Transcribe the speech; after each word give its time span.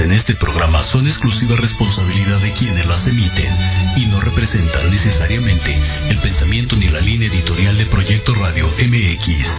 en 0.00 0.12
este 0.12 0.34
programa 0.34 0.82
son 0.82 1.06
exclusiva 1.06 1.54
responsabilidad 1.56 2.38
de 2.40 2.52
quienes 2.52 2.86
las 2.86 3.06
emiten 3.06 3.54
y 3.96 4.06
no 4.06 4.20
representan 4.20 4.90
necesariamente 4.90 5.76
el 6.08 6.18
pensamiento 6.18 6.74
ni 6.76 6.88
la 6.88 7.00
línea 7.00 7.28
editorial 7.28 7.76
de 7.76 7.86
Proyecto 7.86 8.34
Radio 8.34 8.66
MX. 8.66 9.58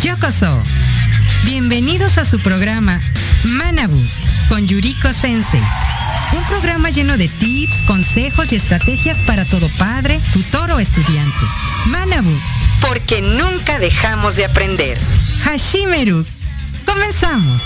Yokoso. 0.00 0.62
Bienvenidos 1.44 2.18
a 2.18 2.24
su 2.24 2.38
programa 2.38 3.00
Manabu 3.44 4.00
con 4.48 4.68
Yuriko 4.68 5.08
Sensei. 5.12 5.62
Un 6.36 6.44
programa 6.44 6.90
lleno 6.90 7.16
de 7.16 7.28
tips, 7.28 7.82
consejos 7.82 8.52
y 8.52 8.56
estrategias 8.56 9.18
para 9.22 9.44
todo 9.44 9.68
padre, 9.78 10.20
tutor 10.32 10.70
o 10.70 10.78
estudiante. 10.78 11.46
Manabu. 11.86 12.36
Porque 12.80 13.20
nunca 13.22 13.78
dejamos 13.78 14.36
de 14.36 14.44
aprender. 14.44 14.98
Hashimeru. 15.44 16.24
Comenzamos. 16.84 17.62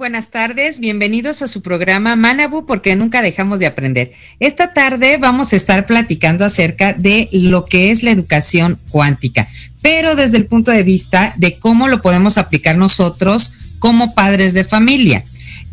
Buenas 0.00 0.30
tardes, 0.30 0.78
bienvenidos 0.78 1.42
a 1.42 1.46
su 1.46 1.60
programa 1.60 2.16
Manabu 2.16 2.64
porque 2.64 2.96
nunca 2.96 3.20
dejamos 3.20 3.58
de 3.58 3.66
aprender. 3.66 4.12
Esta 4.38 4.72
tarde 4.72 5.18
vamos 5.18 5.52
a 5.52 5.56
estar 5.56 5.84
platicando 5.84 6.46
acerca 6.46 6.94
de 6.94 7.28
lo 7.32 7.66
que 7.66 7.90
es 7.90 8.02
la 8.02 8.10
educación 8.10 8.78
cuántica, 8.88 9.46
pero 9.82 10.14
desde 10.14 10.38
el 10.38 10.46
punto 10.46 10.70
de 10.70 10.84
vista 10.84 11.34
de 11.36 11.58
cómo 11.58 11.86
lo 11.86 12.00
podemos 12.00 12.38
aplicar 12.38 12.78
nosotros 12.78 13.52
como 13.78 14.14
padres 14.14 14.54
de 14.54 14.64
familia. 14.64 15.22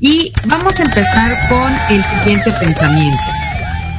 Y 0.01 0.33
vamos 0.47 0.77
a 0.81 0.83
empezar 0.83 1.33
con 1.47 1.73
el 1.89 2.03
siguiente 2.03 2.51
pensamiento, 2.59 3.23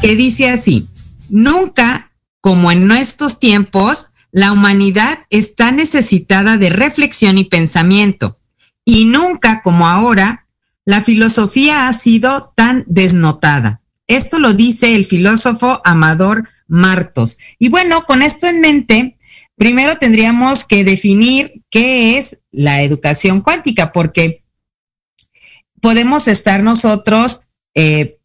que 0.02 0.14
dice 0.14 0.50
así, 0.50 0.86
nunca, 1.30 2.12
como 2.42 2.70
en 2.70 2.86
nuestros 2.86 3.40
tiempos, 3.40 4.10
la 4.30 4.52
humanidad 4.52 5.20
está 5.30 5.72
necesitada 5.72 6.58
de 6.58 6.68
reflexión 6.68 7.38
y 7.38 7.44
pensamiento 7.44 8.37
y 8.90 9.04
nunca 9.04 9.60
como 9.60 9.86
ahora 9.86 10.46
la 10.86 11.02
filosofía 11.02 11.88
ha 11.88 11.92
sido 11.92 12.54
tan 12.56 12.84
desnotada. 12.86 13.82
Esto 14.06 14.38
lo 14.38 14.54
dice 14.54 14.94
el 14.94 15.04
filósofo 15.04 15.82
Amador 15.84 16.48
Martos. 16.68 17.36
Y 17.58 17.68
bueno, 17.68 18.00
con 18.06 18.22
esto 18.22 18.46
en 18.46 18.62
mente, 18.62 19.18
primero 19.56 19.96
tendríamos 19.96 20.64
que 20.64 20.84
definir 20.84 21.62
qué 21.68 22.16
es 22.16 22.38
la 22.50 22.80
educación 22.80 23.42
cuántica, 23.42 23.92
porque 23.92 24.42
podemos 25.82 26.26
estar 26.26 26.62
nosotros 26.62 27.48
eh, 27.74 28.16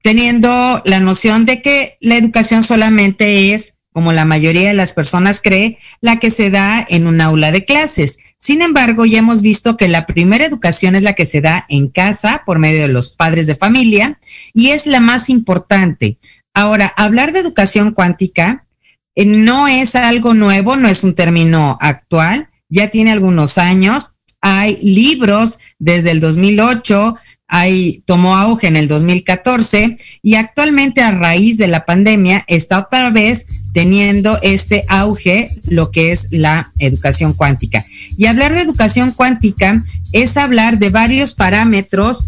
teniendo 0.00 0.80
la 0.86 1.00
noción 1.00 1.44
de 1.44 1.60
que 1.60 1.98
la 2.00 2.16
educación 2.16 2.62
solamente 2.62 3.52
es 3.52 3.75
como 3.96 4.12
la 4.12 4.26
mayoría 4.26 4.68
de 4.68 4.74
las 4.74 4.92
personas 4.92 5.40
cree, 5.42 5.78
la 6.02 6.18
que 6.18 6.30
se 6.30 6.50
da 6.50 6.84
en 6.86 7.06
un 7.06 7.22
aula 7.22 7.50
de 7.50 7.64
clases. 7.64 8.18
Sin 8.36 8.60
embargo, 8.60 9.06
ya 9.06 9.20
hemos 9.20 9.40
visto 9.40 9.78
que 9.78 9.88
la 9.88 10.04
primera 10.04 10.44
educación 10.44 10.96
es 10.96 11.02
la 11.02 11.14
que 11.14 11.24
se 11.24 11.40
da 11.40 11.64
en 11.70 11.88
casa 11.88 12.42
por 12.44 12.58
medio 12.58 12.82
de 12.82 12.88
los 12.88 13.12
padres 13.12 13.46
de 13.46 13.56
familia 13.56 14.18
y 14.52 14.68
es 14.68 14.86
la 14.86 15.00
más 15.00 15.30
importante. 15.30 16.18
Ahora, 16.52 16.92
hablar 16.98 17.32
de 17.32 17.38
educación 17.38 17.92
cuántica 17.92 18.66
eh, 19.14 19.24
no 19.24 19.66
es 19.66 19.96
algo 19.96 20.34
nuevo, 20.34 20.76
no 20.76 20.88
es 20.88 21.02
un 21.02 21.14
término 21.14 21.78
actual, 21.80 22.50
ya 22.68 22.90
tiene 22.90 23.12
algunos 23.12 23.56
años. 23.56 24.16
Hay 24.42 24.76
libros 24.82 25.58
desde 25.78 26.10
el 26.10 26.20
2008, 26.20 27.16
ahí 27.48 28.02
tomó 28.06 28.36
auge 28.36 28.66
en 28.66 28.76
el 28.76 28.88
2014 28.88 29.96
y 30.22 30.34
actualmente 30.34 31.00
a 31.00 31.12
raíz 31.12 31.58
de 31.58 31.68
la 31.68 31.84
pandemia 31.84 32.44
está 32.48 32.78
otra 32.78 33.10
vez 33.10 33.46
teniendo 33.72 34.38
este 34.42 34.84
auge 34.88 35.50
lo 35.68 35.90
que 35.90 36.10
es 36.12 36.28
la 36.30 36.72
educación 36.78 37.34
cuántica. 37.34 37.84
Y 38.16 38.26
hablar 38.26 38.54
de 38.54 38.62
educación 38.62 39.12
cuántica 39.12 39.82
es 40.12 40.36
hablar 40.36 40.78
de 40.78 40.90
varios 40.90 41.34
parámetros 41.34 42.24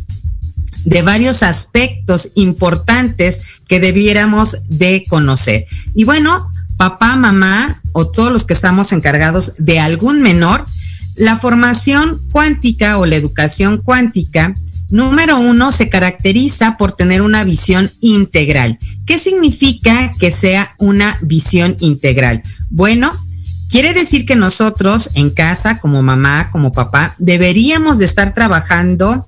de 0.85 1.03
varios 1.03 1.43
aspectos 1.43 2.31
importantes 2.35 3.43
que 3.67 3.81
debiéramos 3.81 4.59
de 4.69 5.05
conocer. 5.09 5.67
Y 5.95 6.05
bueno, 6.05 6.49
papá, 6.77 7.17
mamá 7.17 7.83
o 7.93 8.09
todos 8.09 8.33
los 8.33 8.45
que 8.45 8.55
estamos 8.55 8.93
encargados 8.93 9.55
de 9.59 9.81
algún 9.81 10.23
menor, 10.23 10.65
la 11.17 11.37
formación 11.37 12.23
cuántica 12.31 12.99
o 12.99 13.07
la 13.07 13.17
educación 13.17 13.79
cuántica 13.79 14.55
Número 14.91 15.39
uno, 15.39 15.71
se 15.71 15.89
caracteriza 15.89 16.77
por 16.79 16.93
tener 16.93 17.21
una 17.21 17.45
visión 17.45 17.91
integral. 18.01 18.79
¿Qué 19.07 19.19
significa 19.19 20.11
que 20.19 20.31
sea 20.31 20.75
una 20.79 21.19
visión 21.23 21.77
integral? 21.81 22.43
Bueno, 22.71 23.13
quiere 23.71 23.93
decir 23.93 24.25
que 24.25 24.37
nosotros 24.37 25.11
en 25.15 25.31
casa, 25.31 25.79
como 25.79 26.03
mamá, 26.03 26.51
como 26.51 26.73
papá, 26.73 27.15
deberíamos 27.19 27.99
de 27.99 28.07
estar 28.07 28.35
trabajando 28.35 29.27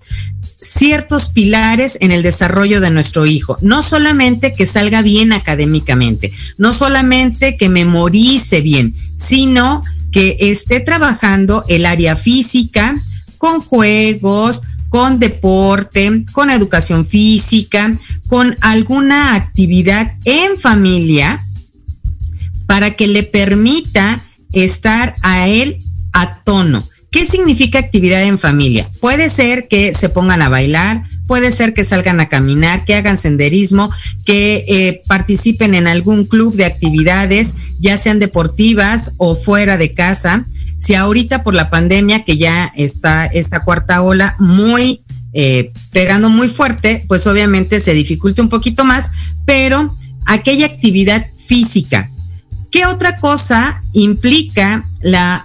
ciertos 0.62 1.30
pilares 1.30 1.98
en 2.00 2.10
el 2.10 2.22
desarrollo 2.22 2.80
de 2.80 2.90
nuestro 2.90 3.26
hijo. 3.26 3.58
No 3.60 3.82
solamente 3.82 4.54
que 4.54 4.66
salga 4.66 5.02
bien 5.02 5.32
académicamente, 5.32 6.32
no 6.58 6.72
solamente 6.72 7.56
que 7.56 7.68
memorice 7.68 8.60
bien, 8.60 8.94
sino 9.16 9.82
que 10.12 10.36
esté 10.40 10.80
trabajando 10.80 11.64
el 11.68 11.86
área 11.86 12.16
física 12.16 12.94
con 13.38 13.62
juegos, 13.62 14.62
con 14.90 15.18
deporte, 15.18 16.24
con 16.32 16.50
educación 16.50 17.06
física, 17.06 17.90
con 18.28 18.54
alguna 18.60 19.34
actividad 19.34 20.12
en 20.26 20.58
familia 20.58 21.40
para 22.66 22.90
que 22.90 23.06
le 23.06 23.22
permita 23.22 24.20
estar 24.52 25.14
a 25.22 25.48
él 25.48 25.78
a 26.12 26.42
tono. 26.42 26.84
¿Qué 27.10 27.26
significa 27.26 27.78
actividad 27.78 28.22
en 28.22 28.38
familia? 28.38 28.88
Puede 29.00 29.28
ser 29.28 29.66
que 29.66 29.94
se 29.94 30.08
pongan 30.08 30.42
a 30.42 30.48
bailar, 30.48 31.04
puede 31.26 31.50
ser 31.50 31.74
que 31.74 31.84
salgan 31.84 32.20
a 32.20 32.28
caminar, 32.28 32.84
que 32.84 32.94
hagan 32.94 33.16
senderismo, 33.16 33.90
que 34.24 34.64
eh, 34.68 35.00
participen 35.08 35.74
en 35.74 35.88
algún 35.88 36.24
club 36.24 36.54
de 36.54 36.64
actividades, 36.64 37.54
ya 37.80 37.96
sean 37.96 38.20
deportivas 38.20 39.14
o 39.16 39.34
fuera 39.34 39.76
de 39.76 39.92
casa 39.94 40.46
si 40.80 40.94
ahorita 40.94 41.44
por 41.44 41.54
la 41.54 41.68
pandemia, 41.68 42.24
que 42.24 42.38
ya 42.38 42.72
está 42.74 43.26
esta 43.26 43.62
cuarta 43.62 44.00
ola 44.00 44.34
muy 44.38 45.02
eh, 45.34 45.72
pegando 45.92 46.30
muy 46.30 46.48
fuerte, 46.48 47.04
pues 47.06 47.26
obviamente 47.26 47.80
se 47.80 47.92
dificulta 47.92 48.42
un 48.42 48.48
poquito 48.48 48.84
más, 48.84 49.10
pero 49.44 49.94
aquella 50.26 50.66
actividad 50.66 51.24
física. 51.46 52.10
¿Qué 52.72 52.86
otra 52.86 53.18
cosa 53.18 53.80
implica 53.92 54.82
la 55.02 55.44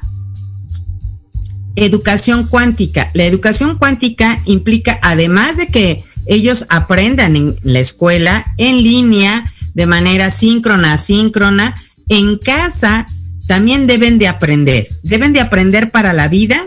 educación 1.76 2.48
cuántica? 2.48 3.12
La 3.14 3.26
educación 3.26 3.78
cuántica 3.78 4.40
implica, 4.46 4.98
además 5.02 5.58
de 5.58 5.68
que 5.68 6.04
ellos 6.28 6.66
aprendan 6.70 7.36
en 7.36 7.58
la 7.62 7.80
escuela, 7.80 8.46
en 8.58 8.78
línea, 8.78 9.44
de 9.74 9.86
manera 9.86 10.32
síncrona, 10.32 10.94
asíncrona, 10.94 11.76
en 12.08 12.38
casa 12.38 13.06
también 13.48 13.88
deben 13.88 14.18
de 14.18 14.28
aprender, 14.28 14.88
deben 15.04 15.34
de 15.34 15.42
aprender 15.42 15.92
para 15.92 16.14
la 16.14 16.28
vida, 16.28 16.58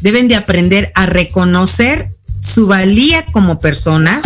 deben 0.00 0.28
de 0.28 0.36
aprender 0.36 0.92
a 0.94 1.06
reconocer 1.06 2.08
su 2.40 2.66
valía 2.66 3.24
como 3.32 3.58
personas, 3.58 4.22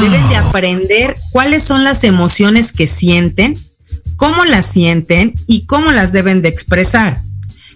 deben 0.00 0.28
de 0.28 0.36
aprender 0.36 1.14
cuáles 1.30 1.62
son 1.62 1.84
las 1.84 2.02
emociones 2.02 2.72
que 2.72 2.88
sienten, 2.88 3.56
cómo 4.16 4.44
las 4.44 4.66
sienten 4.66 5.34
y 5.46 5.66
cómo 5.66 5.92
las 5.92 6.12
deben 6.12 6.42
de 6.42 6.48
expresar. 6.48 7.16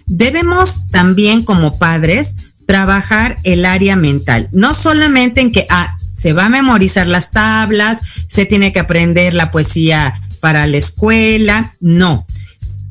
Debemos 0.05 0.87
también 0.87 1.43
como 1.43 1.77
padres 1.77 2.35
trabajar 2.65 3.37
el 3.43 3.65
área 3.65 3.95
mental, 3.95 4.49
no 4.51 4.73
solamente 4.73 5.39
en 5.39 5.51
que 5.53 5.65
ah, 5.69 5.95
se 6.17 6.33
va 6.33 6.45
a 6.45 6.49
memorizar 6.49 7.07
las 7.07 7.31
tablas, 7.31 8.01
se 8.27 8.45
tiene 8.45 8.73
que 8.73 8.79
aprender 8.79 9.33
la 9.33 9.51
poesía 9.51 10.21
para 10.41 10.67
la 10.67 10.75
escuela, 10.75 11.73
no 11.79 12.25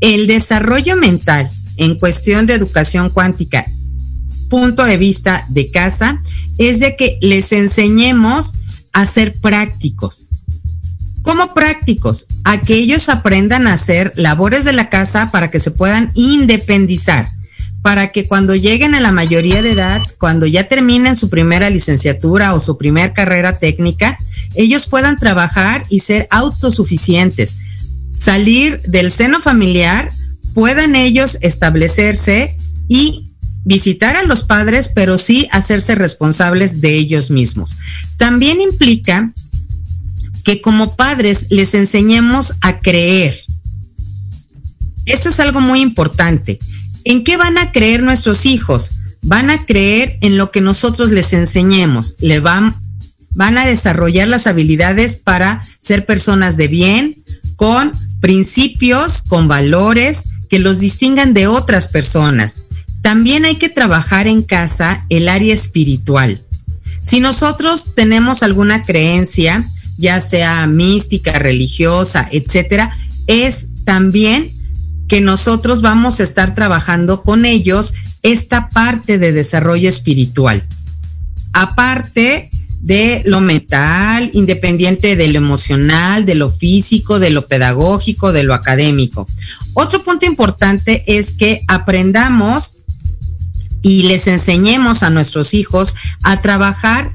el 0.00 0.26
desarrollo 0.26 0.96
mental 0.96 1.50
en 1.76 1.98
cuestión 1.98 2.46
de 2.46 2.54
educación 2.54 3.10
cuántica, 3.10 3.64
punto 4.48 4.84
de 4.84 4.96
vista 4.96 5.44
de 5.48 5.70
casa, 5.70 6.20
es 6.58 6.81
de 6.81 6.96
que 6.96 7.19
les 7.20 7.52
enseñemos 7.52 8.54
a 8.93 9.06
ser 9.06 9.34
prácticos. 9.40 10.28
¿Cómo 11.22 11.52
prácticos? 11.54 12.26
A 12.44 12.60
que 12.60 12.75
ellos 12.75 13.08
aprendan 13.08 13.66
a 13.66 13.72
hacer 13.72 14.12
labores 14.16 14.64
de 14.64 14.72
la 14.72 14.88
casa 14.88 15.31
para 15.32 15.50
que 15.50 15.58
se 15.58 15.72
puedan 15.72 16.10
independizar, 16.14 17.28
para 17.82 18.12
que 18.12 18.28
cuando 18.28 18.54
lleguen 18.54 18.94
a 18.94 19.00
la 19.00 19.12
mayoría 19.12 19.60
de 19.60 19.72
edad, 19.72 20.00
cuando 20.19 20.46
ya 20.46 20.69
terminen 20.69 21.16
su 21.16 21.28
primera 21.28 21.69
licenciatura 21.69 22.54
o 22.54 22.60
su 22.60 22.78
primera 22.78 23.12
carrera 23.12 23.58
técnica, 23.58 24.16
ellos 24.54 24.87
puedan 24.87 25.16
trabajar 25.16 25.82
y 25.90 26.00
ser 26.00 26.28
autosuficientes, 26.31 27.58
salir 28.19 28.81
del 28.83 29.11
seno 29.11 29.41
familiar, 29.41 30.11
puedan 30.55 30.97
ellos 30.97 31.39
establecerse 31.43 32.57
y 32.89 33.33
visitar 33.65 34.17
a 34.17 34.23
los 34.23 34.45
padres, 34.45 34.91
pero 34.95 35.19
sí 35.19 35.49
hacerse 35.51 35.95
responsables 35.95 36.81
de 36.81 36.95
ellos 36.95 37.31
mismos. 37.31 37.77
También 38.17 38.61
implica 38.61 39.33
que 40.45 40.63
como 40.63 40.95
padres 40.95 41.47
les 41.51 41.75
enseñemos 41.75 42.55
a 42.61 42.79
creer. 42.79 43.37
Eso 45.05 45.29
es 45.29 45.41
algo 45.41 45.61
muy 45.61 45.81
importante. 45.81 46.59
¿En 47.05 47.25
qué 47.25 47.37
van 47.37 47.59
a 47.59 47.73
creer 47.73 48.03
nuestros 48.03 48.47
hijos? 48.47 48.93
Van 49.23 49.51
a 49.51 49.65
creer 49.65 50.17
en 50.21 50.39
lo 50.39 50.53
que 50.53 50.61
nosotros 50.61 51.11
les 51.11 51.33
enseñemos. 51.33 52.15
Le 52.21 52.39
van, 52.39 52.77
van 53.31 53.59
a 53.59 53.67
desarrollar 53.67 54.29
las 54.29 54.47
habilidades 54.47 55.17
para 55.19 55.61
ser 55.81 56.07
personas 56.07 56.57
de 56.57 56.69
bien, 56.69 57.15
con 57.56 57.93
principios, 58.20 59.23
con 59.23 59.49
valores 59.49 60.25
que 60.49 60.58
los 60.58 60.79
distingan 60.79 61.35
de 61.35 61.47
otras 61.47 61.88
personas. 61.88 62.62
También 63.03 63.44
hay 63.44 63.56
que 63.56 63.69
trabajar 63.69 64.26
en 64.26 64.43
casa 64.43 65.05
el 65.08 65.29
área 65.29 65.55
espiritual. 65.55 66.41
Si 67.03 67.20
nosotros 67.20 67.94
tenemos 67.94 68.43
alguna 68.43 68.82
creencia, 68.82 69.64
ya 69.97 70.20
sea 70.20 70.67
mística, 70.67 71.38
religiosa, 71.38 72.29
etcétera, 72.31 72.97
es 73.26 73.69
también 73.85 74.50
que 75.08 75.20
nosotros 75.20 75.82
vamos 75.82 76.19
a 76.19 76.25
estar 76.25 76.55
trabajando 76.55 77.23
con 77.23 77.44
ellos 77.44 77.94
esta 78.23 78.69
parte 78.69 79.19
de 79.19 79.32
desarrollo 79.32 79.88
espiritual. 79.88 80.64
Aparte 81.53 82.50
de 82.81 83.23
lo 83.25 83.40
mental, 83.40 84.31
independiente 84.32 85.17
de 85.17 85.28
lo 85.28 85.38
emocional, 85.38 86.25
de 86.25 86.34
lo 86.34 86.50
físico, 86.50 87.19
de 87.19 87.31
lo 87.31 87.46
pedagógico, 87.46 88.32
de 88.32 88.43
lo 88.43 88.55
académico. 88.55 89.26
Otro 89.75 90.02
punto 90.05 90.26
importante 90.26 91.05
es 91.06 91.32
que 91.32 91.61
aprendamos 91.69 92.76
y 93.82 94.02
les 94.02 94.26
enseñemos 94.26 95.02
a 95.02 95.11
nuestros 95.11 95.55
hijos 95.55 95.94
a 96.23 96.43
trabajar 96.43 97.12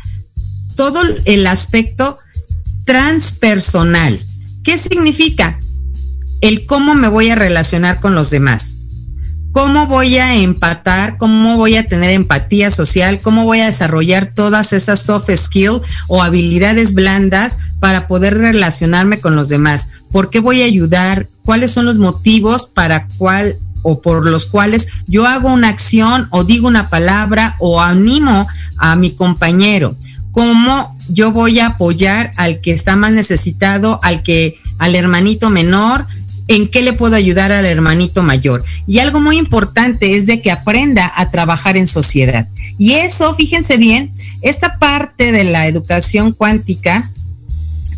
todo 0.76 1.02
el 1.26 1.48
aspecto 1.48 2.18
transpersonal. 2.86 4.20
¿Qué 4.64 4.78
significa? 4.78 5.60
El 6.42 6.66
cómo 6.66 6.96
me 6.96 7.08
voy 7.08 7.30
a 7.30 7.36
relacionar 7.36 8.00
con 8.00 8.16
los 8.16 8.30
demás. 8.30 8.76
¿Cómo 9.52 9.86
voy 9.86 10.18
a 10.18 10.36
empatar? 10.36 11.18
¿Cómo 11.18 11.58
voy 11.58 11.76
a 11.76 11.86
tener 11.86 12.12
empatía 12.12 12.72
social? 12.72 13.20
¿Cómo 13.22 13.44
voy 13.44 13.60
a 13.60 13.66
desarrollar 13.66 14.28
todas 14.28 14.72
esas 14.72 15.02
soft 15.02 15.30
skills 15.36 15.82
o 16.08 16.24
habilidades 16.24 16.94
blandas 16.94 17.58
para 17.82 18.08
poder 18.08 18.38
relacionarme 18.38 19.20
con 19.20 19.36
los 19.36 19.50
demás? 19.50 19.90
¿Por 20.10 20.30
qué 20.30 20.40
voy 20.40 20.62
a 20.62 20.66
ayudar? 20.66 21.28
¿Cuáles 21.44 21.72
son 21.72 21.86
los 21.86 21.98
motivos 21.98 22.68
para 22.68 23.08
cuál 23.18 23.58
o 23.84 24.02
por 24.02 24.26
los 24.26 24.46
cuales 24.46 24.88
yo 25.08 25.28
hago 25.28 25.50
una 25.50 25.68
acción 25.68 26.28
o 26.30 26.46
digo 26.46 26.68
una 26.68 26.90
palabra 26.90 27.56
o 27.60 27.82
animo 27.82 28.48
a 28.78 28.96
mi 28.96 29.12
compañero? 29.12 29.98
cómo 30.32 30.98
yo 31.10 31.32
voy 31.32 31.60
a 31.60 31.68
apoyar 31.68 32.32
al 32.38 32.62
que 32.62 32.72
está 32.72 32.96
más 32.96 33.12
necesitado, 33.12 34.00
al 34.02 34.24
que, 34.24 34.60
al 34.80 34.96
hermanito 34.96 35.50
menor, 35.50 36.08
en 36.52 36.68
qué 36.68 36.82
le 36.82 36.92
puedo 36.92 37.16
ayudar 37.16 37.54
al 37.54 37.66
hermanito 37.66 38.24
mayor. 38.24 38.62
Y 38.86 39.00
algo 39.00 39.22
muy 39.22 39.38
importante 39.38 40.18
es 40.18 40.26
de 40.26 40.42
que 40.42 40.52
aprenda 40.52 41.10
a 41.16 41.32
trabajar 41.32 41.78
en 41.78 41.88
sociedad. 41.88 42.46
Y 42.78 42.92
eso, 42.92 43.34
fíjense 43.36 43.78
bien, 43.78 44.12
esta 44.42 44.78
parte 44.78 45.32
de 45.32 45.46
la 45.46 45.68
educación 45.68 46.34
cuántica 46.34 47.10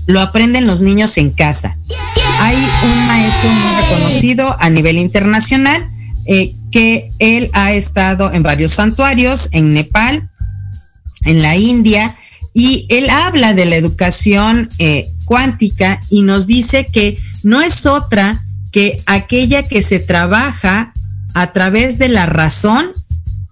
lo 0.06 0.22
aprenden 0.22 0.68
los 0.68 0.84
niños 0.84 1.18
en 1.18 1.32
casa. 1.32 1.76
Hay 2.42 2.56
un 2.56 3.08
maestro 3.08 3.50
muy 3.50 3.82
reconocido 3.82 4.56
a 4.62 4.70
nivel 4.70 4.98
internacional 4.98 5.90
eh, 6.28 6.54
que 6.72 7.10
él 7.18 7.50
ha 7.54 7.74
estado 7.74 8.32
en 8.34 8.44
varios 8.44 8.74
santuarios, 8.74 9.50
en 9.52 9.72
Nepal, 9.72 10.30
en 11.26 11.42
la 11.42 11.56
India, 11.56 12.16
y 12.54 12.86
él 12.90 13.10
habla 13.10 13.56
de 13.56 13.66
la 13.66 13.78
educación 13.78 14.70
eh, 14.78 15.08
cuántica 15.26 16.00
y 16.12 16.22
nos 16.22 16.46
dice 16.46 16.86
que 16.92 17.18
no 17.42 17.62
es 17.62 17.88
otra 17.88 18.43
que 18.74 19.02
aquella 19.06 19.64
que 19.64 19.82
se 19.82 20.00
trabaja 20.00 20.92
a 21.34 21.54
través 21.54 21.98
de 21.98 22.10
la 22.10 22.26
razón 22.26 22.92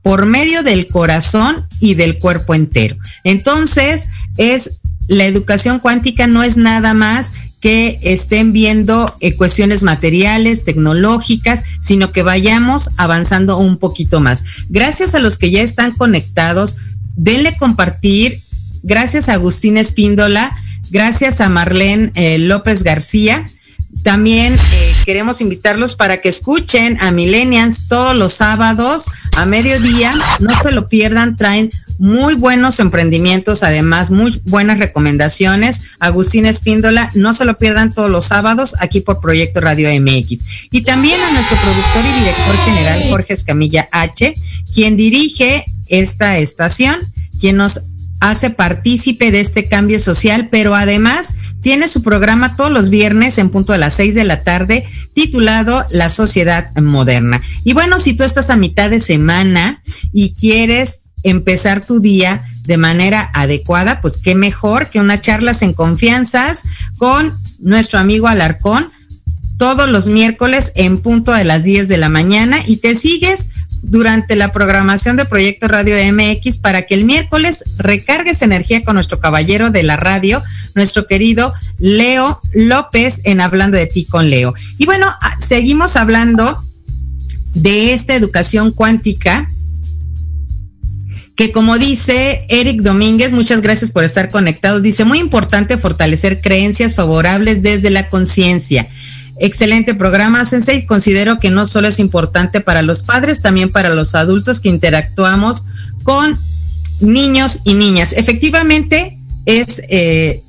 por 0.02 0.26
medio 0.26 0.64
del 0.64 0.88
corazón 0.88 1.66
y 1.80 1.94
del 1.94 2.20
cuerpo 2.20 2.54
entero. 2.54 2.98
Entonces, 3.24 4.10
es 4.36 4.82
la 5.08 5.26
educación 5.26 5.80
cuántica 5.80 6.28
no 6.28 6.44
es 6.44 6.58
nada 6.58 6.94
más 6.94 7.34
que 7.62 8.00
estén 8.02 8.52
viendo 8.52 9.16
eh, 9.22 9.36
cuestiones 9.36 9.84
materiales, 9.84 10.66
tecnológicas, 10.66 11.64
sino 11.82 12.12
que 12.12 12.24
vayamos 12.24 12.90
avanzando 12.98 13.58
un 13.58 13.78
poquito 13.78 14.20
más. 14.20 14.44
Gracias 14.68 15.16
a 15.16 15.20
los 15.20 15.38
que 15.38 15.52
ya 15.52 15.62
están 15.62 15.92
conectados, 15.92 16.76
denle 17.16 17.56
compartir 17.58 18.42
Gracias 18.84 19.30
a 19.30 19.34
Agustín 19.34 19.78
Espíndola, 19.78 20.52
gracias 20.90 21.40
a 21.40 21.50
Marlene 21.50 22.12
eh, 22.16 22.40
López 22.40 22.84
García. 22.84 23.46
También 24.04 24.54
eh, 24.54 24.94
queremos 25.06 25.42
invitarlos 25.42 25.96
para 25.96 26.22
que 26.22 26.30
escuchen 26.30 26.98
a 27.02 27.12
Millennials 27.12 27.88
todos 27.88 28.16
los 28.16 28.34
sábados 28.34 29.06
a 29.38 29.46
mediodía. 29.46 30.14
No 30.40 30.50
se 30.62 30.72
lo 30.72 30.88
pierdan, 30.88 31.36
traen 31.36 31.70
muy 32.02 32.34
buenos 32.34 32.80
emprendimientos, 32.80 33.62
además 33.62 34.10
muy 34.10 34.42
buenas 34.46 34.80
recomendaciones. 34.80 35.92
Agustín 36.00 36.48
Espíndola, 36.48 37.12
no 37.14 37.32
se 37.32 37.46
lo 37.46 37.60
pierdan 37.60 37.94
todos 37.94 38.10
los 38.10 38.26
sábados 38.26 38.76
aquí 38.80 39.02
por 39.02 39.20
Proyecto 39.20 39.62
Radio 39.62 39.88
MX. 40.02 40.70
Y 40.72 40.82
también 40.82 41.22
a 41.22 41.32
nuestro 41.32 41.58
productor 41.58 42.02
y 42.04 42.20
director 42.22 42.58
general 42.66 43.04
Jorge 43.10 43.34
Escamilla 43.34 43.88
H, 43.92 44.34
quien 44.74 44.98
dirige 44.98 45.64
esta 45.90 46.40
estación, 46.40 46.96
quien 47.40 47.58
nos 47.58 47.82
hace 48.22 48.52
partícipe 48.52 49.32
de 49.32 49.42
este 49.42 49.68
cambio 49.68 50.00
social, 50.00 50.48
pero 50.50 50.76
además 50.76 51.34
tiene 51.62 51.88
su 51.88 52.04
programa 52.04 52.56
todos 52.56 52.72
los 52.72 52.90
viernes 52.90 53.38
en 53.40 53.50
punto 53.50 53.74
a 53.74 53.78
las 53.78 53.96
seis 53.96 54.16
de 54.16 54.24
la 54.24 54.44
tarde 54.44 54.86
titulado 55.14 55.86
La 55.90 56.08
Sociedad 56.08 56.72
Moderna. 56.80 57.42
Y 57.64 57.74
bueno, 57.74 58.00
si 58.00 58.14
tú 58.14 58.24
estás 58.24 58.50
a 58.50 58.58
mitad 58.58 58.90
de 58.90 59.00
semana 59.00 59.82
y 60.14 60.34
quieres 60.34 61.02
empezar 61.24 61.86
tu 61.86 62.00
día 62.00 62.44
de 62.64 62.78
manera 62.78 63.30
adecuada, 63.34 64.02
pues 64.02 64.20
qué 64.20 64.36
mejor 64.36 64.90
que 64.90 65.00
unas 65.00 65.22
charlas 65.22 65.64
en 65.64 65.74
confianzas 65.74 66.64
con 66.98 67.34
nuestro 67.60 68.00
amigo 68.00 68.28
Alarcón 68.28 68.92
todos 69.58 69.90
los 69.90 70.10
miércoles 70.10 70.74
en 70.76 71.00
punto 71.00 71.34
de 71.34 71.44
las 71.44 71.64
10 71.64 71.88
de 71.88 71.98
la 71.98 72.10
mañana 72.10 72.58
y 72.66 72.78
te 72.78 72.96
sigues 72.96 73.50
durante 73.82 74.36
la 74.36 74.52
programación 74.52 75.18
de 75.18 75.26
Proyecto 75.26 75.68
Radio 75.68 75.96
MX 76.14 76.60
para 76.60 76.84
que 76.84 76.94
el 76.94 77.06
miércoles 77.06 77.64
recargues 77.78 78.42
energía 78.42 78.84
con 78.84 78.96
nuestro 78.96 79.20
caballero 79.20 79.72
de 79.72 79.84
la 79.84 79.98
radio, 79.98 80.42
nuestro 80.76 81.08
querido 81.08 81.54
Leo 81.80 82.40
López 82.54 83.22
en 83.24 83.42
Hablando 83.42 83.78
de 83.78 83.88
ti 83.88 84.06
con 84.06 84.30
Leo. 84.30 84.54
Y 84.78 84.86
bueno, 84.86 85.08
ah, 85.08 85.36
seguimos 85.40 85.96
hablando 85.96 86.62
de 87.54 87.94
esta 87.94 88.16
educación 88.16 88.72
cuántica 88.72 89.48
que 91.36 91.52
como 91.52 91.80
dice 91.80 92.46
Eric 92.50 92.82
Domínguez, 92.82 93.32
muchas 93.32 93.62
gracias 93.62 93.90
por 93.90 94.04
estar 94.04 94.30
conectado, 94.30 94.80
dice, 94.80 95.06
muy 95.06 95.18
importante 95.18 95.80
fortalecer 95.80 96.40
creencias 96.40 96.94
favorables 96.94 97.64
desde 97.64 97.90
la 97.90 98.10
conciencia 98.10 98.88
Excelente 99.44 99.96
programa, 99.96 100.46
Sensei. 100.46 100.86
Considero 100.86 101.40
que 101.40 101.50
no 101.50 101.66
solo 101.66 101.88
es 101.88 101.98
importante 101.98 102.62
para 102.62 102.84
los 102.84 103.02
padres, 103.02 103.42
también 103.42 103.72
para 103.72 103.90
los 103.90 104.14
adultos 104.14 104.62
que 104.62 104.70
interactuamos 104.70 105.66
con 106.04 106.38
niños 107.00 107.62
y 107.64 107.74
niñas. 107.74 108.14
Efectivamente, 108.14 109.18
es, 109.48 109.82
eh, 109.90 110.44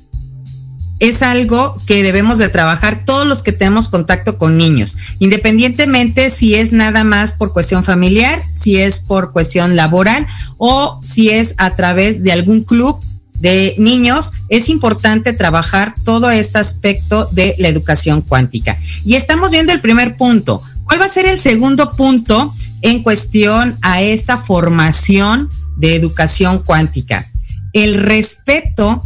es 0.99 1.23
algo 1.23 1.75
que 1.87 2.03
debemos 2.03 2.37
de 2.37 2.49
trabajar 2.49 3.03
todos 3.03 3.25
los 3.25 3.41
que 3.41 3.51
tenemos 3.51 3.89
contacto 3.89 4.37
con 4.37 4.57
niños, 4.57 4.95
independientemente 5.17 6.29
si 6.29 6.53
es 6.53 6.71
nada 6.71 7.03
más 7.03 7.33
por 7.33 7.51
cuestión 7.51 7.83
familiar, 7.83 8.43
si 8.53 8.77
es 8.77 8.99
por 8.99 9.33
cuestión 9.33 9.75
laboral 9.75 10.27
o 10.59 11.01
si 11.03 11.31
es 11.31 11.55
a 11.57 11.75
través 11.75 12.21
de 12.21 12.31
algún 12.31 12.63
club 12.63 12.99
de 13.39 13.75
niños, 13.77 14.31
es 14.49 14.69
importante 14.69 15.33
trabajar 15.33 15.93
todo 16.05 16.31
este 16.31 16.59
aspecto 16.59 17.27
de 17.31 17.55
la 17.59 17.67
educación 17.67 18.21
cuántica. 18.21 18.79
Y 19.05 19.15
estamos 19.15 19.51
viendo 19.51 19.73
el 19.73 19.81
primer 19.81 20.15
punto. 20.15 20.61
¿Cuál 20.85 21.01
va 21.01 21.05
a 21.05 21.09
ser 21.09 21.25
el 21.25 21.39
segundo 21.39 21.91
punto 21.91 22.53
en 22.81 23.03
cuestión 23.03 23.77
a 23.81 24.01
esta 24.01 24.37
formación 24.37 25.49
de 25.77 25.95
educación 25.95 26.59
cuántica? 26.59 27.29
El 27.73 27.95
respeto 27.95 29.01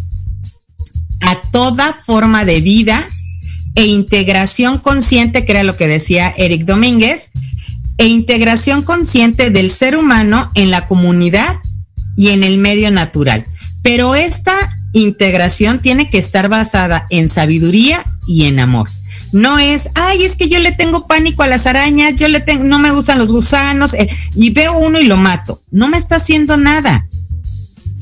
a 1.21 1.41
toda 1.51 1.93
forma 2.05 2.45
de 2.45 2.61
vida 2.61 3.07
e 3.75 3.85
integración 3.85 4.79
consciente, 4.79 5.45
que 5.45 5.51
era 5.51 5.63
lo 5.63 5.77
que 5.77 5.87
decía 5.87 6.33
Eric 6.35 6.65
Domínguez, 6.65 7.31
e 7.97 8.07
integración 8.07 8.83
consciente 8.83 9.49
del 9.49 9.71
ser 9.71 9.97
humano 9.97 10.49
en 10.53 10.71
la 10.71 10.87
comunidad 10.87 11.57
y 12.15 12.29
en 12.29 12.43
el 12.43 12.57
medio 12.57 12.91
natural. 12.91 13.45
Pero 13.87 14.15
esta 14.15 14.51
integración 14.91 15.79
tiene 15.79 16.09
que 16.09 16.17
estar 16.17 16.49
basada 16.49 17.07
en 17.09 17.29
sabiduría 17.29 18.03
y 18.27 18.43
en 18.43 18.59
amor. 18.59 18.89
No 19.31 19.59
es, 19.59 19.91
ay, 19.95 20.23
es 20.25 20.35
que 20.35 20.49
yo 20.49 20.59
le 20.59 20.73
tengo 20.73 21.07
pánico 21.07 21.41
a 21.41 21.47
las 21.47 21.67
arañas, 21.67 22.17
yo 22.17 22.27
le 22.27 22.41
tengo, 22.41 22.65
no 22.65 22.79
me 22.79 22.91
gustan 22.91 23.17
los 23.17 23.31
gusanos, 23.31 23.93
eh, 23.93 24.09
y 24.35 24.49
veo 24.49 24.77
uno 24.77 24.99
y 24.99 25.05
lo 25.05 25.15
mato. 25.15 25.61
No 25.71 25.87
me 25.87 25.97
está 25.97 26.17
haciendo 26.17 26.57
nada. 26.57 27.07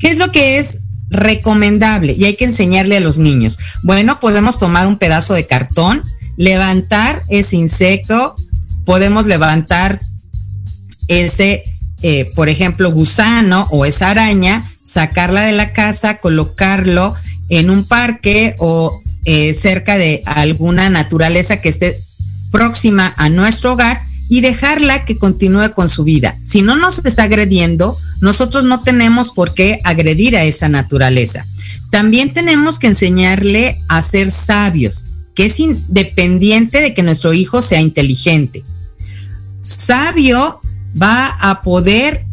¿Qué 0.00 0.08
es 0.08 0.18
lo 0.18 0.32
que 0.32 0.58
es 0.58 0.80
recomendable? 1.08 2.14
Y 2.14 2.24
hay 2.24 2.34
que 2.34 2.46
enseñarle 2.46 2.96
a 2.96 3.00
los 3.00 3.20
niños. 3.20 3.56
Bueno, 3.84 4.18
podemos 4.18 4.58
tomar 4.58 4.88
un 4.88 4.98
pedazo 4.98 5.34
de 5.34 5.46
cartón, 5.46 6.02
levantar 6.36 7.22
ese 7.28 7.54
insecto, 7.54 8.34
podemos 8.84 9.26
levantar 9.26 10.00
ese, 11.06 11.62
eh, 12.02 12.28
por 12.34 12.48
ejemplo, 12.48 12.90
gusano 12.90 13.68
o 13.70 13.84
esa 13.84 14.10
araña, 14.10 14.64
sacarla 14.86 15.42
de 15.42 15.52
la 15.52 15.72
casa, 15.74 16.18
colocarlo 16.18 17.14
en 17.48 17.68
un 17.68 17.84
parque 17.84 18.54
o 18.58 19.02
eh, 19.24 19.52
cerca 19.52 19.98
de 19.98 20.22
alguna 20.24 20.88
naturaleza 20.88 21.60
que 21.60 21.68
esté 21.68 21.94
próxima 22.50 23.12
a 23.16 23.28
nuestro 23.28 23.72
hogar 23.72 24.00
y 24.28 24.40
dejarla 24.40 25.04
que 25.04 25.18
continúe 25.18 25.72
con 25.74 25.88
su 25.88 26.04
vida. 26.04 26.38
Si 26.42 26.62
no 26.62 26.76
nos 26.76 27.04
está 27.04 27.24
agrediendo, 27.24 27.98
nosotros 28.20 28.64
no 28.64 28.80
tenemos 28.82 29.32
por 29.32 29.54
qué 29.54 29.80
agredir 29.84 30.36
a 30.36 30.44
esa 30.44 30.68
naturaleza. 30.68 31.44
También 31.90 32.32
tenemos 32.32 32.78
que 32.78 32.86
enseñarle 32.86 33.76
a 33.88 34.02
ser 34.02 34.30
sabios, 34.30 35.06
que 35.34 35.46
es 35.46 35.60
independiente 35.60 36.80
de 36.80 36.94
que 36.94 37.02
nuestro 37.02 37.34
hijo 37.34 37.62
sea 37.62 37.80
inteligente. 37.80 38.62
Sabio 39.62 40.60
va 41.00 41.28
a 41.40 41.62
poder 41.62 42.24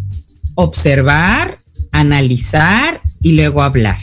observar, 0.56 1.58
analizar 1.94 3.02
y 3.22 3.32
luego 3.32 3.64
hablar. 3.64 3.98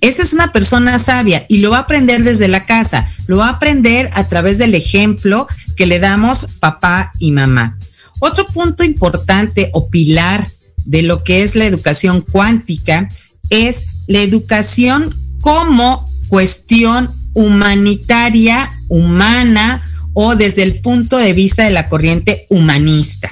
Esa 0.00 0.22
es 0.22 0.32
una 0.32 0.52
persona 0.52 0.98
sabia 0.98 1.44
y 1.48 1.58
lo 1.58 1.70
va 1.70 1.78
a 1.78 1.80
aprender 1.80 2.22
desde 2.22 2.48
la 2.48 2.64
casa, 2.64 3.08
lo 3.26 3.38
va 3.38 3.48
a 3.48 3.52
aprender 3.52 4.08
a 4.14 4.24
través 4.24 4.56
del 4.56 4.74
ejemplo 4.74 5.46
que 5.76 5.86
le 5.86 5.98
damos 5.98 6.46
papá 6.60 7.12
y 7.18 7.32
mamá. 7.32 7.78
Otro 8.20 8.46
punto 8.46 8.84
importante 8.84 9.70
o 9.72 9.90
pilar 9.90 10.46
de 10.86 11.02
lo 11.02 11.24
que 11.24 11.42
es 11.42 11.56
la 11.56 11.66
educación 11.66 12.22
cuántica 12.22 13.08
es 13.50 14.04
la 14.06 14.20
educación 14.20 15.14
como 15.40 16.08
cuestión 16.28 17.08
humanitaria, 17.34 18.70
humana 18.88 19.82
o 20.14 20.36
desde 20.36 20.62
el 20.62 20.80
punto 20.80 21.18
de 21.18 21.32
vista 21.34 21.64
de 21.64 21.70
la 21.70 21.88
corriente 21.88 22.46
humanista. 22.48 23.30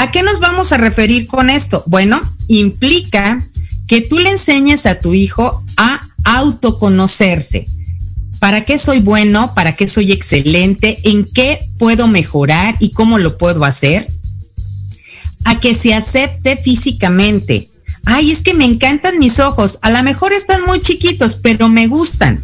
¿A 0.00 0.10
qué 0.10 0.22
nos 0.22 0.40
vamos 0.40 0.72
a 0.72 0.78
referir 0.78 1.26
con 1.26 1.50
esto? 1.50 1.84
Bueno, 1.86 2.22
implica 2.48 3.38
que 3.86 4.00
tú 4.00 4.18
le 4.18 4.30
enseñes 4.30 4.86
a 4.86 4.98
tu 4.98 5.12
hijo 5.12 5.62
a 5.76 6.00
autoconocerse. 6.24 7.66
¿Para 8.38 8.64
qué 8.64 8.78
soy 8.78 9.00
bueno? 9.00 9.52
¿Para 9.54 9.76
qué 9.76 9.88
soy 9.88 10.10
excelente? 10.10 10.96
¿En 11.04 11.26
qué 11.26 11.58
puedo 11.78 12.06
mejorar 12.06 12.76
y 12.80 12.92
cómo 12.92 13.18
lo 13.18 13.36
puedo 13.36 13.62
hacer? 13.66 14.10
A 15.44 15.60
que 15.60 15.74
se 15.74 15.92
acepte 15.92 16.56
físicamente. 16.56 17.68
Ay, 18.06 18.30
es 18.30 18.40
que 18.40 18.54
me 18.54 18.64
encantan 18.64 19.18
mis 19.18 19.38
ojos. 19.38 19.80
A 19.82 19.90
lo 19.90 20.02
mejor 20.02 20.32
están 20.32 20.64
muy 20.64 20.80
chiquitos, 20.80 21.36
pero 21.36 21.68
me 21.68 21.88
gustan. 21.88 22.42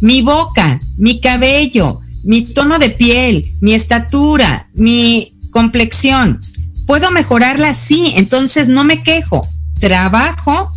Mi 0.00 0.22
boca, 0.22 0.78
mi 0.98 1.20
cabello, 1.20 1.98
mi 2.22 2.42
tono 2.42 2.78
de 2.78 2.90
piel, 2.90 3.44
mi 3.60 3.74
estatura, 3.74 4.70
mi 4.74 5.36
complexión. 5.50 6.40
¿Puedo 6.86 7.10
mejorarla? 7.10 7.74
Sí, 7.74 8.12
entonces 8.16 8.68
no 8.68 8.84
me 8.84 9.02
quejo. 9.02 9.46
Trabajo 9.80 10.72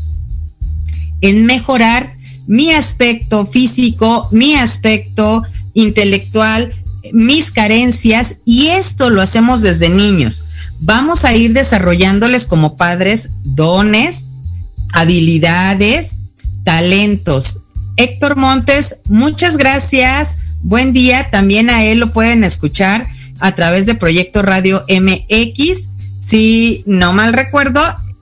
en 1.21 1.45
mejorar 1.45 2.13
mi 2.47 2.71
aspecto 2.71 3.45
físico, 3.45 4.27
mi 4.31 4.55
aspecto 4.55 5.43
intelectual, 5.73 6.73
mis 7.11 7.51
carencias 7.51 8.37
y 8.45 8.67
esto 8.67 9.09
lo 9.09 9.21
hacemos 9.21 9.61
desde 9.61 9.89
niños. 9.89 10.45
Vamos 10.79 11.25
a 11.25 11.35
ir 11.35 11.53
desarrollándoles 11.53 12.45
como 12.45 12.75
padres 12.75 13.29
dones, 13.43 14.29
habilidades, 14.93 16.19
talentos. 16.63 17.61
Héctor 17.97 18.35
Montes, 18.35 18.97
muchas 19.07 19.57
gracias. 19.57 20.37
Buen 20.61 20.93
día. 20.93 21.29
También 21.31 21.69
a 21.69 21.83
él 21.83 21.99
lo 21.99 22.11
pueden 22.11 22.43
escuchar 22.43 23.05
a 23.39 23.55
través 23.55 23.85
de 23.85 23.95
Proyecto 23.95 24.41
Radio 24.41 24.83
MX. 24.89 25.89
Si 26.25 26.81
no 26.87 27.13
mal 27.13 27.33
recuerdo, 27.33 27.79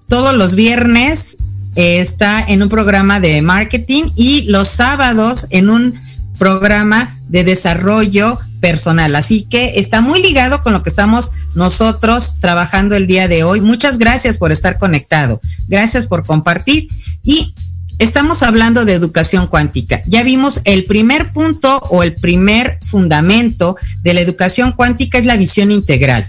todos 0.09 0.33
los 0.33 0.55
viernes 0.55 1.37
está 1.75 2.43
en 2.45 2.61
un 2.61 2.67
programa 2.67 3.21
de 3.21 3.41
marketing 3.41 4.11
y 4.17 4.41
los 4.43 4.67
sábados 4.67 5.47
en 5.51 5.69
un 5.69 5.97
programa 6.37 7.17
de 7.29 7.45
desarrollo 7.45 8.37
personal. 8.59 9.15
Así 9.15 9.43
que 9.49 9.79
está 9.79 10.01
muy 10.01 10.21
ligado 10.21 10.61
con 10.63 10.73
lo 10.73 10.83
que 10.83 10.89
estamos 10.89 11.31
nosotros 11.55 12.35
trabajando 12.41 12.97
el 12.97 13.07
día 13.07 13.29
de 13.29 13.45
hoy. 13.45 13.61
Muchas 13.61 13.97
gracias 13.97 14.37
por 14.37 14.51
estar 14.51 14.77
conectado. 14.77 15.39
Gracias 15.69 16.05
por 16.05 16.25
compartir. 16.25 16.89
Y 17.23 17.53
estamos 17.99 18.43
hablando 18.43 18.83
de 18.83 18.95
educación 18.95 19.47
cuántica. 19.47 20.01
Ya 20.07 20.23
vimos 20.23 20.59
el 20.65 20.83
primer 20.83 21.31
punto 21.31 21.77
o 21.89 22.03
el 22.03 22.15
primer 22.15 22.79
fundamento 22.81 23.77
de 24.01 24.13
la 24.13 24.19
educación 24.19 24.73
cuántica 24.73 25.17
es 25.17 25.25
la 25.25 25.37
visión 25.37 25.71
integral 25.71 26.27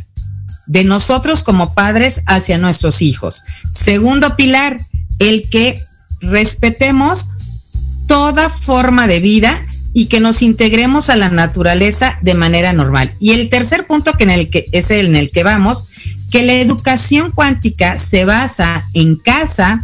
de 0.66 0.84
nosotros 0.84 1.42
como 1.42 1.74
padres 1.74 2.22
hacia 2.26 2.58
nuestros 2.58 3.02
hijos. 3.02 3.42
Segundo 3.70 4.36
pilar, 4.36 4.78
el 5.18 5.48
que 5.50 5.78
respetemos 6.20 7.28
toda 8.06 8.48
forma 8.48 9.06
de 9.06 9.20
vida 9.20 9.60
y 9.92 10.06
que 10.06 10.20
nos 10.20 10.42
integremos 10.42 11.08
a 11.08 11.16
la 11.16 11.28
naturaleza 11.28 12.18
de 12.22 12.34
manera 12.34 12.72
normal. 12.72 13.12
Y 13.20 13.32
el 13.32 13.48
tercer 13.48 13.86
punto 13.86 14.12
que 14.12 14.24
en 14.24 14.30
el 14.30 14.50
que 14.50 14.66
es 14.72 14.90
el 14.90 15.06
en 15.06 15.16
el 15.16 15.30
que 15.30 15.44
vamos, 15.44 15.88
que 16.30 16.42
la 16.42 16.54
educación 16.54 17.30
cuántica 17.30 17.98
se 17.98 18.24
basa 18.24 18.84
en 18.92 19.16
casa 19.16 19.80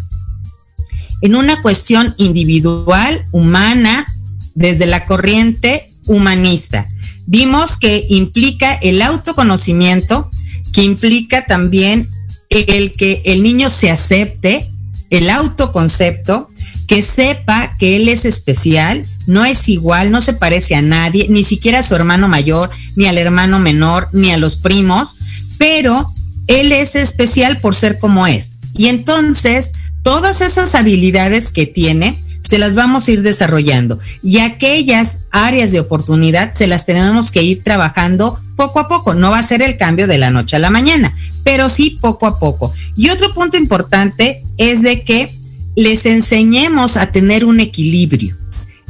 en 1.22 1.36
una 1.36 1.62
cuestión 1.62 2.14
individual, 2.16 3.24
humana, 3.30 4.06
desde 4.54 4.86
la 4.86 5.04
corriente 5.04 5.86
humanista. 6.06 6.86
Vimos 7.26 7.76
que 7.76 8.04
implica 8.08 8.74
el 8.74 9.02
autoconocimiento, 9.02 10.30
que 10.72 10.82
implica 10.82 11.46
también 11.46 12.08
el 12.48 12.92
que 12.92 13.22
el 13.24 13.42
niño 13.42 13.70
se 13.70 13.90
acepte, 13.90 14.66
el 15.10 15.30
autoconcepto, 15.30 16.50
que 16.86 17.02
sepa 17.02 17.76
que 17.78 17.96
él 17.96 18.08
es 18.08 18.24
especial, 18.24 19.04
no 19.26 19.44
es 19.44 19.68
igual, 19.68 20.10
no 20.10 20.20
se 20.20 20.32
parece 20.32 20.74
a 20.74 20.82
nadie, 20.82 21.26
ni 21.28 21.44
siquiera 21.44 21.78
a 21.78 21.82
su 21.84 21.94
hermano 21.94 22.26
mayor, 22.26 22.70
ni 22.96 23.06
al 23.06 23.16
hermano 23.16 23.60
menor, 23.60 24.08
ni 24.12 24.32
a 24.32 24.36
los 24.36 24.56
primos, 24.56 25.16
pero 25.56 26.12
él 26.48 26.72
es 26.72 26.96
especial 26.96 27.60
por 27.60 27.76
ser 27.76 28.00
como 28.00 28.26
es. 28.26 28.58
Y 28.74 28.88
entonces, 28.88 29.72
todas 30.02 30.40
esas 30.40 30.74
habilidades 30.74 31.52
que 31.52 31.66
tiene, 31.66 32.18
se 32.50 32.58
las 32.58 32.74
vamos 32.74 33.06
a 33.06 33.12
ir 33.12 33.22
desarrollando. 33.22 34.00
Y 34.24 34.40
aquellas 34.40 35.20
áreas 35.30 35.70
de 35.70 35.78
oportunidad 35.78 36.52
se 36.52 36.66
las 36.66 36.84
tenemos 36.84 37.30
que 37.30 37.44
ir 37.44 37.62
trabajando 37.62 38.40
poco 38.56 38.80
a 38.80 38.88
poco. 38.88 39.14
No 39.14 39.30
va 39.30 39.38
a 39.38 39.44
ser 39.44 39.62
el 39.62 39.76
cambio 39.76 40.08
de 40.08 40.18
la 40.18 40.30
noche 40.30 40.56
a 40.56 40.58
la 40.58 40.68
mañana, 40.68 41.14
pero 41.44 41.68
sí 41.68 41.96
poco 42.00 42.26
a 42.26 42.40
poco. 42.40 42.74
Y 42.96 43.10
otro 43.10 43.32
punto 43.34 43.56
importante 43.56 44.42
es 44.56 44.82
de 44.82 45.04
que 45.04 45.30
les 45.76 46.06
enseñemos 46.06 46.96
a 46.96 47.12
tener 47.12 47.44
un 47.44 47.60
equilibrio. 47.60 48.36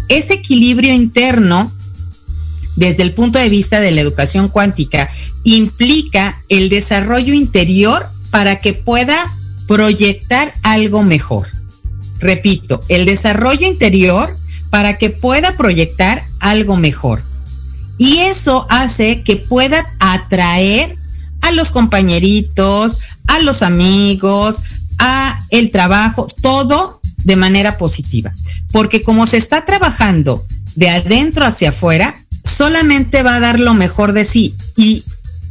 Ese 0.09 0.33
equilibrio 0.33 0.95
interno, 0.95 1.71
desde 2.77 3.03
el 3.03 3.13
punto 3.13 3.39
de 3.39 3.51
vista 3.51 3.79
de 3.79 3.91
la 3.91 4.01
educación 4.01 4.49
cuántica, 4.49 5.11
implica 5.45 6.41
el 6.49 6.71
desarrollo 6.71 7.35
interior 7.35 8.09
para 8.31 8.59
que 8.63 8.73
pueda 8.73 9.19
proyectar 9.69 10.51
algo 10.63 11.03
mejor. 11.03 11.60
Repito, 12.21 12.81
el 12.89 13.07
desarrollo 13.07 13.67
interior 13.67 14.35
para 14.71 14.99
que 14.99 15.11
pueda 15.11 15.57
proyectar 15.57 16.23
algo 16.39 16.77
mejor. 16.77 17.23
Y 17.99 18.19
eso 18.19 18.67
hace 18.71 19.23
que 19.23 19.37
pueda 19.37 19.85
atraer 19.99 20.95
a 21.43 21.51
los 21.53 21.71
compañeritos, 21.71 22.99
a 23.27 23.41
los 23.41 23.63
amigos, 23.63 24.63
a 24.99 25.39
el 25.51 25.71
trabajo, 25.71 26.27
todo 26.41 27.01
de 27.25 27.37
manera 27.37 27.79
positiva. 27.79 28.33
Porque 28.73 29.03
como 29.03 29.27
se 29.27 29.37
está 29.37 29.67
trabajando 29.67 30.47
de 30.77 30.89
adentro 30.89 31.45
hacia 31.45 31.71
afuera, 31.71 32.15
solamente 32.45 33.23
va 33.23 33.37
a 33.37 33.41
dar 33.41 33.59
lo 33.59 33.75
mejor 33.75 34.13
de 34.13 34.25
sí 34.25 34.55
y 34.77 35.05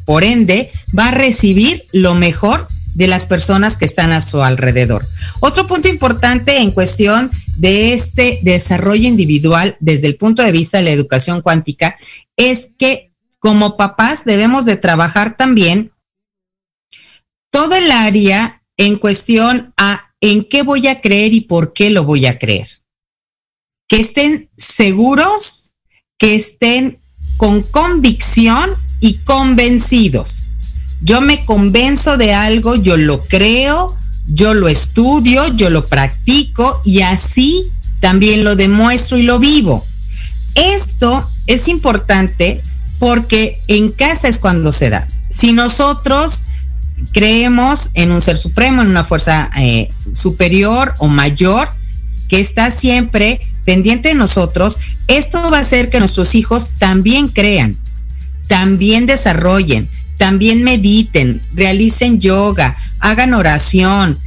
por 0.06 0.24
ende 0.24 0.72
va 0.98 1.10
a 1.10 1.12
recibir 1.12 1.84
lo 1.92 2.16
mejor 2.16 2.68
de 3.00 3.08
las 3.08 3.26
personas 3.26 3.78
que 3.78 3.86
están 3.86 4.12
a 4.12 4.20
su 4.20 4.44
alrededor. 4.44 5.08
Otro 5.40 5.66
punto 5.66 5.88
importante 5.88 6.58
en 6.58 6.72
cuestión 6.72 7.32
de 7.56 7.94
este 7.94 8.40
desarrollo 8.44 9.08
individual 9.08 9.78
desde 9.80 10.08
el 10.08 10.18
punto 10.18 10.44
de 10.44 10.52
vista 10.52 10.80
de 10.80 10.84
la 10.84 10.90
educación 10.92 11.42
cuántica 11.42 11.96
es 12.36 12.72
que 12.78 13.14
como 13.40 13.78
papás 13.78 14.26
debemos 14.26 14.66
de 14.66 14.76
trabajar 14.76 15.38
también 15.38 15.94
todo 17.50 17.74
el 17.76 17.90
área 17.90 18.64
en 18.76 18.98
cuestión 18.98 19.74
a 19.78 20.12
en 20.20 20.44
qué 20.44 20.64
voy 20.64 20.90
a 20.90 21.00
creer 21.00 21.34
y 21.34 21.40
por 21.40 21.72
qué 21.72 21.92
lo 21.92 22.04
voy 22.04 22.26
a 22.26 22.38
creer. 22.38 22.68
Que 23.88 24.02
estén 24.02 24.50
seguros, 24.58 25.72
que 26.18 26.36
estén 26.36 27.00
con 27.38 27.64
convicción 27.64 28.70
y 29.00 29.14
convencidos. 29.20 30.49
Yo 31.02 31.22
me 31.22 31.44
convenzo 31.46 32.18
de 32.18 32.34
algo, 32.34 32.76
yo 32.76 32.98
lo 32.98 33.24
creo, 33.24 33.96
yo 34.28 34.54
lo 34.54 34.68
estudio, 34.68 35.48
yo 35.56 35.70
lo 35.70 35.86
practico 35.86 36.82
y 36.84 37.02
así 37.02 37.66
también 38.00 38.44
lo 38.44 38.56
demuestro 38.56 39.18
y 39.18 39.24
lo 39.24 39.40
vivo. 39.40 39.86
Esto 40.56 41.24
es 41.48 41.68
importante 41.68 42.62
porque 43.00 43.60
en 43.68 43.92
casa 43.92 44.28
es 44.28 44.40
cuando 44.40 44.72
se 44.72 44.90
da. 44.90 45.08
Si 45.30 45.54
nosotros 45.54 46.44
creemos 47.14 47.92
en 47.94 48.12
un 48.12 48.22
ser 48.22 48.38
supremo, 48.38 48.82
en 48.82 48.90
una 48.90 49.04
fuerza 49.04 49.50
eh, 49.58 49.90
superior 50.12 50.94
o 51.00 51.08
mayor 51.08 51.70
que 52.28 52.40
está 52.40 52.72
siempre 52.72 53.40
pendiente 53.66 54.10
de 54.10 54.16
nosotros, 54.16 54.80
esto 55.08 55.50
va 55.50 55.58
a 55.58 55.62
hacer 55.62 55.90
que 55.90 56.00
nuestros 56.00 56.36
hijos 56.36 56.72
también 56.78 57.28
crean, 57.28 57.76
también 58.48 59.06
desarrollen, 59.06 59.90
también 60.20 60.64
mediten, 60.64 61.42
realicen 61.54 62.20
yoga, 62.20 62.76
hagan 63.00 63.34
oración, 63.34 64.20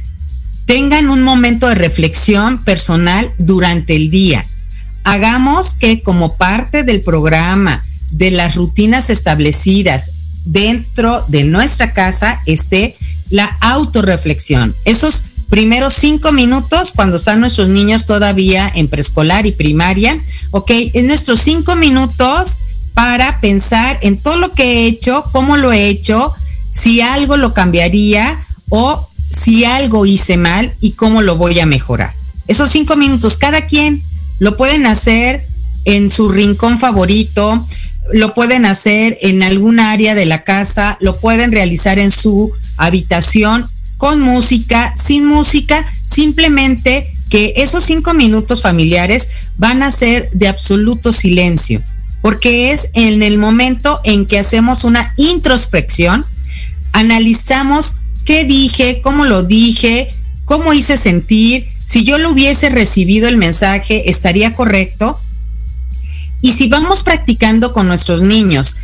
tengan 0.65 1.11
un 1.11 1.21
momento 1.21 1.69
de 1.69 1.75
reflexión 1.75 2.63
personal 2.63 3.31
durante 3.37 3.95
el 3.95 4.09
día. 4.09 4.43
Hagamos 5.03 5.75
que 5.75 6.01
como 6.01 6.35
parte 6.35 6.83
del 6.83 7.01
programa, 7.01 7.83
de 8.09 8.31
las 8.31 8.55
rutinas 8.55 9.11
establecidas 9.11 10.09
dentro 10.45 11.25
de 11.27 11.43
nuestra 11.43 11.93
casa 11.93 12.41
esté 12.47 12.95
la 13.29 13.45
autorreflexión. 13.61 14.73
Esos 14.85 15.23
primeros 15.47 15.93
cinco 15.93 16.31
minutos 16.31 16.93
cuando 16.95 17.17
están 17.17 17.39
nuestros 17.39 17.69
niños 17.69 18.07
todavía 18.07 18.71
en 18.73 18.87
preescolar 18.87 19.45
y 19.45 19.51
primaria, 19.51 20.17
ok, 20.49 20.71
en 20.93 21.05
nuestros 21.05 21.39
cinco 21.39 21.75
minutos 21.75 22.57
para 22.93 23.39
pensar 23.39 23.97
en 24.01 24.17
todo 24.17 24.37
lo 24.37 24.53
que 24.53 24.63
he 24.63 24.87
hecho, 24.87 25.23
cómo 25.31 25.57
lo 25.57 25.71
he 25.71 25.87
hecho, 25.87 26.33
si 26.71 27.01
algo 27.01 27.37
lo 27.37 27.53
cambiaría 27.53 28.39
o 28.69 29.09
si 29.29 29.65
algo 29.65 30.05
hice 30.05 30.37
mal 30.37 30.73
y 30.81 30.91
cómo 30.91 31.21
lo 31.21 31.37
voy 31.37 31.59
a 31.59 31.65
mejorar. 31.65 32.13
Esos 32.47 32.69
cinco 32.69 32.95
minutos, 32.95 33.37
cada 33.37 33.65
quien 33.65 34.01
lo 34.39 34.57
pueden 34.57 34.85
hacer 34.85 35.43
en 35.85 36.11
su 36.11 36.29
rincón 36.29 36.79
favorito, 36.79 37.65
lo 38.11 38.33
pueden 38.33 38.65
hacer 38.65 39.17
en 39.21 39.43
algún 39.43 39.79
área 39.79 40.15
de 40.15 40.25
la 40.25 40.43
casa, 40.43 40.97
lo 40.99 41.15
pueden 41.15 41.51
realizar 41.51 41.99
en 41.99 42.11
su 42.11 42.51
habitación 42.77 43.65
con 43.97 44.19
música, 44.19 44.93
sin 44.97 45.25
música, 45.25 45.85
simplemente 46.05 47.07
que 47.29 47.53
esos 47.57 47.83
cinco 47.83 48.13
minutos 48.13 48.61
familiares 48.61 49.29
van 49.57 49.81
a 49.81 49.91
ser 49.91 50.29
de 50.33 50.47
absoluto 50.47 51.11
silencio, 51.11 51.81
porque 52.23 52.71
es 52.71 52.89
en 52.93 53.21
el 53.21 53.37
momento 53.37 53.99
en 54.05 54.25
que 54.25 54.39
hacemos 54.39 54.85
una 54.85 55.13
introspección, 55.17 56.25
analizamos 56.93 57.97
qué 58.23 58.45
dije, 58.45 59.01
cómo 59.01 59.25
lo 59.25 59.43
dije, 59.43 60.07
cómo 60.45 60.71
hice 60.71 60.95
sentir, 60.95 61.67
si 61.83 62.05
yo 62.05 62.17
lo 62.17 62.29
hubiese 62.29 62.69
recibido 62.69 63.27
el 63.27 63.35
mensaje, 63.35 64.09
¿estaría 64.09 64.55
correcto? 64.55 65.19
Y 66.41 66.53
si 66.53 66.69
vamos 66.69 67.03
practicando 67.03 67.73
con 67.73 67.87
nuestros 67.87 68.21
niños 68.21 68.77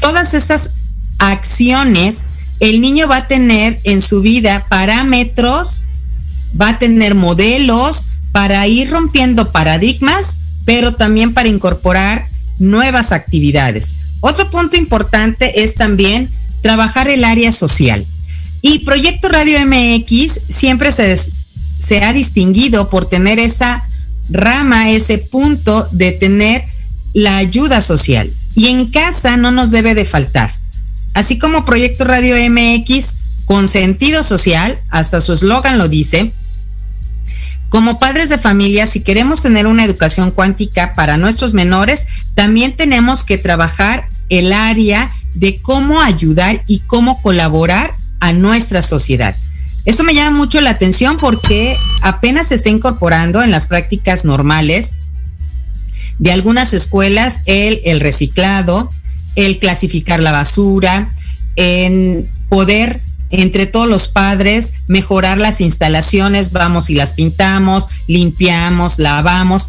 todas 0.00 0.32
estas 0.32 0.74
acciones, 1.18 2.22
el 2.60 2.80
niño 2.80 3.08
va 3.08 3.16
a 3.16 3.26
tener 3.26 3.80
en 3.82 4.00
su 4.00 4.20
vida 4.20 4.64
parámetros, 4.68 5.86
va 6.60 6.68
a 6.68 6.78
tener 6.78 7.16
modelos 7.16 8.06
para 8.30 8.64
ir 8.68 8.90
rompiendo 8.90 9.50
paradigmas, 9.50 10.36
pero 10.68 10.92
también 10.92 11.32
para 11.32 11.48
incorporar 11.48 12.26
nuevas 12.58 13.12
actividades. 13.12 13.94
Otro 14.20 14.50
punto 14.50 14.76
importante 14.76 15.62
es 15.62 15.76
también 15.76 16.28
trabajar 16.60 17.08
el 17.08 17.24
área 17.24 17.52
social. 17.52 18.04
Y 18.60 18.80
Proyecto 18.80 19.30
Radio 19.30 19.58
MX 19.64 20.40
siempre 20.50 20.92
se, 20.92 22.04
ha 22.04 22.12
distinguido 22.12 22.90
por 22.90 23.08
tener 23.08 23.38
esa 23.38 23.82
rama 24.28 24.90
ese 24.90 25.16
punto 25.16 25.88
de 25.92 26.12
tener 26.12 26.62
la 27.14 27.38
ayuda 27.38 27.80
social. 27.80 28.30
Y 28.54 28.66
en 28.66 28.90
casa 28.90 29.38
no 29.38 29.50
nos 29.50 29.70
debe 29.70 29.94
de 29.94 30.04
faltar. 30.04 30.52
Así 31.14 31.38
como 31.38 31.64
Proyecto 31.64 32.04
Radio 32.04 32.36
MX 32.50 33.46
con 33.46 33.68
sentido 33.68 34.22
social, 34.22 34.78
hasta 34.90 35.22
su 35.22 35.32
eslogan 35.32 35.78
lo 35.78 35.88
dice, 35.88 36.30
como 37.68 37.98
padres 37.98 38.28
de 38.28 38.38
familia, 38.38 38.86
si 38.86 39.00
queremos 39.00 39.42
tener 39.42 39.66
una 39.66 39.84
educación 39.84 40.30
cuántica 40.30 40.94
para 40.94 41.16
nuestros 41.16 41.52
menores, 41.52 42.06
también 42.34 42.72
tenemos 42.72 43.24
que 43.24 43.36
trabajar 43.36 44.04
el 44.30 44.52
área 44.52 45.10
de 45.34 45.60
cómo 45.60 46.00
ayudar 46.00 46.62
y 46.66 46.80
cómo 46.80 47.20
colaborar 47.20 47.90
a 48.20 48.32
nuestra 48.32 48.82
sociedad. 48.82 49.34
Esto 49.84 50.04
me 50.04 50.14
llama 50.14 50.36
mucho 50.36 50.60
la 50.60 50.70
atención 50.70 51.16
porque 51.16 51.76
apenas 52.02 52.48
se 52.48 52.56
está 52.56 52.68
incorporando 52.68 53.42
en 53.42 53.50
las 53.50 53.66
prácticas 53.66 54.24
normales 54.24 54.94
de 56.18 56.32
algunas 56.32 56.74
escuelas 56.74 57.42
el, 57.46 57.80
el 57.84 58.00
reciclado, 58.00 58.90
el 59.36 59.58
clasificar 59.58 60.20
la 60.20 60.32
basura, 60.32 61.08
en 61.56 62.28
poder 62.48 63.00
entre 63.30 63.66
todos 63.66 63.88
los 63.88 64.08
padres 64.08 64.74
mejorar 64.86 65.38
las 65.38 65.60
instalaciones, 65.60 66.52
vamos 66.52 66.90
y 66.90 66.94
las 66.94 67.12
pintamos, 67.12 67.88
limpiamos, 68.06 68.98
lavamos, 68.98 69.68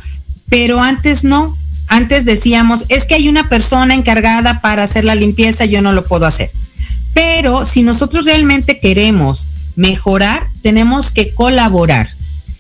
pero 0.50 0.82
antes 0.82 1.24
no, 1.24 1.58
antes 1.88 2.26
decíamos, 2.26 2.86
es 2.90 3.06
que 3.06 3.16
hay 3.16 3.30
una 3.30 3.50
persona 3.50 3.96
encargada 3.96 4.62
para 4.62 4.84
hacer 4.84 5.06
la 5.06 5.16
limpieza, 5.16 5.66
yo 5.66 5.82
no 5.82 5.92
lo 5.92 6.06
puedo 6.06 6.26
hacer. 6.26 6.52
Pero 7.14 7.66
si 7.66 7.84
nosotros 7.84 8.26
realmente 8.26 8.80
queremos 8.80 9.48
mejorar, 9.76 10.46
tenemos 10.62 11.12
que 11.12 11.34
colaborar. 11.34 12.08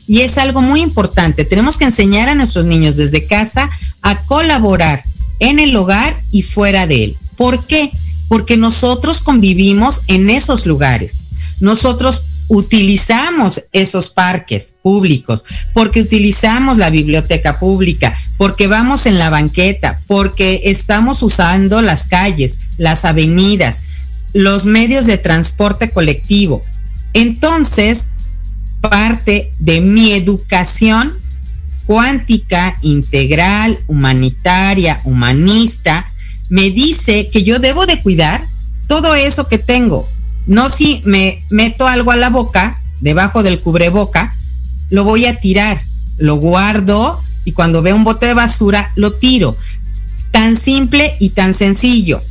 Y 0.07 0.21
es 0.21 0.39
algo 0.39 0.61
muy 0.61 0.81
importante. 0.81 1.45
Tenemos 1.45 1.77
que 1.77 1.85
enseñar 1.85 2.29
a 2.29 2.35
nuestros 2.35 2.65
niños 2.65 2.97
desde 2.97 3.27
casa 3.27 3.69
a 4.01 4.15
colaborar 4.25 5.03
en 5.39 5.59
el 5.59 5.75
hogar 5.75 6.17
y 6.31 6.41
fuera 6.41 6.87
de 6.87 7.03
él. 7.03 7.17
¿Por 7.37 7.65
qué? 7.67 7.91
Porque 8.29 8.55
nosotros 8.55 9.19
convivimos 9.19 10.03
en 10.07 10.29
esos 10.29 10.65
lugares. 10.65 11.23
Nosotros 11.59 12.23
utilizamos 12.47 13.63
esos 13.73 14.09
parques 14.09 14.75
públicos, 14.81 15.43
porque 15.73 16.01
utilizamos 16.01 16.77
la 16.77 16.89
biblioteca 16.89 17.59
pública, 17.59 18.15
porque 18.37 18.67
vamos 18.67 19.05
en 19.05 19.19
la 19.19 19.29
banqueta, 19.29 19.99
porque 20.07 20.61
estamos 20.65 21.21
usando 21.21 21.81
las 21.81 22.05
calles, 22.05 22.59
las 22.77 23.03
avenidas, 23.03 23.81
los 24.33 24.65
medios 24.65 25.05
de 25.05 25.17
transporte 25.17 25.89
colectivo. 25.89 26.63
Entonces, 27.13 28.09
parte 28.81 29.51
de 29.59 29.81
mi 29.81 30.13
educación 30.13 31.13
cuántica, 31.85 32.77
integral, 32.83 33.75
humanitaria, 33.87 34.99
humanista, 35.05 36.05
me 36.49 36.71
dice 36.71 37.27
que 37.27 37.43
yo 37.43 37.59
debo 37.59 37.85
de 37.85 38.01
cuidar 38.01 38.41
todo 38.87 39.15
eso 39.15 39.47
que 39.47 39.57
tengo. 39.59 40.07
No 40.47 40.69
si 40.69 41.01
me 41.05 41.41
meto 41.49 41.87
algo 41.87 42.11
a 42.11 42.15
la 42.15 42.29
boca, 42.29 42.81
debajo 43.01 43.43
del 43.43 43.59
cubreboca, 43.59 44.33
lo 44.89 45.03
voy 45.03 45.25
a 45.25 45.39
tirar, 45.39 45.79
lo 46.17 46.35
guardo 46.35 47.21
y 47.45 47.51
cuando 47.51 47.81
veo 47.81 47.95
un 47.95 48.03
bote 48.03 48.25
de 48.25 48.33
basura, 48.33 48.91
lo 48.95 49.13
tiro. 49.13 49.55
Tan 50.31 50.55
simple 50.55 51.15
y 51.19 51.29
tan 51.29 51.53
sencillo. 51.53 52.21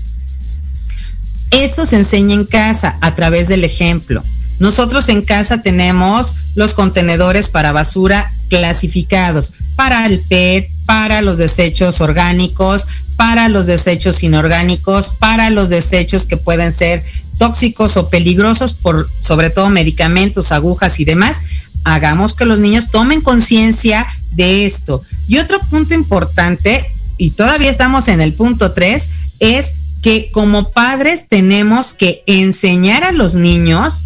Eso 1.51 1.87
se 1.87 1.97
enseña 1.97 2.35
en 2.35 2.45
casa 2.45 2.99
a 3.01 3.15
través 3.15 3.49
del 3.49 3.65
ejemplo. 3.65 4.23
Nosotros 4.59 5.09
en 5.09 5.23
casa 5.23 5.63
tenemos 5.63 6.35
los 6.57 6.75
contenedores 6.75 7.51
para 7.51 7.73
basura 7.73 8.31
clasificados 8.49 9.53
para 9.77 10.07
el 10.07 10.19
PET, 10.21 10.69
para 10.89 11.21
los 11.21 11.37
desechos 11.37 12.01
orgánicos, 12.01 12.87
para 13.17 13.49
los 13.49 13.67
desechos 13.67 14.23
inorgánicos, 14.23 15.11
para 15.11 15.51
los 15.51 15.69
desechos 15.69 16.25
que 16.25 16.39
pueden 16.39 16.73
ser 16.73 17.05
tóxicos 17.37 17.99
o 17.99 18.09
peligrosos 18.09 18.73
por 18.73 19.07
sobre 19.21 19.51
todo 19.51 19.69
medicamentos, 19.69 20.51
agujas 20.51 20.99
y 20.99 21.05
demás. 21.05 21.43
Hagamos 21.85 22.33
que 22.33 22.47
los 22.47 22.59
niños 22.59 22.89
tomen 22.89 23.21
conciencia 23.21 24.07
de 24.31 24.65
esto. 24.65 25.03
Y 25.29 25.37
otro 25.37 25.61
punto 25.61 25.93
importante, 25.93 26.83
y 27.19 27.33
todavía 27.33 27.71
estamos 27.71 28.09
en 28.09 28.23
el 28.23 28.33
punto 28.33 28.73
3, 28.73 29.09
es 29.41 29.75
que 30.03 30.31
como 30.33 30.71
padres 30.71 31.27
tenemos 31.29 31.93
que 31.93 32.23
enseñar 32.25 33.05
a 33.05 33.13
los 33.13 33.35
niños 33.35 34.05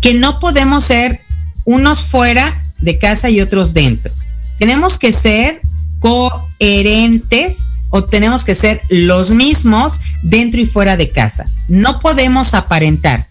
que 0.00 0.14
no 0.14 0.40
podemos 0.40 0.84
ser 0.84 1.20
unos 1.66 2.00
fuera 2.00 2.50
de 2.80 2.96
casa 2.96 3.28
y 3.28 3.42
otros 3.42 3.74
dentro. 3.74 4.10
Tenemos 4.58 4.98
que 4.98 5.12
ser 5.12 5.60
coherentes, 6.00 7.70
o 7.96 8.02
tenemos 8.02 8.44
que 8.44 8.56
ser 8.56 8.82
los 8.88 9.30
mismos 9.30 10.00
dentro 10.22 10.60
y 10.60 10.66
fuera 10.66 10.96
de 10.96 11.10
casa. 11.10 11.46
No 11.68 12.00
podemos 12.00 12.52
aparentar. 12.54 13.28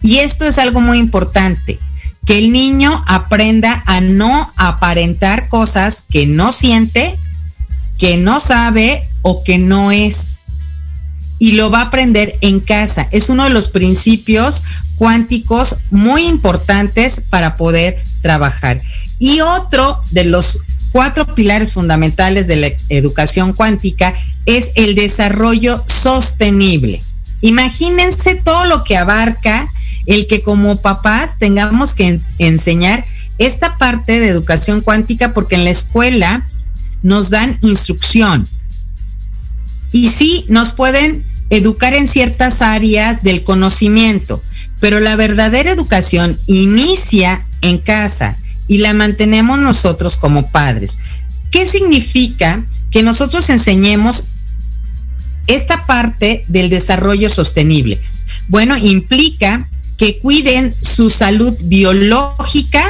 Y 0.00 0.18
esto 0.18 0.44
es 0.44 0.58
algo 0.58 0.80
muy 0.80 0.98
importante, 0.98 1.76
que 2.24 2.38
el 2.38 2.52
niño 2.52 3.02
aprenda 3.08 3.82
a 3.86 4.00
no 4.00 4.48
aparentar 4.56 5.48
cosas 5.48 6.04
que 6.08 6.24
no 6.24 6.52
siente, 6.52 7.18
que 7.98 8.16
no 8.16 8.38
sabe 8.38 9.02
o 9.22 9.42
que 9.42 9.58
no 9.58 9.90
es. 9.90 10.36
Y 11.40 11.52
lo 11.52 11.68
va 11.72 11.80
a 11.80 11.86
aprender 11.86 12.36
en 12.42 12.60
casa. 12.60 13.08
Es 13.10 13.28
uno 13.28 13.42
de 13.42 13.50
los 13.50 13.66
principios 13.66 14.62
cuánticos 14.94 15.78
muy 15.90 16.26
importantes 16.26 17.20
para 17.28 17.56
poder 17.56 18.00
trabajar. 18.22 18.80
Y 19.22 19.40
otro 19.40 20.00
de 20.10 20.24
los 20.24 20.58
cuatro 20.90 21.24
pilares 21.24 21.74
fundamentales 21.74 22.48
de 22.48 22.56
la 22.56 22.68
educación 22.88 23.52
cuántica 23.52 24.12
es 24.46 24.72
el 24.74 24.96
desarrollo 24.96 25.80
sostenible. 25.86 27.00
Imagínense 27.40 28.34
todo 28.34 28.64
lo 28.64 28.82
que 28.82 28.96
abarca 28.96 29.68
el 30.06 30.26
que 30.26 30.42
como 30.42 30.82
papás 30.82 31.38
tengamos 31.38 31.94
que 31.94 32.18
enseñar 32.38 33.04
esta 33.38 33.78
parte 33.78 34.18
de 34.18 34.26
educación 34.26 34.80
cuántica 34.80 35.32
porque 35.32 35.54
en 35.54 35.66
la 35.66 35.70
escuela 35.70 36.44
nos 37.04 37.30
dan 37.30 37.56
instrucción. 37.60 38.44
Y 39.92 40.08
sí, 40.08 40.46
nos 40.48 40.72
pueden 40.72 41.24
educar 41.48 41.94
en 41.94 42.08
ciertas 42.08 42.60
áreas 42.60 43.22
del 43.22 43.44
conocimiento, 43.44 44.42
pero 44.80 44.98
la 44.98 45.14
verdadera 45.14 45.70
educación 45.70 46.36
inicia 46.48 47.46
en 47.60 47.78
casa 47.78 48.36
y 48.68 48.78
la 48.78 48.94
mantenemos 48.94 49.58
nosotros 49.58 50.16
como 50.16 50.50
padres. 50.50 50.98
¿Qué 51.50 51.66
significa 51.66 52.64
que 52.90 53.02
nosotros 53.02 53.48
enseñemos 53.50 54.24
esta 55.46 55.86
parte 55.86 56.44
del 56.48 56.70
desarrollo 56.70 57.28
sostenible? 57.28 57.98
Bueno, 58.48 58.76
implica 58.76 59.68
que 59.98 60.18
cuiden 60.18 60.74
su 60.74 61.10
salud 61.10 61.54
biológica, 61.64 62.82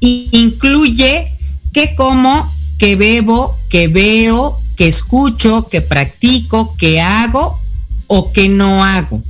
incluye 0.00 1.26
qué 1.72 1.94
como, 1.94 2.50
qué 2.78 2.96
bebo, 2.96 3.56
qué 3.70 3.88
veo, 3.88 4.60
qué 4.76 4.88
escucho, 4.88 5.66
qué 5.70 5.80
practico, 5.80 6.74
qué 6.76 7.00
hago 7.00 7.60
o 8.08 8.32
qué 8.32 8.48
no 8.48 8.84
hago. 8.84 9.22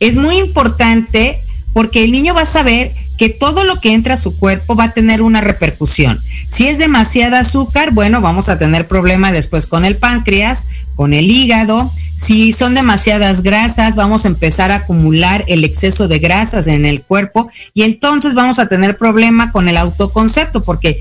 Es 0.00 0.16
muy 0.16 0.36
importante 0.38 1.40
porque 1.72 2.04
el 2.04 2.12
niño 2.12 2.34
va 2.34 2.42
a 2.42 2.46
saber 2.46 2.92
que 3.16 3.28
todo 3.28 3.64
lo 3.64 3.80
que 3.80 3.94
entra 3.94 4.14
a 4.14 4.18
su 4.18 4.36
cuerpo 4.36 4.76
va 4.76 4.84
a 4.84 4.92
tener 4.92 5.22
una 5.22 5.40
repercusión. 5.40 6.20
Si 6.48 6.66
es 6.66 6.78
demasiada 6.78 7.40
azúcar, 7.40 7.92
bueno, 7.92 8.20
vamos 8.20 8.48
a 8.48 8.58
tener 8.58 8.86
problema 8.86 9.32
después 9.32 9.66
con 9.66 9.84
el 9.84 9.96
páncreas, 9.96 10.66
con 10.94 11.12
el 11.12 11.30
hígado. 11.30 11.90
Si 12.16 12.52
son 12.52 12.74
demasiadas 12.74 13.42
grasas, 13.42 13.94
vamos 13.94 14.24
a 14.24 14.28
empezar 14.28 14.70
a 14.70 14.76
acumular 14.76 15.44
el 15.48 15.64
exceso 15.64 16.08
de 16.08 16.18
grasas 16.18 16.66
en 16.66 16.86
el 16.86 17.02
cuerpo 17.02 17.48
y 17.74 17.82
entonces 17.82 18.34
vamos 18.34 18.58
a 18.58 18.68
tener 18.68 18.96
problema 18.96 19.52
con 19.52 19.68
el 19.68 19.76
autoconcepto 19.76 20.62
porque 20.62 21.00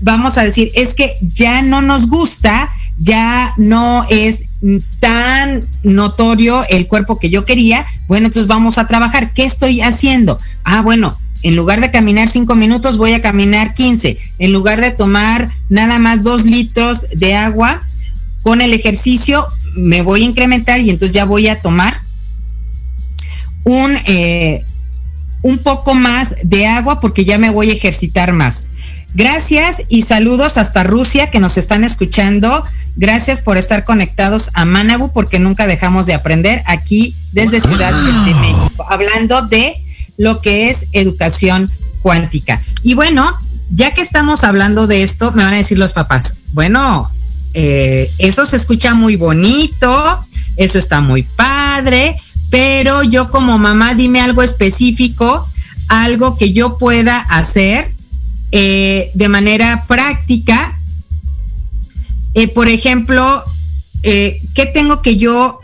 vamos 0.00 0.38
a 0.38 0.42
decir, 0.42 0.70
es 0.74 0.94
que 0.94 1.14
ya 1.20 1.62
no 1.62 1.82
nos 1.82 2.08
gusta, 2.08 2.68
ya 2.98 3.54
no 3.56 4.04
es 4.10 4.42
tan 4.98 5.60
notorio 5.82 6.64
el 6.68 6.86
cuerpo 6.86 7.18
que 7.18 7.30
yo 7.30 7.44
quería, 7.44 7.86
bueno, 8.08 8.26
entonces 8.26 8.48
vamos 8.48 8.78
a 8.78 8.86
trabajar. 8.86 9.32
¿Qué 9.32 9.44
estoy 9.44 9.80
haciendo? 9.80 10.38
Ah, 10.64 10.82
bueno, 10.82 11.16
en 11.42 11.56
lugar 11.56 11.80
de 11.80 11.90
caminar 11.90 12.28
cinco 12.28 12.54
minutos, 12.54 12.96
voy 12.96 13.12
a 13.12 13.22
caminar 13.22 13.74
15. 13.74 14.18
En 14.38 14.52
lugar 14.52 14.80
de 14.80 14.90
tomar 14.90 15.48
nada 15.68 15.98
más 15.98 16.22
dos 16.22 16.44
litros 16.44 17.06
de 17.14 17.34
agua, 17.34 17.82
con 18.42 18.60
el 18.60 18.72
ejercicio 18.72 19.46
me 19.74 20.02
voy 20.02 20.22
a 20.22 20.26
incrementar 20.26 20.80
y 20.80 20.90
entonces 20.90 21.14
ya 21.14 21.24
voy 21.24 21.48
a 21.48 21.60
tomar 21.60 21.96
un, 23.64 23.96
eh, 24.06 24.64
un 25.42 25.58
poco 25.58 25.94
más 25.94 26.36
de 26.42 26.66
agua 26.66 27.00
porque 27.00 27.24
ya 27.24 27.38
me 27.38 27.50
voy 27.50 27.70
a 27.70 27.74
ejercitar 27.74 28.32
más. 28.32 28.64
Gracias 29.14 29.84
y 29.88 30.02
saludos 30.02 30.56
hasta 30.56 30.84
Rusia 30.84 31.30
que 31.30 31.40
nos 31.40 31.58
están 31.58 31.84
escuchando. 31.84 32.62
Gracias 32.96 33.40
por 33.40 33.56
estar 33.56 33.84
conectados 33.84 34.50
a 34.54 34.64
Manabu 34.64 35.12
porque 35.12 35.38
nunca 35.38 35.66
dejamos 35.66 36.06
de 36.06 36.14
aprender 36.14 36.62
aquí 36.66 37.14
desde 37.32 37.60
Ciudad 37.60 37.92
de 38.24 38.34
México, 38.34 38.84
hablando 38.88 39.42
de 39.42 39.74
lo 40.20 40.42
que 40.42 40.68
es 40.68 40.88
educación 40.92 41.70
cuántica. 42.02 42.60
Y 42.82 42.92
bueno, 42.92 43.24
ya 43.70 43.94
que 43.94 44.02
estamos 44.02 44.44
hablando 44.44 44.86
de 44.86 45.02
esto, 45.02 45.32
me 45.32 45.42
van 45.42 45.54
a 45.54 45.56
decir 45.56 45.78
los 45.78 45.94
papás, 45.94 46.34
bueno, 46.52 47.10
eh, 47.54 48.10
eso 48.18 48.44
se 48.44 48.56
escucha 48.56 48.92
muy 48.92 49.16
bonito, 49.16 50.18
eso 50.58 50.76
está 50.76 51.00
muy 51.00 51.22
padre, 51.22 52.14
pero 52.50 53.02
yo 53.02 53.30
como 53.30 53.56
mamá 53.56 53.94
dime 53.94 54.20
algo 54.20 54.42
específico, 54.42 55.48
algo 55.88 56.36
que 56.36 56.52
yo 56.52 56.76
pueda 56.76 57.18
hacer 57.18 57.90
eh, 58.52 59.10
de 59.14 59.28
manera 59.30 59.86
práctica. 59.88 60.78
Eh, 62.34 62.46
por 62.48 62.68
ejemplo, 62.68 63.42
¿qué 64.02 64.70
tengo 64.74 65.00
que 65.00 65.16
yo 65.16 65.60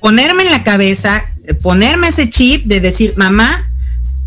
ponerme 0.00 0.42
en 0.42 0.50
la 0.50 0.64
cabeza 0.64 1.22
ponerme 1.54 2.08
ese 2.08 2.28
chip 2.30 2.66
de 2.66 2.80
decir, 2.80 3.14
mamá, 3.16 3.68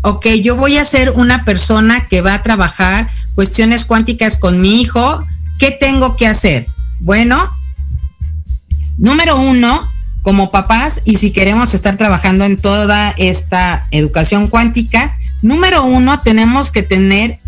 ok, 0.02 0.26
yo 0.42 0.56
voy 0.56 0.76
a 0.76 0.84
ser 0.84 1.10
una 1.10 1.44
persona 1.44 2.06
que 2.06 2.20
va 2.20 2.34
a 2.34 2.42
trabajar 2.42 3.08
cuestiones 3.34 3.84
cuánticas 3.84 4.36
con 4.36 4.60
mi 4.60 4.80
hijo, 4.80 5.24
¿qué 5.58 5.70
tengo 5.70 6.16
que 6.16 6.26
hacer? 6.26 6.66
Bueno, 7.00 7.38
número 8.98 9.36
uno, 9.36 9.86
como 10.22 10.50
papás, 10.50 11.02
y 11.04 11.16
si 11.16 11.32
queremos 11.32 11.74
estar 11.74 11.96
trabajando 11.96 12.44
en 12.44 12.56
toda 12.56 13.14
esta 13.18 13.86
educación 13.90 14.48
cuántica, 14.48 15.16
número 15.42 15.84
uno, 15.84 16.18
tenemos 16.20 16.70
que 16.70 16.82
tener 16.82 17.38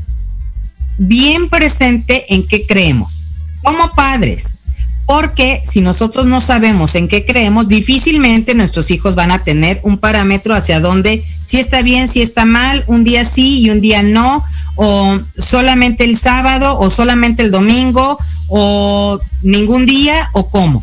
bien 0.98 1.48
presente 1.48 2.34
en 2.34 2.46
qué 2.46 2.66
creemos. 2.66 3.26
Como 3.62 3.92
padres, 3.92 4.65
porque 5.06 5.62
si 5.64 5.82
nosotros 5.82 6.26
no 6.26 6.40
sabemos 6.40 6.96
en 6.96 7.06
qué 7.06 7.24
creemos, 7.24 7.68
difícilmente 7.68 8.54
nuestros 8.54 8.90
hijos 8.90 9.14
van 9.14 9.30
a 9.30 9.42
tener 9.42 9.80
un 9.84 9.98
parámetro 9.98 10.54
hacia 10.54 10.80
dónde 10.80 11.24
si 11.44 11.58
está 11.58 11.82
bien, 11.82 12.08
si 12.08 12.22
está 12.22 12.44
mal, 12.44 12.82
un 12.88 13.04
día 13.04 13.24
sí 13.24 13.60
y 13.60 13.70
un 13.70 13.80
día 13.80 14.02
no, 14.02 14.44
o 14.74 15.18
solamente 15.38 16.04
el 16.04 16.16
sábado, 16.16 16.78
o 16.80 16.90
solamente 16.90 17.44
el 17.44 17.52
domingo, 17.52 18.18
o 18.48 19.20
ningún 19.42 19.86
día, 19.86 20.28
o 20.32 20.48
cómo. 20.48 20.82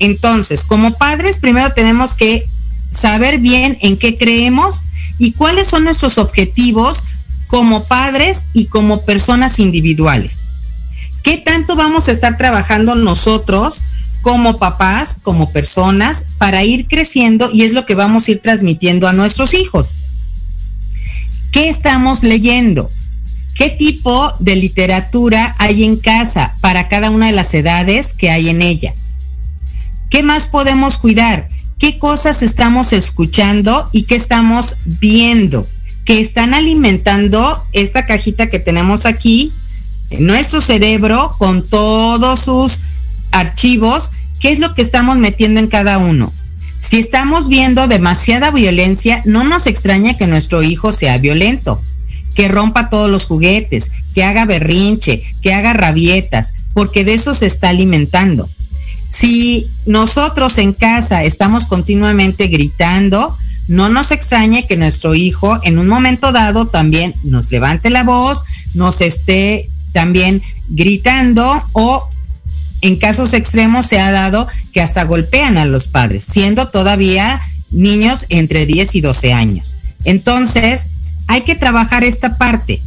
Entonces, 0.00 0.64
como 0.64 0.94
padres, 0.94 1.38
primero 1.38 1.70
tenemos 1.70 2.16
que 2.16 2.44
saber 2.90 3.38
bien 3.38 3.78
en 3.80 3.96
qué 3.96 4.18
creemos 4.18 4.82
y 5.18 5.32
cuáles 5.32 5.68
son 5.68 5.84
nuestros 5.84 6.18
objetivos 6.18 7.04
como 7.46 7.84
padres 7.84 8.46
y 8.52 8.66
como 8.66 9.02
personas 9.02 9.60
individuales. 9.60 10.51
¿Qué 11.22 11.36
tanto 11.36 11.76
vamos 11.76 12.08
a 12.08 12.12
estar 12.12 12.36
trabajando 12.36 12.94
nosotros 12.94 13.82
como 14.20 14.58
papás, 14.58 15.16
como 15.22 15.52
personas, 15.52 16.26
para 16.38 16.64
ir 16.64 16.88
creciendo 16.88 17.50
y 17.52 17.62
es 17.62 17.72
lo 17.72 17.86
que 17.86 17.94
vamos 17.94 18.26
a 18.26 18.32
ir 18.32 18.40
transmitiendo 18.40 19.06
a 19.06 19.12
nuestros 19.12 19.54
hijos? 19.54 19.94
¿Qué 21.52 21.68
estamos 21.68 22.22
leyendo? 22.22 22.90
¿Qué 23.54 23.68
tipo 23.68 24.32
de 24.40 24.56
literatura 24.56 25.54
hay 25.58 25.84
en 25.84 25.96
casa 25.96 26.54
para 26.60 26.88
cada 26.88 27.10
una 27.10 27.26
de 27.26 27.32
las 27.32 27.52
edades 27.54 28.14
que 28.14 28.30
hay 28.30 28.48
en 28.48 28.62
ella? 28.62 28.94
¿Qué 30.08 30.22
más 30.22 30.48
podemos 30.48 30.98
cuidar? 30.98 31.48
¿Qué 31.78 31.98
cosas 31.98 32.42
estamos 32.42 32.92
escuchando 32.92 33.88
y 33.92 34.04
qué 34.04 34.14
estamos 34.14 34.78
viendo? 34.84 35.66
Que 36.04 36.20
están 36.20 36.54
alimentando 36.54 37.62
esta 37.72 38.06
cajita 38.06 38.48
que 38.48 38.58
tenemos 38.58 39.06
aquí 39.06 39.52
nuestro 40.18 40.60
cerebro 40.60 41.34
con 41.38 41.66
todos 41.66 42.40
sus 42.40 42.80
archivos, 43.30 44.10
¿qué 44.40 44.52
es 44.52 44.58
lo 44.58 44.74
que 44.74 44.82
estamos 44.82 45.18
metiendo 45.18 45.60
en 45.60 45.68
cada 45.68 45.98
uno? 45.98 46.32
Si 46.78 46.98
estamos 46.98 47.48
viendo 47.48 47.86
demasiada 47.86 48.50
violencia, 48.50 49.22
no 49.24 49.44
nos 49.44 49.66
extraña 49.66 50.14
que 50.14 50.26
nuestro 50.26 50.62
hijo 50.62 50.90
sea 50.90 51.18
violento, 51.18 51.80
que 52.34 52.48
rompa 52.48 52.90
todos 52.90 53.08
los 53.08 53.24
juguetes, 53.24 53.92
que 54.14 54.24
haga 54.24 54.46
berrinche, 54.46 55.22
que 55.42 55.54
haga 55.54 55.74
rabietas, 55.74 56.54
porque 56.74 57.04
de 57.04 57.14
eso 57.14 57.34
se 57.34 57.46
está 57.46 57.68
alimentando. 57.68 58.48
Si 59.08 59.68
nosotros 59.86 60.58
en 60.58 60.72
casa 60.72 61.22
estamos 61.22 61.66
continuamente 61.66 62.48
gritando, 62.48 63.36
no 63.68 63.88
nos 63.88 64.10
extrañe 64.10 64.66
que 64.66 64.76
nuestro 64.76 65.14
hijo 65.14 65.60
en 65.62 65.78
un 65.78 65.86
momento 65.86 66.32
dado 66.32 66.66
también 66.66 67.14
nos 67.22 67.50
levante 67.50 67.90
la 67.90 68.04
voz, 68.04 68.42
nos 68.74 69.00
esté 69.00 69.68
también 69.92 70.42
gritando 70.68 71.62
o 71.72 72.08
en 72.82 72.96
casos 72.96 73.32
extremos 73.32 73.86
se 73.86 74.00
ha 74.00 74.10
dado 74.10 74.46
que 74.72 74.80
hasta 74.80 75.04
golpean 75.04 75.56
a 75.56 75.64
los 75.64 75.86
padres, 75.86 76.24
siendo 76.24 76.68
todavía 76.68 77.40
niños 77.70 78.26
entre 78.28 78.66
10 78.66 78.96
y 78.96 79.00
12 79.00 79.32
años. 79.32 79.76
Entonces, 80.04 80.88
hay 81.28 81.42
que 81.42 81.54
trabajar 81.54 82.04
esta 82.04 82.36
parte. 82.36 82.80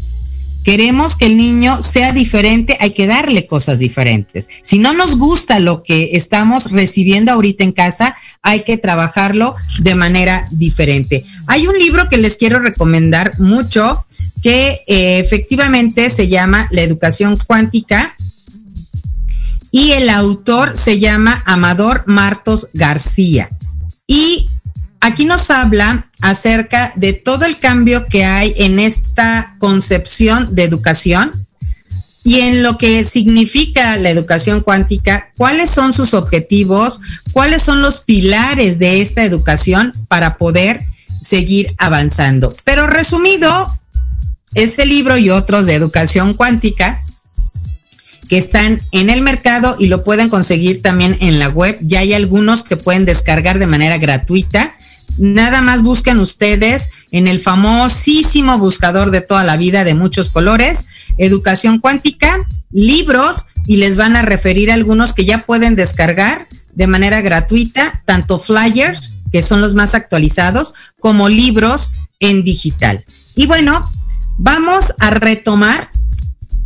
Queremos 0.66 1.16
que 1.16 1.28
el 1.28 1.38
niño 1.38 1.84
sea 1.84 2.12
diferente, 2.12 2.76
hay 2.82 2.90
que 2.90 3.06
darle 3.06 3.46
cosas 3.46 3.78
diferentes. 3.78 4.50
Si 4.64 4.80
no 4.80 4.94
nos 4.94 5.16
gusta 5.16 5.60
lo 5.60 5.84
que 5.84 6.10
estamos 6.14 6.72
recibiendo 6.72 7.32
ahorita 7.32 7.64
en 7.64 7.72
casa, 7.72 8.18
hay 8.42 8.64
que 8.64 8.78
trabajarlo 8.78 9.56
de 9.80 9.94
manera 9.94 10.48
diferente. 10.50 11.24
Hay 11.46 11.68
un 11.68 11.78
libro 11.78 12.10
que 12.10 12.18
les 12.18 12.36
quiero 12.36 12.60
recomendar 12.60 13.40
mucho 13.40 14.04
que 14.42 14.80
eh, 14.88 15.20
efectivamente 15.20 16.10
se 16.10 16.28
llama 16.28 16.68
La 16.72 16.82
educación 16.82 17.38
cuántica 17.46 18.16
y 19.72 19.92
el 19.92 20.10
autor 20.10 20.78
se 20.78 21.00
llama 21.00 21.44
Amador 21.46 22.06
Martos 22.08 22.70
García. 22.74 23.50
Y 24.08 24.48
aquí 25.06 25.26
nos 25.26 25.52
habla 25.52 26.10
acerca 26.22 26.92
de 26.96 27.14
todo 27.14 27.46
el 27.46 27.58
cambio 27.58 28.06
que 28.08 28.26
hay 28.26 28.54
en 28.58 28.80
esta 28.80 29.56
concepción 29.60 30.56
de 30.56 30.64
educación 30.64 31.32
y 32.24 32.40
en 32.40 32.64
lo 32.64 32.80
que 32.80 33.06
significa 33.06 33.98
la 33.98 34.10
educación 34.10 34.62
cuántica, 34.62 35.32
cuáles 35.38 35.70
son 35.70 35.94
sus 35.94 36.16
objetivos, 36.16 37.00
cuáles 37.34 37.62
son 37.62 37.84
los 37.84 38.00
pilares 38.00 38.80
de 38.80 39.00
esta 39.00 39.24
educación 39.24 39.92
para 40.08 40.38
poder 40.38 40.82
seguir 41.22 41.68
avanzando. 41.78 42.52
Pero 42.64 42.88
resumido, 42.88 43.48
ese 44.56 44.88
libro 44.88 45.18
y 45.18 45.30
otros 45.30 45.68
de 45.68 45.76
educación 45.76 46.34
cuántica 46.34 47.00
que 48.28 48.38
están 48.38 48.82
en 48.92 49.12
el 49.12 49.22
mercado 49.22 49.76
y 49.78 49.86
lo 49.86 50.04
pueden 50.04 50.30
conseguir 50.30 50.82
también 50.82 51.18
en 51.20 51.38
la 51.38 51.50
web. 51.50 51.78
Ya 51.82 52.00
hay 52.00 52.16
algunos 52.16 52.64
que 52.64 52.76
pueden 52.76 53.06
descargar 53.06 53.60
de 53.60 53.68
manera 53.68 54.00
gratuita. 54.00 54.76
Nada 55.18 55.62
más 55.62 55.82
busquen 55.82 56.20
ustedes 56.20 56.92
en 57.12 57.28
el 57.28 57.40
famosísimo 57.40 58.58
buscador 58.60 59.12
de 59.12 59.22
toda 59.22 59.44
la 59.44 59.58
vida 59.58 59.84
de 59.84 59.94
muchos 59.94 60.30
colores, 60.30 60.86
educación 61.18 61.80
cuántica, 61.80 62.46
libros 62.72 63.46
y 63.66 63.78
les 63.78 63.96
van 63.96 64.16
a 64.16 64.22
referir 64.22 64.72
algunos 64.72 65.14
que 65.14 65.26
ya 65.26 65.40
pueden 65.40 65.76
descargar 65.76 66.46
de 66.74 66.88
manera 66.88 67.22
gratuita, 67.22 68.04
tanto 68.06 68.38
flyers, 68.38 69.22
que 69.32 69.42
son 69.42 69.62
los 69.62 69.74
más 69.74 69.96
actualizados, 69.96 70.74
como 71.00 71.30
libros 71.30 71.92
en 72.20 72.44
digital. 72.44 73.04
Y 73.36 73.46
bueno, 73.46 73.90
vamos 74.38 74.94
a 75.00 75.10
retomar 75.12 75.90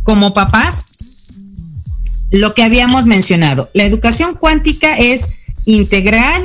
como 0.02 0.34
papás 0.34 0.90
lo 2.30 2.54
que 2.54 2.64
habíamos 2.64 3.06
mencionado. 3.06 3.68
La 3.74 3.84
educación 3.84 4.34
cuántica 4.34 4.96
es 4.96 5.44
integral, 5.66 6.42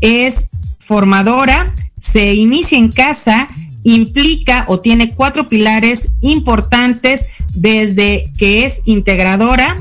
es 0.00 0.50
formadora, 0.86 1.74
se 1.98 2.34
inicia 2.34 2.78
en 2.78 2.90
casa, 2.90 3.48
implica 3.82 4.64
o 4.68 4.80
tiene 4.80 5.14
cuatro 5.14 5.46
pilares 5.46 6.12
importantes 6.20 7.34
desde 7.54 8.30
que 8.38 8.64
es 8.64 8.82
integradora, 8.84 9.76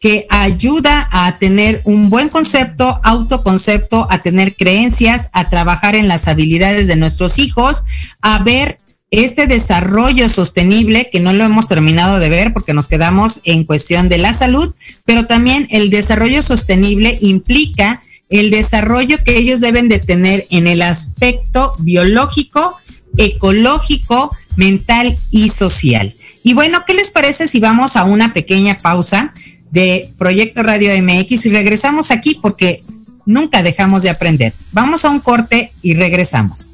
que 0.00 0.26
ayuda 0.28 1.08
a 1.10 1.36
tener 1.38 1.80
un 1.84 2.10
buen 2.10 2.28
concepto, 2.28 3.00
autoconcepto, 3.02 4.06
a 4.10 4.18
tener 4.22 4.54
creencias, 4.54 5.30
a 5.32 5.48
trabajar 5.48 5.96
en 5.96 6.08
las 6.08 6.28
habilidades 6.28 6.86
de 6.86 6.96
nuestros 6.96 7.38
hijos, 7.38 7.84
a 8.20 8.42
ver 8.42 8.78
este 9.10 9.46
desarrollo 9.46 10.28
sostenible, 10.28 11.08
que 11.10 11.20
no 11.20 11.32
lo 11.32 11.44
hemos 11.44 11.68
terminado 11.68 12.18
de 12.18 12.28
ver 12.28 12.52
porque 12.52 12.74
nos 12.74 12.88
quedamos 12.88 13.40
en 13.44 13.64
cuestión 13.64 14.08
de 14.08 14.18
la 14.18 14.32
salud, 14.32 14.74
pero 15.04 15.26
también 15.26 15.68
el 15.70 15.88
desarrollo 15.88 16.42
sostenible 16.42 17.16
implica 17.20 18.00
el 18.40 18.50
desarrollo 18.50 19.22
que 19.24 19.38
ellos 19.38 19.60
deben 19.60 19.88
de 19.88 20.00
tener 20.00 20.44
en 20.50 20.66
el 20.66 20.82
aspecto 20.82 21.72
biológico, 21.78 22.76
ecológico, 23.16 24.30
mental 24.56 25.16
y 25.30 25.50
social. 25.50 26.12
Y 26.42 26.54
bueno, 26.54 26.80
¿qué 26.84 26.94
les 26.94 27.12
parece 27.12 27.46
si 27.46 27.60
vamos 27.60 27.96
a 27.96 28.04
una 28.04 28.32
pequeña 28.32 28.78
pausa 28.80 29.32
de 29.70 30.10
Proyecto 30.18 30.64
Radio 30.64 30.90
MX 31.00 31.46
y 31.46 31.50
regresamos 31.50 32.10
aquí 32.10 32.38
porque 32.42 32.82
nunca 33.24 33.62
dejamos 33.62 34.02
de 34.02 34.10
aprender? 34.10 34.52
Vamos 34.72 35.04
a 35.04 35.10
un 35.10 35.20
corte 35.20 35.72
y 35.80 35.94
regresamos. 35.94 36.72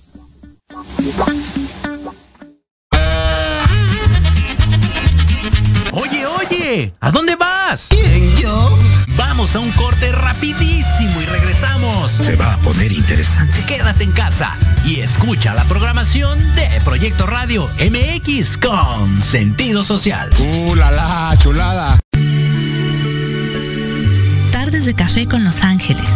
¿A 7.00 7.10
dónde 7.10 7.34
vas? 7.34 7.88
¿Quién, 7.90 8.36
yo? 8.36 8.78
Vamos 9.16 9.56
a 9.56 9.58
un 9.58 9.72
corte 9.72 10.12
rapidísimo 10.12 11.20
y 11.20 11.24
regresamos. 11.24 12.12
Se 12.12 12.36
va 12.36 12.54
a 12.54 12.58
poner 12.58 12.92
interesante. 12.92 13.64
Quédate 13.64 14.04
en 14.04 14.12
casa 14.12 14.56
y 14.84 15.00
escucha 15.00 15.52
la 15.52 15.64
programación 15.64 16.38
de 16.54 16.68
Proyecto 16.84 17.26
Radio 17.26 17.68
MX 17.80 18.56
con 18.58 19.20
sentido 19.20 19.82
social. 19.82 20.30
¡Uh, 20.38 20.76
la, 20.76 20.92
la 20.92 21.36
chulada! 21.38 21.98
Tardes 24.52 24.84
de 24.84 24.94
café 24.94 25.26
con 25.26 25.42
Los 25.42 25.62
Ángeles. 25.62 26.08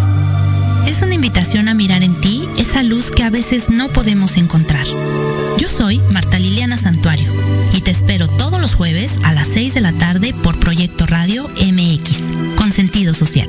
Es 0.87 1.03
una 1.03 1.14
invitación 1.14 1.69
a 1.69 1.75
mirar 1.75 2.05
en 2.05 2.14
ti 2.21 2.49
esa 2.59 2.85
luz 2.85 3.11
que 3.11 3.25
a 3.25 3.31
veces 3.31 3.71
no 3.71 3.88
podemos 3.88 4.37
encontrar. 4.37 4.87
Yo 5.59 5.69
soy 5.69 5.99
Marta 6.12 6.38
Liliana 6.38 6.79
Santuario 6.79 7.34
espero 7.94 8.26
todos 8.26 8.61
los 8.61 8.74
jueves 8.74 9.20
a 9.22 9.33
las 9.33 9.46
6 9.46 9.74
de 9.74 9.80
la 9.80 9.92
tarde 9.92 10.35
por 10.42 10.59
Proyecto 10.59 11.07
Radio 11.07 11.48
MX, 11.61 12.57
con 12.57 12.72
sentido 12.72 13.14
social. 13.14 13.48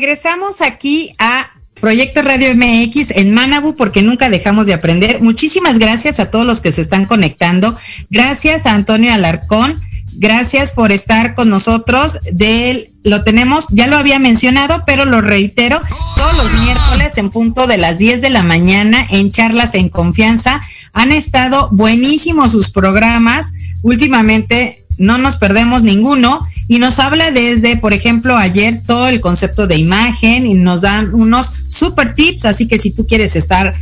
Regresamos 0.00 0.62
aquí 0.62 1.10
a 1.18 1.50
Proyecto 1.80 2.22
Radio 2.22 2.54
MX 2.54 3.10
en 3.16 3.34
Manabu 3.34 3.74
porque 3.74 4.00
nunca 4.00 4.30
dejamos 4.30 4.68
de 4.68 4.74
aprender. 4.74 5.20
Muchísimas 5.20 5.80
gracias 5.80 6.20
a 6.20 6.30
todos 6.30 6.46
los 6.46 6.60
que 6.60 6.70
se 6.70 6.82
están 6.82 7.04
conectando. 7.04 7.76
Gracias 8.08 8.66
a 8.66 8.74
Antonio 8.74 9.12
Alarcón. 9.12 9.74
Gracias 10.18 10.70
por 10.70 10.92
estar 10.92 11.34
con 11.34 11.48
nosotros. 11.48 12.20
Del, 12.30 12.92
lo 13.02 13.24
tenemos, 13.24 13.70
ya 13.72 13.88
lo 13.88 13.96
había 13.96 14.20
mencionado, 14.20 14.82
pero 14.86 15.04
lo 15.04 15.20
reitero, 15.20 15.82
todos 16.14 16.36
los 16.36 16.62
miércoles 16.62 17.18
en 17.18 17.30
punto 17.30 17.66
de 17.66 17.78
las 17.78 17.98
10 17.98 18.20
de 18.20 18.30
la 18.30 18.44
mañana 18.44 19.04
en 19.10 19.32
charlas 19.32 19.74
en 19.74 19.88
confianza. 19.88 20.60
Han 20.92 21.10
estado 21.10 21.70
buenísimos 21.72 22.52
sus 22.52 22.70
programas. 22.70 23.52
Últimamente 23.82 24.86
no 24.98 25.18
nos 25.18 25.38
perdemos 25.38 25.82
ninguno 25.82 26.46
y 26.68 26.78
nos 26.78 26.98
habla 26.98 27.30
desde, 27.30 27.76
por 27.76 27.92
ejemplo, 27.92 28.36
ayer 28.36 28.82
todo 28.86 29.08
el 29.08 29.20
concepto 29.20 29.66
de 29.66 29.76
imagen 29.76 30.46
y 30.46 30.54
nos 30.54 30.82
dan 30.82 31.14
unos 31.14 31.52
super 31.68 32.14
tips, 32.14 32.44
así 32.44 32.68
que 32.68 32.78
si 32.78 32.90
tú 32.90 33.06
quieres 33.06 33.36
estar 33.36 33.74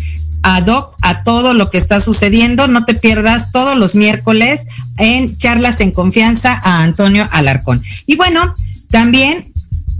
ad 0.42 0.66
hoc 0.68 0.94
a 1.02 1.24
todo 1.24 1.54
lo 1.54 1.70
que 1.70 1.78
está 1.78 2.00
sucediendo, 2.00 2.68
no 2.68 2.84
te 2.84 2.94
pierdas 2.94 3.50
todos 3.50 3.76
los 3.76 3.96
miércoles 3.96 4.66
en 4.96 5.36
charlas 5.36 5.80
en 5.80 5.90
confianza 5.90 6.60
a 6.62 6.82
Antonio 6.82 7.28
Alarcón. 7.32 7.82
Y 8.06 8.14
bueno, 8.14 8.54
también 8.90 9.52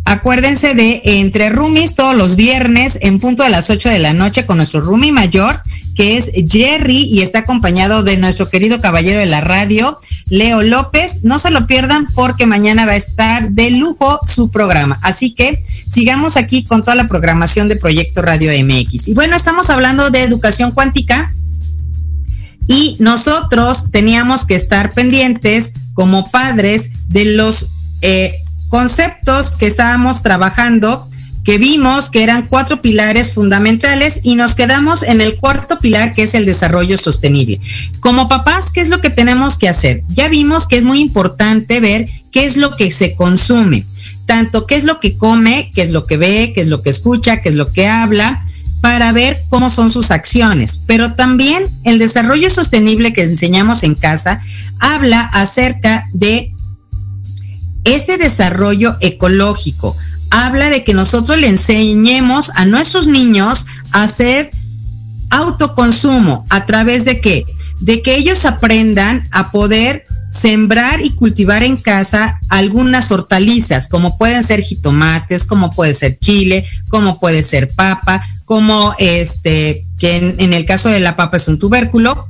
Acuérdense 0.08 0.76
de 0.76 1.02
Entre 1.04 1.48
Rumis 1.48 1.96
todos 1.96 2.14
los 2.14 2.36
viernes 2.36 2.96
en 3.02 3.18
punto 3.18 3.42
de 3.42 3.50
las 3.50 3.70
8 3.70 3.88
de 3.88 3.98
la 3.98 4.12
noche 4.12 4.46
con 4.46 4.56
nuestro 4.56 4.80
Rumi 4.80 5.10
mayor, 5.10 5.60
que 5.96 6.16
es 6.16 6.30
Jerry 6.48 7.02
y 7.12 7.22
está 7.22 7.40
acompañado 7.40 8.04
de 8.04 8.16
nuestro 8.16 8.48
querido 8.48 8.80
caballero 8.80 9.18
de 9.18 9.26
la 9.26 9.40
radio, 9.40 9.98
Leo 10.30 10.62
López. 10.62 11.24
No 11.24 11.40
se 11.40 11.50
lo 11.50 11.66
pierdan 11.66 12.06
porque 12.14 12.46
mañana 12.46 12.86
va 12.86 12.92
a 12.92 12.96
estar 12.96 13.50
de 13.50 13.70
lujo 13.70 14.20
su 14.24 14.48
programa. 14.52 14.96
Así 15.02 15.34
que 15.34 15.60
sigamos 15.88 16.36
aquí 16.36 16.62
con 16.62 16.82
toda 16.82 16.94
la 16.94 17.08
programación 17.08 17.68
de 17.68 17.74
Proyecto 17.74 18.22
Radio 18.22 18.52
MX. 18.64 19.08
Y 19.08 19.14
bueno, 19.14 19.34
estamos 19.34 19.70
hablando 19.70 20.10
de 20.10 20.22
educación 20.22 20.70
cuántica. 20.70 21.32
Y 22.68 22.96
nosotros 23.00 23.90
teníamos 23.90 24.44
que 24.44 24.54
estar 24.54 24.92
pendientes 24.92 25.72
como 25.94 26.30
padres 26.30 26.90
de 27.08 27.24
los 27.24 27.70
eh, 28.02 28.32
conceptos 28.68 29.56
que 29.56 29.66
estábamos 29.66 30.22
trabajando, 30.22 31.08
que 31.46 31.58
vimos 31.58 32.10
que 32.10 32.24
eran 32.24 32.48
cuatro 32.48 32.82
pilares 32.82 33.32
fundamentales 33.32 34.20
y 34.24 34.34
nos 34.34 34.56
quedamos 34.56 35.04
en 35.04 35.20
el 35.20 35.36
cuarto 35.36 35.78
pilar 35.78 36.12
que 36.12 36.24
es 36.24 36.34
el 36.34 36.44
desarrollo 36.44 36.98
sostenible. 36.98 37.60
Como 38.00 38.28
papás, 38.28 38.72
¿qué 38.72 38.80
es 38.80 38.88
lo 38.88 39.00
que 39.00 39.10
tenemos 39.10 39.56
que 39.56 39.68
hacer? 39.68 40.02
Ya 40.08 40.28
vimos 40.28 40.66
que 40.66 40.76
es 40.76 40.84
muy 40.84 40.98
importante 40.98 41.78
ver 41.78 42.08
qué 42.32 42.46
es 42.46 42.56
lo 42.56 42.72
que 42.76 42.90
se 42.90 43.14
consume, 43.14 43.86
tanto 44.26 44.66
qué 44.66 44.74
es 44.74 44.82
lo 44.82 44.98
que 44.98 45.16
come, 45.16 45.70
qué 45.72 45.82
es 45.82 45.92
lo 45.92 46.04
que 46.04 46.16
ve, 46.16 46.50
qué 46.52 46.62
es 46.62 46.66
lo 46.66 46.82
que 46.82 46.90
escucha, 46.90 47.40
qué 47.40 47.50
es 47.50 47.54
lo 47.54 47.72
que 47.72 47.86
habla, 47.86 48.42
para 48.80 49.12
ver 49.12 49.38
cómo 49.48 49.70
son 49.70 49.88
sus 49.88 50.10
acciones. 50.10 50.80
Pero 50.86 51.14
también 51.14 51.64
el 51.84 52.00
desarrollo 52.00 52.50
sostenible 52.50 53.12
que 53.12 53.22
enseñamos 53.22 53.84
en 53.84 53.94
casa 53.94 54.40
habla 54.80 55.20
acerca 55.20 56.06
de 56.12 56.52
este 57.86 58.18
desarrollo 58.18 58.96
ecológico 59.00 59.96
habla 60.30 60.68
de 60.70 60.84
que 60.84 60.92
nosotros 60.92 61.40
le 61.40 61.48
enseñemos 61.48 62.50
a 62.54 62.66
nuestros 62.66 63.06
niños 63.06 63.66
a 63.92 64.02
hacer 64.02 64.50
autoconsumo 65.30 66.44
a 66.50 66.66
través 66.66 67.04
de 67.04 67.20
qué? 67.20 67.44
De 67.80 68.02
que 68.02 68.16
ellos 68.16 68.44
aprendan 68.44 69.26
a 69.30 69.50
poder 69.50 70.04
sembrar 70.30 71.00
y 71.00 71.10
cultivar 71.10 71.62
en 71.62 71.76
casa 71.76 72.40
algunas 72.48 73.10
hortalizas, 73.12 73.88
como 73.88 74.18
pueden 74.18 74.42
ser 74.42 74.60
jitomates, 74.60 75.46
como 75.46 75.70
puede 75.70 75.94
ser 75.94 76.18
chile, 76.18 76.66
como 76.88 77.18
puede 77.18 77.42
ser 77.42 77.68
papa, 77.74 78.22
como 78.44 78.94
este, 78.98 79.84
que 79.98 80.16
en, 80.16 80.34
en 80.38 80.52
el 80.52 80.64
caso 80.64 80.88
de 80.88 81.00
la 81.00 81.16
papa 81.16 81.36
es 81.36 81.48
un 81.48 81.58
tubérculo, 81.58 82.26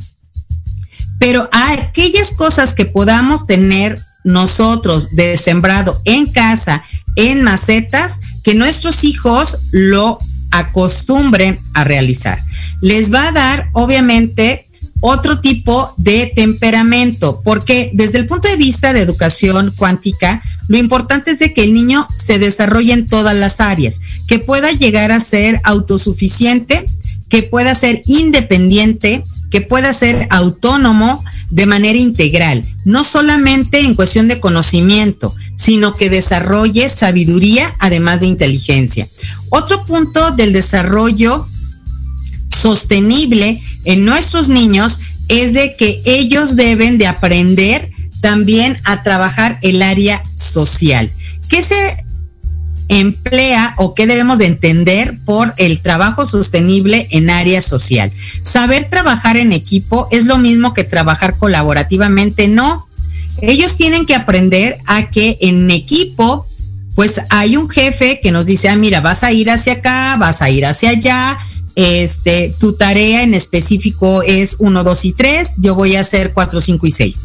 pero 1.18 1.48
aquellas 1.52 2.32
cosas 2.32 2.74
que 2.74 2.86
podamos 2.86 3.46
tener 3.46 3.98
nosotros 4.24 5.14
de 5.14 5.36
sembrado 5.36 6.00
en 6.04 6.26
casa, 6.26 6.82
en 7.14 7.42
macetas, 7.42 8.20
que 8.42 8.54
nuestros 8.54 9.04
hijos 9.04 9.58
lo 9.70 10.18
acostumbren 10.50 11.58
a 11.74 11.84
realizar. 11.84 12.42
Les 12.80 13.12
va 13.12 13.28
a 13.28 13.32
dar, 13.32 13.68
obviamente, 13.72 14.66
otro 15.00 15.40
tipo 15.40 15.92
de 15.98 16.32
temperamento, 16.34 17.40
porque 17.44 17.90
desde 17.94 18.18
el 18.18 18.26
punto 18.26 18.48
de 18.48 18.56
vista 18.56 18.92
de 18.92 19.00
educación 19.00 19.72
cuántica, 19.76 20.42
lo 20.68 20.78
importante 20.78 21.30
es 21.30 21.38
de 21.38 21.52
que 21.52 21.62
el 21.62 21.74
niño 21.74 22.08
se 22.16 22.38
desarrolle 22.38 22.92
en 22.92 23.06
todas 23.06 23.36
las 23.36 23.60
áreas, 23.60 24.00
que 24.26 24.38
pueda 24.38 24.72
llegar 24.72 25.12
a 25.12 25.20
ser 25.20 25.60
autosuficiente, 25.64 26.86
que 27.28 27.42
pueda 27.42 27.74
ser 27.74 28.02
independiente, 28.06 29.24
que 29.50 29.60
pueda 29.60 29.92
ser 29.92 30.26
autónomo 30.30 31.24
de 31.50 31.66
manera 31.66 31.98
integral, 31.98 32.64
no 32.84 33.04
solamente 33.04 33.80
en 33.80 33.94
cuestión 33.94 34.28
de 34.28 34.40
conocimiento, 34.40 35.34
sino 35.54 35.94
que 35.94 36.10
desarrolle 36.10 36.88
sabiduría 36.88 37.74
además 37.78 38.20
de 38.20 38.26
inteligencia. 38.26 39.06
Otro 39.50 39.84
punto 39.84 40.32
del 40.32 40.52
desarrollo 40.52 41.48
sostenible 42.50 43.62
en 43.84 44.04
nuestros 44.04 44.48
niños 44.48 45.00
es 45.28 45.52
de 45.52 45.76
que 45.76 46.02
ellos 46.04 46.56
deben 46.56 46.98
de 46.98 47.06
aprender 47.06 47.90
también 48.20 48.76
a 48.84 49.02
trabajar 49.02 49.58
el 49.62 49.82
área 49.82 50.22
social. 50.36 51.10
¿Qué 51.48 51.62
se 51.62 52.05
emplea 52.88 53.74
o 53.78 53.94
qué 53.94 54.06
debemos 54.06 54.38
de 54.38 54.46
entender 54.46 55.18
por 55.24 55.54
el 55.56 55.80
trabajo 55.80 56.24
sostenible 56.24 57.08
en 57.10 57.30
área 57.30 57.60
social. 57.60 58.12
Saber 58.42 58.88
trabajar 58.88 59.36
en 59.36 59.52
equipo 59.52 60.08
es 60.10 60.24
lo 60.24 60.38
mismo 60.38 60.74
que 60.74 60.84
trabajar 60.84 61.36
colaborativamente, 61.36 62.48
no. 62.48 62.86
Ellos 63.42 63.76
tienen 63.76 64.06
que 64.06 64.14
aprender 64.14 64.78
a 64.86 65.10
que 65.10 65.38
en 65.40 65.70
equipo, 65.70 66.46
pues 66.94 67.20
hay 67.30 67.56
un 67.56 67.68
jefe 67.68 68.20
que 68.22 68.32
nos 68.32 68.46
dice, 68.46 68.68
ah, 68.68 68.76
mira, 68.76 69.00
vas 69.00 69.24
a 69.24 69.32
ir 69.32 69.50
hacia 69.50 69.74
acá, 69.74 70.16
vas 70.18 70.40
a 70.40 70.48
ir 70.48 70.64
hacia 70.64 70.90
allá, 70.90 71.36
este, 71.74 72.54
tu 72.58 72.72
tarea 72.72 73.22
en 73.22 73.34
específico 73.34 74.22
es 74.22 74.56
1, 74.58 74.82
2 74.82 75.04
y 75.04 75.12
3, 75.12 75.56
yo 75.58 75.74
voy 75.74 75.96
a 75.96 76.00
hacer 76.00 76.32
4, 76.32 76.60
5 76.60 76.86
y 76.86 76.90
6. 76.90 77.24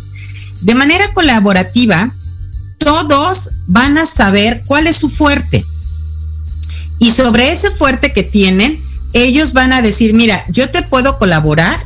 De 0.62 0.76
manera 0.76 1.12
colaborativa, 1.13 2.13
todos 2.84 3.50
van 3.67 3.98
a 3.98 4.06
saber 4.06 4.63
cuál 4.65 4.88
es 4.88 4.98
su 4.98 5.10
fuerte. 5.10 5.63
Y 7.00 7.12
sobre 7.12 7.52
ese 7.52 7.72
fuerte 7.72 8.12
que 8.12 8.24
tienen, 8.24 8.80
ellos 9.14 9.53
van 9.53 9.74
a 9.74 9.82
decir, 9.82 10.14
mira, 10.14 10.43
yo 10.49 10.70
te 10.70 10.82
puedo 10.82 11.18
colaborar 11.18 11.80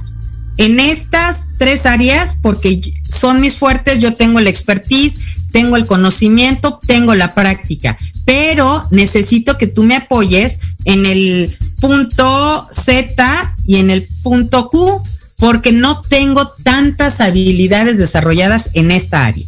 en 0.57 0.79
estas 0.79 1.47
tres 1.57 1.85
áreas 1.85 2.37
porque 2.41 2.81
son 3.07 3.41
mis 3.41 3.57
fuertes, 3.57 3.99
yo 3.99 4.15
tengo 4.15 4.39
la 4.39 4.49
expertise, 4.49 5.19
tengo 5.51 5.75
el 5.75 5.85
conocimiento, 5.85 6.79
tengo 6.85 7.13
la 7.13 7.33
práctica, 7.33 7.97
pero 8.25 8.83
necesito 8.91 9.57
que 9.57 9.67
tú 9.67 9.83
me 9.83 9.95
apoyes 9.95 10.59
en 10.85 11.05
el 11.05 11.57
punto 11.81 12.67
Z 12.71 13.55
y 13.65 13.77
en 13.77 13.89
el 13.89 14.07
punto 14.23 14.69
Q 14.69 15.03
porque 15.37 15.71
no 15.71 16.01
tengo 16.01 16.47
tantas 16.63 17.19
habilidades 17.19 17.97
desarrolladas 17.97 18.71
en 18.73 18.91
esta 18.91 19.25
área. 19.25 19.45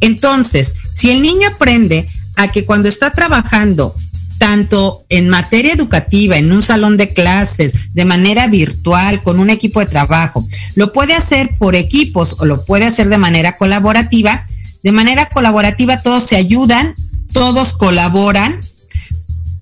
Entonces, 0.00 0.74
si 0.92 1.10
el 1.10 1.22
niño 1.22 1.48
aprende 1.48 2.08
a 2.36 2.48
que 2.48 2.64
cuando 2.64 2.88
está 2.88 3.10
trabajando 3.12 3.94
tanto 4.38 5.04
en 5.10 5.28
materia 5.28 5.74
educativa, 5.74 6.38
en 6.38 6.50
un 6.50 6.62
salón 6.62 6.96
de 6.96 7.12
clases, 7.12 7.92
de 7.92 8.06
manera 8.06 8.46
virtual, 8.48 9.22
con 9.22 9.38
un 9.38 9.50
equipo 9.50 9.80
de 9.80 9.86
trabajo, 9.86 10.46
lo 10.76 10.94
puede 10.94 11.12
hacer 11.12 11.50
por 11.58 11.74
equipos 11.74 12.36
o 12.38 12.46
lo 12.46 12.64
puede 12.64 12.86
hacer 12.86 13.10
de 13.10 13.18
manera 13.18 13.58
colaborativa. 13.58 14.46
De 14.82 14.92
manera 14.92 15.26
colaborativa 15.26 16.00
todos 16.00 16.24
se 16.24 16.36
ayudan, 16.36 16.94
todos 17.34 17.74
colaboran 17.74 18.60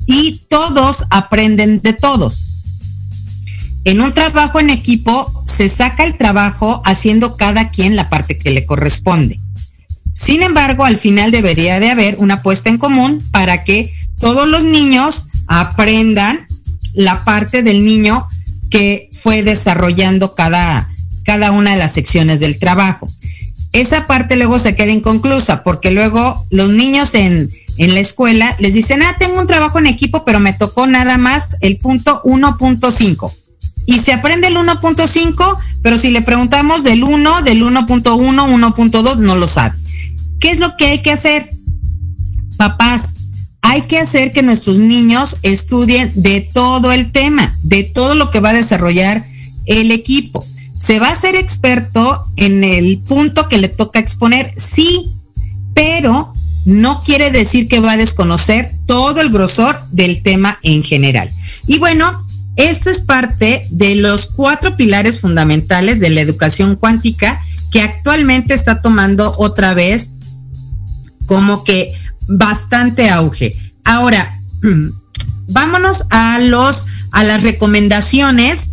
y 0.07 0.43
todos 0.49 1.07
aprenden 1.11 1.81
de 1.81 1.93
todos. 1.93 2.47
En 3.85 4.01
un 4.01 4.13
trabajo 4.13 4.61
en 4.61 4.71
equipo 4.71 5.45
se 5.47 5.69
saca 5.69 6.05
el 6.05 6.17
trabajo 6.17 6.83
haciendo 6.85 7.37
cada 7.37 7.71
quien 7.71 7.97
la 7.97 8.09
parte 8.09 8.39
que 8.39 8.51
le 8.51 8.65
corresponde. 8.65 9.41
Sin 10.19 10.43
embargo, 10.43 10.85
al 10.85 10.99
final 10.99 11.31
debería 11.31 11.79
de 11.79 11.91
haber 11.91 12.17
una 12.19 12.43
puesta 12.43 12.71
en 12.71 12.77
común 12.77 13.25
para 13.31 13.63
que 13.63 13.89
todos 14.19 14.49
los 14.49 14.65
niños 14.65 15.27
aprendan 15.47 16.45
la 16.93 17.23
parte 17.25 17.63
del 17.63 17.85
niño 17.85 18.27
que 18.69 19.11
fue 19.13 19.45
desarrollando 19.45 20.35
cada, 20.35 20.91
cada 21.23 21.53
una 21.53 21.71
de 21.71 21.77
las 21.77 21.93
secciones 21.93 22.41
del 22.41 22.59
trabajo. 22.59 23.07
Esa 23.73 24.09
parte 24.09 24.35
luego 24.35 24.59
se 24.59 24.75
queda 24.75 24.91
inconclusa 24.91 25.63
porque 25.63 25.93
luego 25.93 26.45
los 26.51 26.73
niños 26.73 27.15
en, 27.15 27.49
en 27.77 27.95
la 27.95 28.01
escuela 28.01 28.57
les 28.59 28.75
dicen, 28.75 29.03
ah, 29.05 29.15
tengo 29.21 29.39
un 29.39 29.47
trabajo 29.47 29.79
en 29.79 29.87
equipo, 29.87 30.25
pero 30.25 30.41
me 30.41 30.53
tocó 30.53 30.89
nada 30.89 31.17
más 31.17 31.57
el 31.61 31.77
punto 31.77 32.23
1.5 32.25 33.33
y 33.87 34.01
se 34.01 34.13
aprende 34.13 34.49
el 34.49 34.57
1.5, 34.57 35.59
pero 35.81 35.97
si 35.97 36.11
le 36.11 36.23
preguntamos 36.23 36.83
del 36.83 37.05
1, 37.05 37.43
del 37.43 37.63
1.1, 37.63 38.75
1.2, 38.75 39.17
no 39.19 39.37
lo 39.37 39.47
sabe. 39.47 39.77
¿Qué 40.41 40.51
es 40.51 40.61
lo 40.61 40.77
que 40.77 40.87
hay 40.87 40.99
que 41.03 41.11
hacer? 41.11 41.51
Papás, 42.57 43.15
hay 43.63 43.83
que 43.83 43.99
hacer 43.99 44.33
que 44.33 44.43
nuestros 44.43 44.79
niños 44.79 45.37
estudien 45.43 46.13
de 46.15 46.41
todo 46.41 46.93
el 46.93 47.13
tema, 47.13 47.55
de 47.63 47.85
todo 47.85 48.15
lo 48.15 48.31
que 48.31 48.41
va 48.41 48.51
a 48.51 48.55
desarrollar 48.55 49.25
el 49.67 49.91
equipo. 49.91 50.45
¿Se 50.75 51.01
va 51.01 51.11
a 51.11 51.17
ser 51.17 51.35
experto 51.35 52.25
en 52.37 52.63
el 52.63 52.99
punto 52.99 53.49
que 53.49 53.59
le 53.59 53.69
toca 53.69 53.99
exponer? 53.99 54.53
Sí, 54.57 55.11
pero 55.75 56.33
no 56.65 57.01
quiere 57.03 57.31
decir 57.31 57.69
que 57.69 57.81
va 57.81 57.93
a 57.93 57.97
desconocer 57.97 58.71
todo 58.87 59.21
el 59.21 59.31
grosor 59.31 59.81
del 59.91 60.23
tema 60.23 60.59
en 60.63 60.85
general. 60.85 61.31
Y 61.67 61.79
bueno, 61.79 62.25
esto 62.57 62.91
es 62.91 63.01
parte 63.01 63.63
de 63.71 63.95
los 63.97 64.27
cuatro 64.27 64.77
pilares 64.77 65.21
fundamentales 65.21 66.01
de 66.01 66.11
la 66.11 66.21
educación 66.21 66.77
cuántica 66.77 67.41
que 67.71 67.83
actualmente 67.83 68.55
está 68.55 68.81
tomando 68.81 69.35
otra 69.39 69.75
vez 69.75 70.13
como 71.29 71.63
que 71.63 71.93
bastante 72.27 73.09
auge. 73.09 73.55
Ahora, 73.85 74.35
vámonos 75.49 76.07
a 76.11 76.41
los 76.41 76.87
a 77.13 77.25
las 77.25 77.43
recomendaciones 77.43 78.71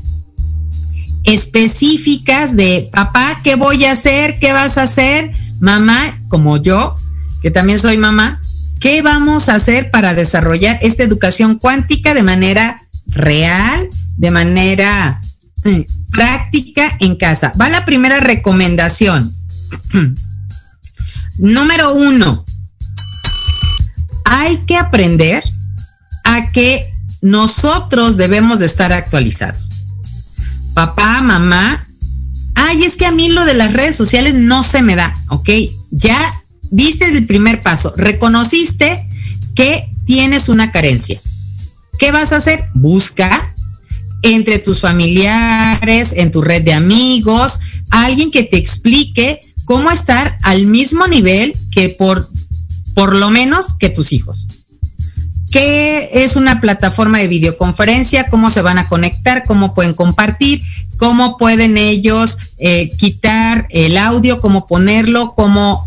específicas 1.23 2.55
de 2.55 2.89
papá, 2.91 3.39
¿qué 3.43 3.55
voy 3.55 3.85
a 3.85 3.93
hacer? 3.93 4.39
¿Qué 4.39 4.51
vas 4.51 4.77
a 4.77 4.83
hacer? 4.83 5.31
Mamá, 5.59 5.97
como 6.27 6.57
yo, 6.57 6.95
que 7.41 7.51
también 7.51 7.79
soy 7.79 7.97
mamá, 7.97 8.41
¿qué 8.79 9.01
vamos 9.01 9.49
a 9.49 9.55
hacer 9.55 9.89
para 9.89 10.13
desarrollar 10.13 10.77
esta 10.81 11.03
educación 11.03 11.57
cuántica 11.57 12.13
de 12.13 12.23
manera 12.23 12.81
real, 13.07 13.89
de 14.17 14.31
manera 14.31 15.21
práctica 16.11 16.95
en 16.99 17.15
casa? 17.15 17.53
Va 17.59 17.69
la 17.69 17.85
primera 17.85 18.19
recomendación. 18.19 19.33
Número 21.37 21.93
uno, 21.93 22.45
hay 24.23 24.57
que 24.65 24.77
aprender 24.77 25.43
a 26.23 26.51
que 26.51 26.89
nosotros 27.21 28.17
debemos 28.17 28.59
de 28.59 28.65
estar 28.65 28.93
actualizados. 28.93 29.69
Papá, 30.73 31.21
mamá, 31.21 31.87
ay, 32.55 32.83
es 32.83 32.95
que 32.95 33.05
a 33.05 33.11
mí 33.11 33.29
lo 33.29 33.45
de 33.45 33.53
las 33.53 33.73
redes 33.73 33.95
sociales 33.95 34.33
no 34.33 34.63
se 34.63 34.81
me 34.81 34.95
da, 34.95 35.15
¿ok? 35.29 35.49
Ya 35.91 36.17
diste 36.71 37.05
el 37.05 37.25
primer 37.25 37.61
paso, 37.61 37.93
reconociste 37.97 39.07
que 39.55 39.89
tienes 40.05 40.49
una 40.49 40.71
carencia. 40.71 41.19
¿Qué 41.99 42.11
vas 42.11 42.33
a 42.33 42.37
hacer? 42.37 42.65
Busca 42.73 43.53
entre 44.21 44.59
tus 44.59 44.81
familiares, 44.81 46.13
en 46.15 46.31
tu 46.31 46.41
red 46.41 46.63
de 46.63 46.73
amigos, 46.73 47.59
alguien 47.91 48.31
que 48.31 48.43
te 48.43 48.57
explique 48.57 49.39
cómo 49.65 49.91
estar 49.91 50.37
al 50.43 50.67
mismo 50.67 51.07
nivel 51.07 51.55
que 51.71 51.89
por, 51.89 52.29
por 52.93 53.15
lo 53.15 53.29
menos 53.29 53.73
que 53.73 53.89
tus 53.89 54.13
hijos. 54.13 54.47
¿Qué 55.51 56.09
es 56.13 56.35
una 56.35 56.59
plataforma 56.59 57.19
de 57.19 57.27
videoconferencia? 57.27 58.27
¿Cómo 58.29 58.49
se 58.49 58.61
van 58.61 58.77
a 58.77 58.87
conectar? 58.87 59.43
¿Cómo 59.45 59.73
pueden 59.73 59.93
compartir? 59.93 60.61
¿Cómo 60.97 61.37
pueden 61.37 61.77
ellos 61.77 62.37
eh, 62.57 62.89
quitar 62.97 63.67
el 63.69 63.97
audio? 63.97 64.41
¿Cómo 64.41 64.67
ponerlo? 64.67 65.33
¿Cómo 65.35 65.85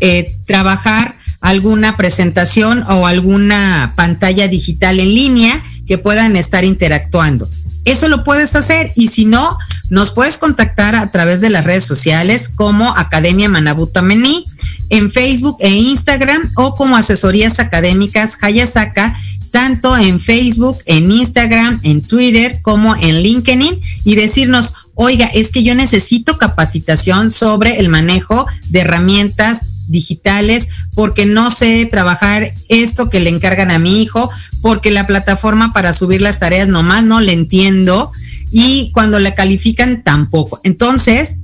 eh, 0.00 0.30
trabajar 0.46 1.16
alguna 1.40 1.96
presentación 1.96 2.84
o 2.84 3.06
alguna 3.06 3.92
pantalla 3.96 4.48
digital 4.48 5.00
en 5.00 5.14
línea 5.14 5.62
que 5.88 5.98
puedan 5.98 6.36
estar 6.36 6.64
interactuando? 6.64 7.48
Eso 7.84 8.08
lo 8.08 8.22
puedes 8.22 8.54
hacer 8.54 8.92
y 8.94 9.08
si 9.08 9.24
no, 9.24 9.56
nos 9.90 10.12
puedes 10.12 10.36
contactar 10.36 10.94
a 10.94 11.10
través 11.10 11.40
de 11.40 11.50
las 11.50 11.64
redes 11.64 11.84
sociales 11.84 12.48
como 12.48 12.96
Academia 12.96 13.48
Manabutamení 13.48 14.44
en 14.90 15.10
Facebook 15.10 15.56
e 15.60 15.70
Instagram 15.70 16.42
o 16.56 16.74
como 16.76 16.96
asesorías 16.96 17.58
académicas 17.58 18.36
Hayasaka 18.40 19.16
tanto 19.50 19.96
en 19.96 20.20
Facebook, 20.20 20.78
en 20.84 21.10
Instagram, 21.10 21.80
en 21.82 22.02
Twitter 22.02 22.60
como 22.62 22.94
en 22.94 23.22
LinkedIn 23.22 23.80
y 24.04 24.14
decirnos, 24.14 24.74
oiga, 24.94 25.26
es 25.26 25.50
que 25.50 25.62
yo 25.62 25.74
necesito 25.74 26.38
capacitación 26.38 27.30
sobre 27.30 27.80
el 27.80 27.88
manejo 27.88 28.46
de 28.68 28.80
herramientas 28.80 29.77
digitales 29.88 30.68
porque 30.94 31.26
no 31.26 31.50
sé 31.50 31.86
trabajar 31.86 32.52
esto 32.68 33.10
que 33.10 33.20
le 33.20 33.30
encargan 33.30 33.70
a 33.70 33.78
mi 33.78 34.02
hijo, 34.02 34.30
porque 34.62 34.90
la 34.90 35.06
plataforma 35.06 35.72
para 35.72 35.92
subir 35.92 36.22
las 36.22 36.40
tareas 36.40 36.68
nomás 36.68 37.04
no 37.04 37.20
le 37.20 37.32
entiendo 37.32 38.12
y 38.50 38.90
cuando 38.92 39.18
la 39.18 39.34
califican 39.34 40.02
tampoco. 40.02 40.60
Entonces, 40.64 41.38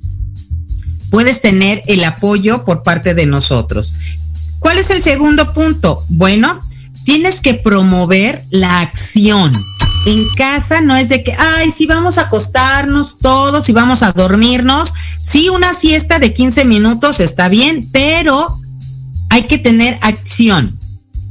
puedes 1.10 1.40
tener 1.40 1.82
el 1.86 2.04
apoyo 2.04 2.64
por 2.64 2.82
parte 2.82 3.14
de 3.14 3.26
nosotros. 3.26 3.94
¿Cuál 4.58 4.78
es 4.78 4.90
el 4.90 5.02
segundo 5.02 5.52
punto? 5.52 6.02
Bueno, 6.08 6.60
tienes 7.04 7.40
que 7.40 7.54
promover 7.54 8.42
la 8.50 8.80
acción. 8.80 9.52
En 10.06 10.28
casa 10.36 10.80
no 10.82 10.96
es 10.96 11.08
de 11.08 11.22
que, 11.22 11.32
ay, 11.32 11.70
sí 11.70 11.86
vamos 11.86 12.18
a 12.18 12.22
acostarnos 12.22 13.18
todos 13.18 13.68
y 13.68 13.72
vamos 13.72 14.02
a 14.02 14.12
dormirnos. 14.12 14.92
Sí, 15.22 15.48
una 15.48 15.72
siesta 15.72 16.18
de 16.18 16.32
15 16.32 16.66
minutos 16.66 17.20
está 17.20 17.48
bien, 17.48 17.88
pero 17.90 18.58
hay 19.30 19.44
que 19.44 19.58
tener 19.58 19.98
acción. 20.02 20.78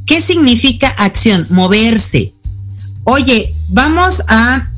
¿Qué 0.08 0.22
significa 0.22 0.90
acción? 0.90 1.46
Moverse. 1.50 2.34
Oye, 3.04 3.54
vamos 3.70 4.24
a 4.28 4.70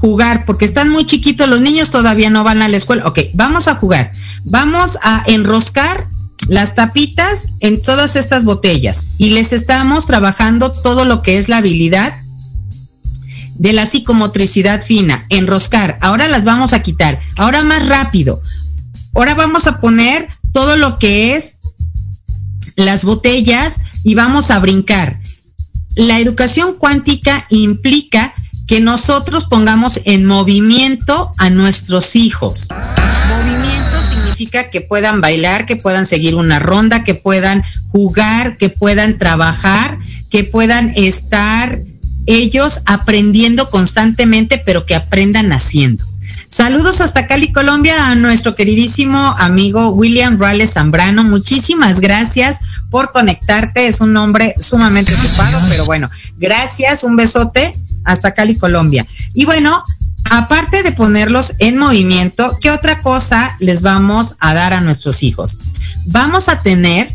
jugar, 0.00 0.44
porque 0.44 0.64
están 0.64 0.90
muy 0.90 1.06
chiquitos, 1.06 1.48
los 1.48 1.60
niños 1.60 1.90
todavía 1.90 2.30
no 2.30 2.44
van 2.44 2.62
a 2.62 2.68
la 2.68 2.76
escuela. 2.76 3.06
Ok, 3.06 3.20
vamos 3.34 3.66
a 3.66 3.76
jugar. 3.76 4.12
Vamos 4.44 4.98
a 5.02 5.24
enroscar 5.26 6.08
las 6.48 6.74
tapitas 6.74 7.48
en 7.60 7.82
todas 7.82 8.16
estas 8.16 8.44
botellas 8.44 9.06
y 9.18 9.30
les 9.30 9.52
estamos 9.52 10.06
trabajando 10.06 10.70
todo 10.70 11.04
lo 11.04 11.22
que 11.22 11.38
es 11.38 11.48
la 11.48 11.58
habilidad 11.58 12.14
de 13.58 13.72
la 13.72 13.86
psicomotricidad 13.86 14.82
fina, 14.82 15.26
enroscar. 15.28 15.98
Ahora 16.00 16.28
las 16.28 16.44
vamos 16.44 16.72
a 16.72 16.82
quitar. 16.82 17.20
Ahora 17.36 17.62
más 17.62 17.86
rápido. 17.88 18.40
Ahora 19.14 19.34
vamos 19.34 19.66
a 19.66 19.80
poner 19.80 20.28
todo 20.52 20.76
lo 20.76 20.98
que 20.98 21.34
es 21.34 21.56
las 22.76 23.04
botellas 23.04 23.80
y 24.04 24.14
vamos 24.14 24.50
a 24.50 24.60
brincar. 24.60 25.20
La 25.96 26.20
educación 26.20 26.74
cuántica 26.78 27.44
implica 27.50 28.32
que 28.68 28.80
nosotros 28.80 29.46
pongamos 29.46 30.00
en 30.04 30.26
movimiento 30.26 31.32
a 31.38 31.50
nuestros 31.50 32.14
hijos. 32.14 32.68
Movimiento 32.70 33.96
significa 34.08 34.70
que 34.70 34.82
puedan 34.82 35.20
bailar, 35.20 35.66
que 35.66 35.76
puedan 35.76 36.06
seguir 36.06 36.34
una 36.36 36.58
ronda, 36.58 37.02
que 37.02 37.14
puedan 37.14 37.64
jugar, 37.88 38.56
que 38.58 38.68
puedan 38.68 39.18
trabajar, 39.18 39.98
que 40.30 40.44
puedan 40.44 40.92
estar 40.94 41.80
ellos 42.28 42.82
aprendiendo 42.84 43.68
constantemente, 43.68 44.62
pero 44.64 44.84
que 44.84 44.94
aprendan 44.94 45.52
haciendo. 45.52 46.04
Saludos 46.48 47.00
hasta 47.00 47.26
Cali, 47.26 47.52
Colombia, 47.52 48.08
a 48.08 48.14
nuestro 48.14 48.54
queridísimo 48.54 49.18
amigo 49.38 49.90
William 49.90 50.38
Rales 50.38 50.74
Zambrano. 50.74 51.24
Muchísimas 51.24 52.00
gracias 52.00 52.60
por 52.90 53.12
conectarte. 53.12 53.88
Es 53.88 54.00
un 54.00 54.16
hombre 54.16 54.54
sumamente 54.60 55.14
ocupado, 55.14 55.58
pero 55.70 55.86
bueno, 55.86 56.10
gracias, 56.38 57.02
un 57.02 57.16
besote 57.16 57.74
hasta 58.04 58.34
Cali, 58.34 58.56
Colombia. 58.56 59.06
Y 59.32 59.46
bueno, 59.46 59.82
aparte 60.30 60.82
de 60.82 60.92
ponerlos 60.92 61.54
en 61.58 61.78
movimiento, 61.78 62.56
¿qué 62.60 62.70
otra 62.70 63.00
cosa 63.00 63.56
les 63.58 63.82
vamos 63.82 64.36
a 64.38 64.52
dar 64.52 64.74
a 64.74 64.80
nuestros 64.82 65.22
hijos? 65.22 65.58
Vamos 66.06 66.48
a 66.48 66.62
tener 66.62 67.08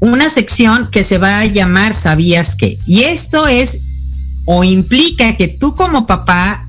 una 0.00 0.28
sección 0.30 0.88
que 0.90 1.04
se 1.04 1.18
va 1.18 1.40
a 1.40 1.46
llamar 1.46 1.94
¿Sabías 1.94 2.54
qué? 2.54 2.78
Y 2.86 3.00
esto 3.00 3.46
es 3.46 3.80
o 4.46 4.64
implica 4.64 5.36
que 5.36 5.48
tú 5.48 5.74
como 5.74 6.06
papá 6.06 6.66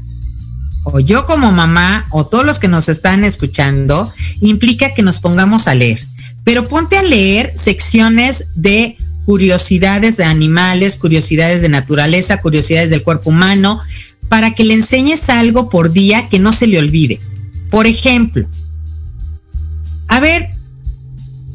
o 0.84 1.00
yo 1.00 1.26
como 1.26 1.52
mamá 1.52 2.06
o 2.10 2.26
todos 2.26 2.46
los 2.46 2.60
que 2.60 2.68
nos 2.68 2.90
están 2.90 3.24
escuchando, 3.24 4.12
implica 4.42 4.94
que 4.94 5.04
nos 5.04 5.20
pongamos 5.20 5.68
a 5.68 5.76
leer. 5.76 6.00
Pero 6.44 6.66
ponte 6.66 6.98
a 6.98 7.04
leer 7.04 7.54
secciones 7.56 8.48
de 8.56 8.96
curiosidades 9.26 10.18
de 10.18 10.26
animales, 10.26 10.98
curiosidades 10.98 11.62
de 11.62 11.70
naturaleza, 11.70 12.42
curiosidades 12.42 12.90
del 12.90 13.04
cuerpo 13.04 13.30
humano, 13.30 13.80
para 14.28 14.54
que 14.54 14.64
le 14.64 14.74
enseñes 14.74 15.30
algo 15.30 15.70
por 15.70 15.92
día 15.92 16.28
que 16.30 16.40
no 16.40 16.52
se 16.52 16.68
le 16.68 16.80
olvide. 16.80 17.20
Por 17.70 17.86
ejemplo, 17.86 18.48
a 20.08 20.20
ver, 20.20 20.50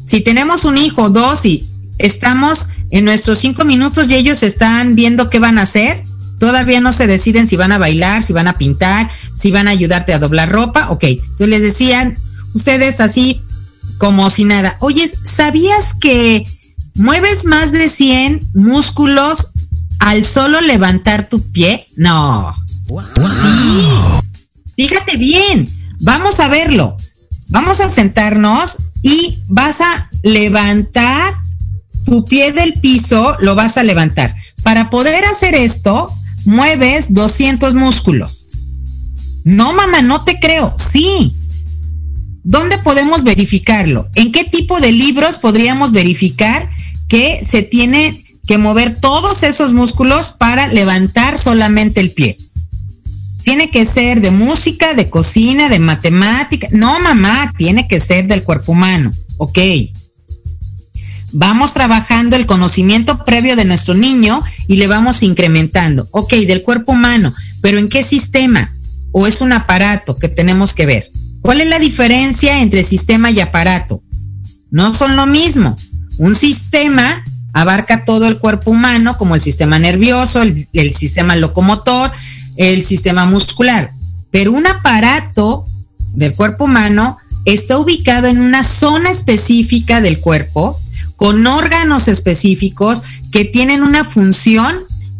si 0.07 0.21
tenemos 0.21 0.65
un 0.65 0.77
hijo, 0.77 1.09
dos 1.09 1.45
y 1.45 1.67
estamos 1.97 2.69
en 2.91 3.05
nuestros 3.05 3.39
cinco 3.39 3.65
minutos 3.65 4.07
y 4.09 4.15
ellos 4.15 4.43
están 4.43 4.95
viendo 4.95 5.29
qué 5.29 5.39
van 5.39 5.59
a 5.59 5.63
hacer, 5.63 6.03
todavía 6.39 6.79
no 6.79 6.91
se 6.91 7.07
deciden 7.07 7.47
si 7.47 7.57
van 7.57 7.71
a 7.71 7.77
bailar, 7.77 8.23
si 8.23 8.33
van 8.33 8.47
a 8.47 8.53
pintar, 8.53 9.09
si 9.33 9.51
van 9.51 9.67
a 9.67 9.71
ayudarte 9.71 10.13
a 10.13 10.19
doblar 10.19 10.49
ropa, 10.49 10.89
ok. 10.91 11.03
Entonces 11.03 11.47
les 11.49 11.61
decían, 11.61 12.15
ustedes 12.53 13.01
así 13.01 13.41
como 13.97 14.29
si 14.29 14.45
nada, 14.45 14.77
oye, 14.79 15.07
¿sabías 15.07 15.93
que 15.99 16.45
mueves 16.95 17.45
más 17.45 17.71
de 17.71 17.89
100 17.89 18.41
músculos 18.53 19.51
al 19.99 20.23
solo 20.23 20.61
levantar 20.61 21.27
tu 21.27 21.41
pie? 21.51 21.85
No. 21.95 22.55
Fíjate 24.75 25.17
bien, 25.17 25.67
vamos 26.01 26.39
a 26.39 26.47
verlo. 26.47 26.95
Vamos 27.49 27.79
a 27.79 27.89
sentarnos 27.89 28.77
y 29.01 29.39
vas 29.47 29.81
a 29.81 30.09
levantar 30.23 31.33
tu 32.05 32.25
pie 32.25 32.51
del 32.51 32.73
piso, 32.73 33.35
lo 33.39 33.55
vas 33.55 33.77
a 33.77 33.83
levantar. 33.83 34.33
Para 34.63 34.89
poder 34.89 35.23
hacer 35.25 35.55
esto, 35.55 36.09
mueves 36.45 37.13
200 37.13 37.75
músculos. 37.75 38.47
No, 39.43 39.73
mamá, 39.73 40.01
no 40.01 40.23
te 40.23 40.39
creo. 40.39 40.73
Sí. 40.77 41.33
¿Dónde 42.43 42.77
podemos 42.79 43.23
verificarlo? 43.23 44.09
¿En 44.15 44.31
qué 44.31 44.43
tipo 44.43 44.79
de 44.79 44.91
libros 44.91 45.39
podríamos 45.39 45.91
verificar 45.91 46.69
que 47.07 47.41
se 47.43 47.61
tiene 47.61 48.23
que 48.45 48.57
mover 48.57 48.99
todos 48.99 49.43
esos 49.43 49.73
músculos 49.73 50.31
para 50.31 50.67
levantar 50.67 51.37
solamente 51.37 51.99
el 51.99 52.11
pie? 52.11 52.37
Tiene 53.47 53.71
que 53.71 53.85
ser 53.85 54.19
de 54.19 54.29
música, 54.31 54.93
de 54.93 55.09
cocina, 55.09 55.69
de 55.69 55.79
matemática. 55.79 56.67
No, 56.71 56.99
mamá, 56.99 57.53
tiene 57.57 57.87
que 57.87 58.01
ser 58.01 58.27
del 58.27 58.43
cuerpo 58.43 58.73
humano. 58.73 59.09
Ok. 59.37 59.59
vamos 61.31 61.73
trabajando 61.73 62.35
el 62.35 62.45
conocimiento 62.45 63.23
previo 63.23 63.55
de 63.55 63.63
nuestro 63.63 63.93
niño 63.93 64.43
y 64.67 64.75
le 64.75 64.87
vamos 64.87 65.23
incrementando. 65.23 66.09
Ok, 66.11 66.33
del 66.45 66.61
cuerpo 66.61 66.91
humano, 66.91 67.33
pero 67.61 67.79
¿en 67.79 67.87
qué 67.87 68.03
sistema? 68.03 68.69
¿O 69.13 69.27
es 69.27 69.39
un 69.39 69.53
aparato 69.53 70.17
que 70.17 70.27
tenemos 70.27 70.73
que 70.73 70.85
ver? 70.85 71.09
¿Cuál 71.39 71.61
es 71.61 71.69
la 71.69 71.79
diferencia 71.79 72.61
entre 72.61 72.83
sistema 72.83 73.31
y 73.31 73.39
aparato? 73.39 74.03
No 74.71 74.93
son 74.93 75.15
lo 75.15 75.25
mismo. 75.25 75.77
Un 76.17 76.35
sistema 76.35 77.23
abarca 77.53 78.03
todo 78.03 78.27
el 78.27 78.39
cuerpo 78.39 78.71
humano, 78.71 79.17
como 79.17 79.35
el 79.35 79.41
sistema 79.41 79.79
nervioso, 79.79 80.41
el, 80.41 80.67
el 80.73 80.93
sistema 80.93 81.37
locomotor, 81.37 82.11
el 82.57 82.83
sistema 82.83 83.25
muscular. 83.25 83.91
Pero 84.31 84.51
un 84.51 84.67
aparato 84.67 85.63
del 86.13 86.35
cuerpo 86.35 86.65
humano 86.65 87.17
está 87.45 87.77
ubicado 87.77 88.27
en 88.27 88.39
una 88.39 88.63
zona 88.63 89.09
específica 89.09 90.01
del 90.01 90.19
cuerpo, 90.19 90.79
con 91.15 91.47
órganos 91.47 92.07
específicos 92.07 93.01
que 93.31 93.45
tienen 93.45 93.83
una 93.83 94.03
función 94.03 94.75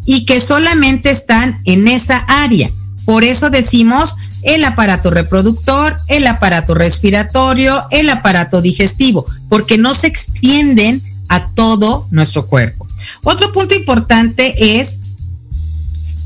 y 0.06 0.26
que 0.26 0.42
solamente 0.42 1.10
están 1.10 1.60
en 1.66 1.88
esa 1.88 2.18
área. 2.18 2.70
Por 3.06 3.24
eso 3.24 3.50
decimos 3.50 4.18
el 4.44 4.64
aparato 4.64 5.10
reproductor, 5.10 5.98
el 6.08 6.28
aparato 6.28 6.74
respiratorio, 6.74 7.86
el 7.92 8.10
aparato 8.10 8.62
digestivo, 8.62 9.26
porque 9.50 9.78
no 9.78 9.94
se 9.94 10.08
extienden 10.08 11.02
a 11.30 11.50
todo 11.52 12.08
nuestro 12.12 12.48
cuerpo. 12.48 12.88
Otro 13.24 13.52
punto 13.52 13.76
importante 13.76 14.80
es 14.80 15.00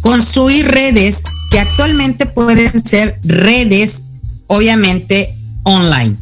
construir 0.02 0.68
redes 0.68 1.24
que 1.52 1.60
actualmente 1.60 2.26
pueden 2.26 2.84
ser 2.86 3.20
redes, 3.24 4.04
obviamente, 4.48 5.36
online. 5.64 6.16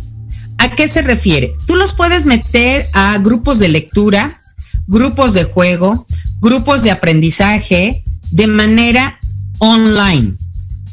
¿A 0.57 0.69
qué 0.71 0.87
se 0.87 1.01
refiere? 1.01 1.53
Tú 1.67 1.75
los 1.75 1.93
puedes 1.93 2.25
meter 2.25 2.87
a 2.93 3.17
grupos 3.19 3.59
de 3.59 3.69
lectura, 3.69 4.41
grupos 4.87 5.33
de 5.33 5.45
juego, 5.45 6.05
grupos 6.41 6.83
de 6.83 6.91
aprendizaje 6.91 8.03
de 8.31 8.47
manera 8.47 9.19
online, 9.59 10.33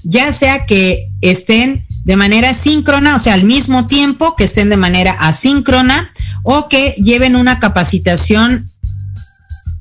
ya 0.05 0.33
sea 0.33 0.67
que 0.67 1.05
estén 1.21 1.87
de 2.05 2.17
manera 2.17 2.55
síncrona, 2.55 3.17
o 3.17 3.19
sea, 3.19 3.35
al 3.35 3.45
mismo 3.45 3.87
tiempo 3.89 4.37
que 4.37 4.45
estén 4.45 4.71
de 4.71 4.77
manera 4.77 5.13
asíncrona 5.13 6.11
o 6.45 6.69
que 6.69 6.95
lleven 6.99 7.35
una 7.35 7.59
capacitación 7.59 8.71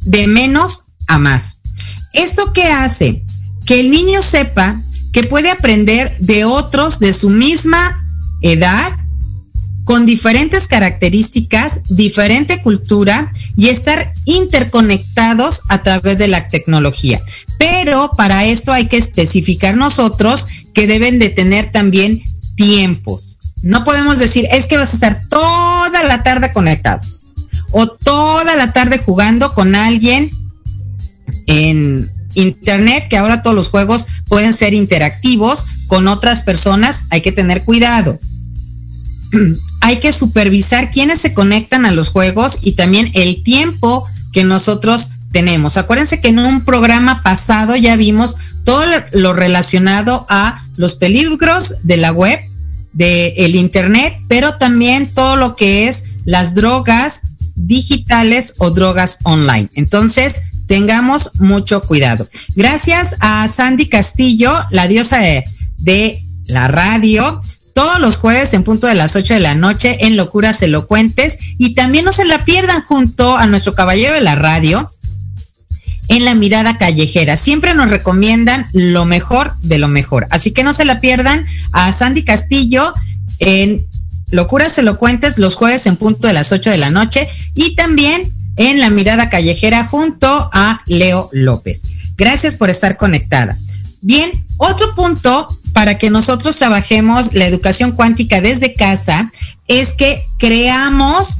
de 0.02 0.26
menos 0.26 0.86
a 1.08 1.20
más. 1.20 1.60
¿Esto 2.16 2.54
qué 2.54 2.64
hace? 2.64 3.24
Que 3.66 3.80
el 3.80 3.92
niño 3.92 4.22
sepa 4.22 4.82
que 5.14 5.24
puede 5.24 5.50
aprender 5.50 6.16
de 6.20 6.46
otros 6.46 7.00
de 7.00 7.14
su 7.14 7.30
misma 7.30 8.02
edad, 8.42 8.92
con 9.86 10.06
diferentes 10.06 10.68
características, 10.68 11.82
diferente 11.90 12.62
cultura 12.62 13.32
y 13.56 13.68
estar 13.68 14.12
interconectados 14.26 15.62
a 15.70 15.84
través 15.84 16.18
de 16.18 16.28
la 16.28 16.48
tecnología. 16.48 17.22
Pero 17.60 18.12
para 18.18 18.46
esto 18.46 18.74
hay 18.74 18.88
que 18.88 18.98
especificar 18.98 19.78
nosotros 19.78 20.48
que 20.74 20.88
deben 20.88 21.20
de 21.20 21.30
tener 21.30 21.72
también 21.72 22.24
tiempos. 22.56 23.38
No 23.62 23.84
podemos 23.84 24.18
decir, 24.18 24.48
es 24.52 24.66
que 24.66 24.78
vas 24.78 24.92
a 24.92 24.96
estar 24.96 25.22
toda 25.30 26.04
la 26.04 26.24
tarde 26.24 26.52
conectado 26.52 27.02
o 27.72 27.88
toda 27.88 28.56
la 28.56 28.74
tarde 28.74 28.98
jugando 28.98 29.54
con 29.54 29.76
alguien 29.76 30.32
en 31.48 32.10
internet, 32.36 33.08
que 33.10 33.18
ahora 33.18 33.42
todos 33.42 33.56
los 33.56 33.70
juegos 33.70 34.06
pueden 34.28 34.54
ser 34.54 34.74
interactivos 34.74 35.66
con 35.88 36.08
otras 36.08 36.44
personas, 36.44 37.06
hay 37.10 37.22
que 37.22 37.32
tener 37.32 37.64
cuidado. 37.64 38.20
hay 39.82 39.98
que 39.98 40.12
supervisar 40.12 40.92
quiénes 40.92 41.20
se 41.20 41.34
conectan 41.34 41.86
a 41.86 41.92
los 41.92 42.10
juegos 42.10 42.60
y 42.62 42.74
también 42.74 43.12
el 43.14 43.44
tiempo 43.44 44.06
que 44.32 44.44
nosotros 44.44 45.12
tenemos. 45.32 45.78
Acuérdense 45.78 46.22
que 46.22 46.30
en 46.30 46.40
un 46.40 46.64
programa 46.64 47.22
pasado 47.22 47.76
ya 47.76 47.96
vimos 47.98 48.36
todo 48.64 48.84
lo 49.12 49.34
relacionado 49.34 50.26
a 50.30 50.64
los 50.78 50.96
peligros 50.96 51.84
de 51.84 51.98
la 51.98 52.12
web, 52.12 52.40
del 52.94 53.34
el 53.38 53.56
internet, 53.56 54.18
pero 54.28 54.54
también 54.58 55.14
todo 55.14 55.36
lo 55.36 55.56
que 55.56 55.88
es 55.88 56.06
las 56.24 56.56
drogas 56.56 57.22
digitales 57.56 58.56
o 58.58 58.72
drogas 58.72 59.20
online. 59.24 59.70
Entonces, 59.76 60.42
tengamos 60.68 61.32
mucho 61.40 61.82
cuidado. 61.82 62.28
Gracias 62.56 63.18
a 63.20 63.48
Sandy 63.48 63.88
Castillo, 63.88 64.52
la 64.72 64.88
diosa 64.88 65.20
de, 65.20 66.20
la 66.48 66.68
radio, 66.68 67.40
todos 67.74 68.00
los 68.00 68.18
jueves 68.18 68.54
en 68.54 68.64
punto 68.64 68.88
de 68.88 68.94
las 68.94 69.16
8 69.16 69.34
de 69.34 69.40
la 69.40 69.56
noche 69.56 69.98
en 70.06 70.16
Locuras 70.16 70.62
Elocuentes 70.62 71.38
y 71.58 71.74
también 71.74 72.06
no 72.06 72.12
se 72.12 72.26
la 72.26 72.46
pierdan 72.46 72.84
junto 72.84 73.36
a 73.36 73.48
nuestro 73.48 73.74
caballero 73.74 74.14
de 74.14 74.22
la 74.22 74.36
radio 74.36 74.90
en 76.08 76.24
la 76.24 76.36
mirada 76.36 76.78
callejera. 76.78 77.36
Siempre 77.36 77.74
nos 77.74 77.90
recomiendan 77.90 78.66
lo 78.74 79.06
mejor 79.06 79.54
de 79.62 79.80
lo 79.80 79.88
mejor. 79.88 80.28
Así 80.30 80.52
que 80.52 80.64
no 80.64 80.74
se 80.74 80.86
la 80.86 81.02
pierdan 81.02 81.46
a 81.72 81.92
Sandy 81.92 82.24
Castillo 82.24 82.94
en 83.40 83.86
Locuras 84.32 84.78
Elocuentes 84.78 85.38
los 85.38 85.56
jueves 85.56 85.86
en 85.88 85.98
punto 85.98 86.28
de 86.28 86.34
las 86.34 86.52
8 86.52 86.70
de 86.70 86.78
la 86.78 86.90
noche 86.90 87.28
y 87.54 87.76
también 87.76 88.35
en 88.58 88.80
la 88.80 88.90
mirada 88.90 89.30
callejera 89.30 89.86
junto 89.86 90.28
a 90.54 90.82
Leo 90.86 91.30
López. 91.32 91.84
Gracias 92.18 92.56
por 92.56 92.70
estar 92.70 92.98
conectada. 92.98 93.56
Bien, 94.02 94.32
otro 94.58 94.94
punto 94.96 95.48
para 95.74 95.98
que 95.98 96.10
nosotros 96.10 96.56
trabajemos 96.56 97.34
la 97.34 97.46
educación 97.46 97.92
cuántica 97.92 98.40
desde 98.40 98.74
casa 98.74 99.30
es 99.68 99.94
que 99.94 100.22
creamos, 100.40 101.40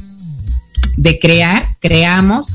de 0.96 1.18
crear, 1.18 1.66
creamos 1.80 2.46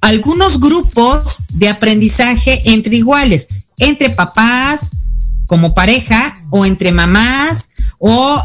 algunos 0.00 0.60
grupos 0.60 1.38
de 1.50 1.68
aprendizaje 1.68 2.62
entre 2.72 2.96
iguales, 2.96 3.48
entre 3.78 4.10
papás, 4.10 4.90
como 5.46 5.74
pareja, 5.74 6.34
o 6.50 6.66
entre 6.66 6.92
mamás, 6.92 7.70
o 7.98 8.42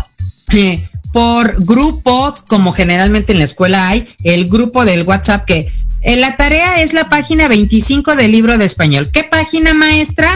eh, 0.54 0.88
por 1.14 1.64
grupos, 1.64 2.41
como 2.41 2.74
generalmente 2.74 3.32
en 3.32 3.39
la 3.39 3.45
escuela 3.45 3.88
hay, 3.88 4.05
el 4.24 4.49
grupo 4.49 4.84
del 4.84 5.03
WhatsApp 5.03 5.45
que 5.45 5.72
en 6.01 6.20
la 6.20 6.36
tarea 6.36 6.82
es 6.82 6.91
la 6.93 7.07
página 7.07 7.47
25 7.47 8.18
del 8.18 8.32
libro 8.32 8.57
de 8.57 8.66
español. 8.66 9.09
¿Qué 9.14 9.24
página 9.24 9.74
maestra? 9.74 10.28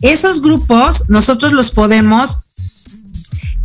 Esos 0.00 0.42
grupos 0.42 1.06
nosotros 1.08 1.52
los 1.52 1.72
podemos 1.72 2.38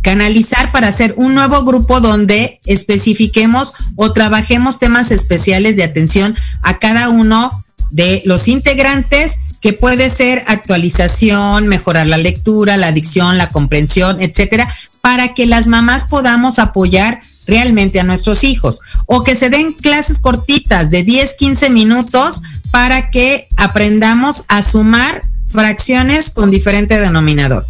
canalizar 0.02 0.72
para 0.72 0.88
hacer 0.88 1.14
un 1.16 1.34
nuevo 1.34 1.62
grupo 1.64 2.00
donde 2.00 2.60
especifiquemos 2.64 3.74
o 3.96 4.12
trabajemos 4.12 4.78
temas 4.78 5.10
especiales 5.10 5.76
de 5.76 5.84
atención 5.84 6.34
a 6.62 6.78
cada 6.78 7.08
uno 7.08 7.50
de 7.90 8.22
los 8.24 8.48
integrantes 8.48 9.36
que 9.60 9.72
puede 9.72 10.10
ser 10.10 10.44
actualización, 10.46 11.68
mejorar 11.68 12.06
la 12.06 12.18
lectura, 12.18 12.76
la 12.76 12.92
dicción, 12.92 13.38
la 13.38 13.48
comprensión, 13.48 14.20
etcétera, 14.20 14.68
para 15.00 15.34
que 15.34 15.46
las 15.46 15.66
mamás 15.66 16.04
podamos 16.04 16.58
apoyar 16.58 17.20
realmente 17.46 18.00
a 18.00 18.04
nuestros 18.04 18.44
hijos 18.44 18.80
o 19.06 19.22
que 19.22 19.36
se 19.36 19.50
den 19.50 19.72
clases 19.72 20.20
cortitas 20.20 20.90
de 20.90 21.02
10, 21.04 21.34
15 21.34 21.70
minutos 21.70 22.42
para 22.70 23.10
que 23.10 23.46
aprendamos 23.56 24.44
a 24.48 24.62
sumar 24.62 25.22
fracciones 25.46 26.30
con 26.30 26.50
diferente 26.50 26.98
denominador, 26.98 27.64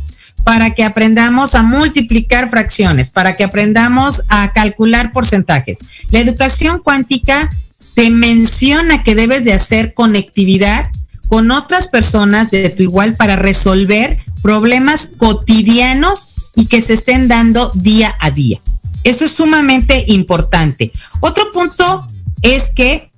para 0.45 0.71
que 0.71 0.83
aprendamos 0.83 1.55
a 1.55 1.63
multiplicar 1.63 2.49
fracciones, 2.49 3.11
para 3.11 3.37
que 3.37 3.45
aprendamos 3.45 4.23
a 4.29 4.51
calcular 4.53 5.13
porcentajes. 5.13 5.81
La 6.11 6.21
educación 6.21 6.81
cuántica 6.81 7.51
te 7.95 8.11
menciona 8.11 9.05
que 9.05 9.15
debes 9.15 9.45
de 9.45 9.53
hacer 9.53 9.95
conectividad 9.95 10.91
con 11.29 11.51
otras 11.51 11.89
personas 11.89 12.51
de 12.51 12.69
tu 12.71 12.83
igual 12.83 13.17
para 13.17 13.37
resolver 13.37 14.19
problemas 14.43 15.11
cotidianos 15.17 16.29
y 16.55 16.67
que 16.67 16.81
se 16.81 16.95
estén 16.95 17.29
dando 17.29 17.71
día 17.75 18.15
a 18.21 18.31
día. 18.31 18.61
Eso 19.05 19.25
es 19.25 19.33
sumamente 19.33 20.05
importante. 20.09 20.91
Otro 21.21 21.51
punto 21.53 22.07
es 22.43 22.71
que 22.71 23.13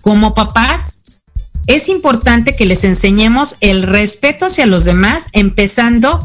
como 0.00 0.34
papás 0.34 1.02
es 1.66 1.88
importante 1.88 2.56
que 2.56 2.64
les 2.64 2.84
enseñemos 2.84 3.56
el 3.60 3.82
respeto 3.84 4.46
hacia 4.46 4.66
los 4.66 4.84
demás, 4.84 5.28
empezando 5.32 6.20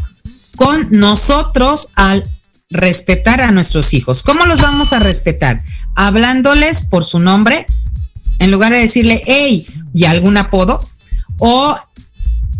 con 0.55 0.87
nosotros 0.91 1.89
al 1.95 2.23
respetar 2.69 3.41
a 3.41 3.51
nuestros 3.51 3.93
hijos. 3.93 4.23
¿Cómo 4.23 4.45
los 4.45 4.61
vamos 4.61 4.93
a 4.93 4.99
respetar? 4.99 5.63
Hablándoles 5.95 6.83
por 6.83 7.05
su 7.05 7.19
nombre, 7.19 7.65
en 8.39 8.51
lugar 8.51 8.71
de 8.71 8.79
decirle, 8.79 9.21
hey, 9.25 9.67
y 9.95 10.05
algún 10.05 10.37
apodo, 10.37 10.79
o 11.39 11.75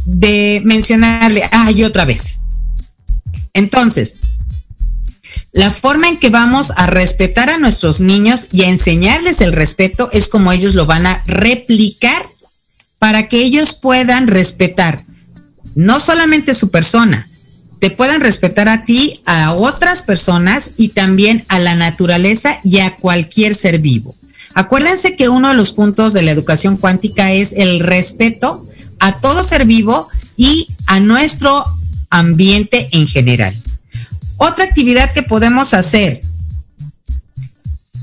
de 0.05 0.61
mencionarle, 0.65 1.47
ay, 1.51 1.83
otra 1.83 2.05
vez. 2.05 2.39
Entonces, 3.53 4.39
la 5.51 5.69
forma 5.69 6.07
en 6.07 6.17
que 6.17 6.29
vamos 6.29 6.71
a 6.75 6.87
respetar 6.87 7.49
a 7.49 7.57
nuestros 7.57 7.99
niños 7.99 8.47
y 8.51 8.63
a 8.63 8.69
enseñarles 8.69 9.41
el 9.41 9.53
respeto 9.53 10.09
es 10.11 10.27
como 10.27 10.51
ellos 10.51 10.75
lo 10.75 10.85
van 10.85 11.05
a 11.05 11.21
replicar 11.27 12.25
para 12.99 13.27
que 13.27 13.41
ellos 13.43 13.73
puedan 13.73 14.27
respetar 14.27 15.03
no 15.75 15.99
solamente 15.99 16.53
su 16.53 16.71
persona, 16.71 17.27
te 17.79 17.91
puedan 17.91 18.21
respetar 18.21 18.69
a 18.69 18.85
ti, 18.85 19.13
a 19.25 19.53
otras 19.53 20.01
personas 20.03 20.71
y 20.77 20.89
también 20.89 21.45
a 21.49 21.59
la 21.59 21.75
naturaleza 21.75 22.59
y 22.63 22.79
a 22.79 22.95
cualquier 22.95 23.53
ser 23.53 23.79
vivo. 23.79 24.15
Acuérdense 24.55 25.17
que 25.17 25.27
uno 25.27 25.49
de 25.49 25.53
los 25.53 25.73
puntos 25.73 26.13
de 26.13 26.21
la 26.21 26.31
educación 26.31 26.77
cuántica 26.77 27.33
es 27.33 27.51
el 27.53 27.81
respeto 27.81 28.65
a 28.99 29.19
todo 29.19 29.43
ser 29.43 29.65
vivo 29.65 30.07
y 30.37 30.69
a 30.87 31.01
nuestro 31.01 31.65
ambiente 32.09 32.87
en 32.93 33.05
general. 33.05 33.53
Otra 34.37 34.63
actividad 34.63 35.11
que 35.11 35.23
podemos 35.23 35.73
hacer, 35.73 36.21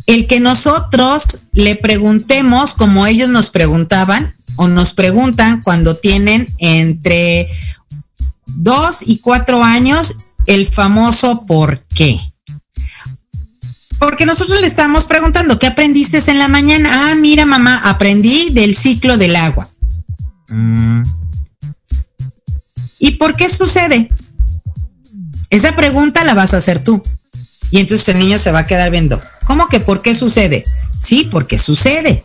el 0.06 0.26
que 0.26 0.40
nosotros 0.40 1.38
le 1.52 1.74
preguntemos 1.76 2.74
como 2.74 3.06
ellos 3.06 3.30
nos 3.30 3.48
preguntaban 3.48 4.34
o 4.56 4.68
nos 4.68 4.92
preguntan 4.92 5.62
cuando 5.62 5.96
tienen 5.96 6.46
entre 6.58 7.48
dos 8.46 9.00
y 9.06 9.18
cuatro 9.18 9.64
años 9.64 10.16
el 10.46 10.66
famoso 10.66 11.46
por 11.46 11.84
qué. 11.94 12.20
Porque 14.02 14.26
nosotros 14.26 14.60
le 14.60 14.66
estamos 14.66 15.04
preguntando, 15.04 15.60
¿qué 15.60 15.68
aprendiste 15.68 16.18
en 16.28 16.40
la 16.40 16.48
mañana? 16.48 16.90
Ah, 16.92 17.14
mira 17.14 17.46
mamá, 17.46 17.80
aprendí 17.84 18.50
del 18.50 18.74
ciclo 18.74 19.16
del 19.16 19.36
agua. 19.36 19.68
Mm. 20.48 21.02
¿Y 22.98 23.12
por 23.12 23.36
qué 23.36 23.48
sucede? 23.48 24.10
Esa 25.50 25.76
pregunta 25.76 26.24
la 26.24 26.34
vas 26.34 26.52
a 26.52 26.56
hacer 26.56 26.82
tú. 26.82 27.00
Y 27.70 27.78
entonces 27.78 28.08
el 28.08 28.18
niño 28.18 28.38
se 28.38 28.50
va 28.50 28.58
a 28.58 28.66
quedar 28.66 28.90
viendo. 28.90 29.20
¿Cómo 29.46 29.68
que 29.68 29.78
por 29.78 30.02
qué 30.02 30.16
sucede? 30.16 30.64
Sí, 30.98 31.28
porque 31.30 31.56
sucede. 31.60 32.24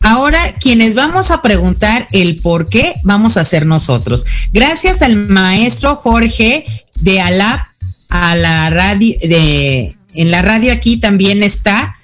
Ahora, 0.00 0.40
quienes 0.54 0.94
vamos 0.94 1.30
a 1.30 1.42
preguntar 1.42 2.08
el 2.10 2.40
por 2.40 2.70
qué, 2.70 2.94
vamos 3.02 3.36
a 3.36 3.44
ser 3.44 3.66
nosotros. 3.66 4.24
Gracias 4.50 5.02
al 5.02 5.28
maestro 5.28 5.96
Jorge 5.96 6.64
de 7.00 7.20
Alap, 7.20 7.60
a 8.08 8.34
la 8.34 8.70
radio, 8.70 9.18
de, 9.20 9.98
en 10.14 10.30
la 10.30 10.42
radio 10.42 10.72
aquí 10.72 10.96
también 10.98 11.42
está. 11.42 11.96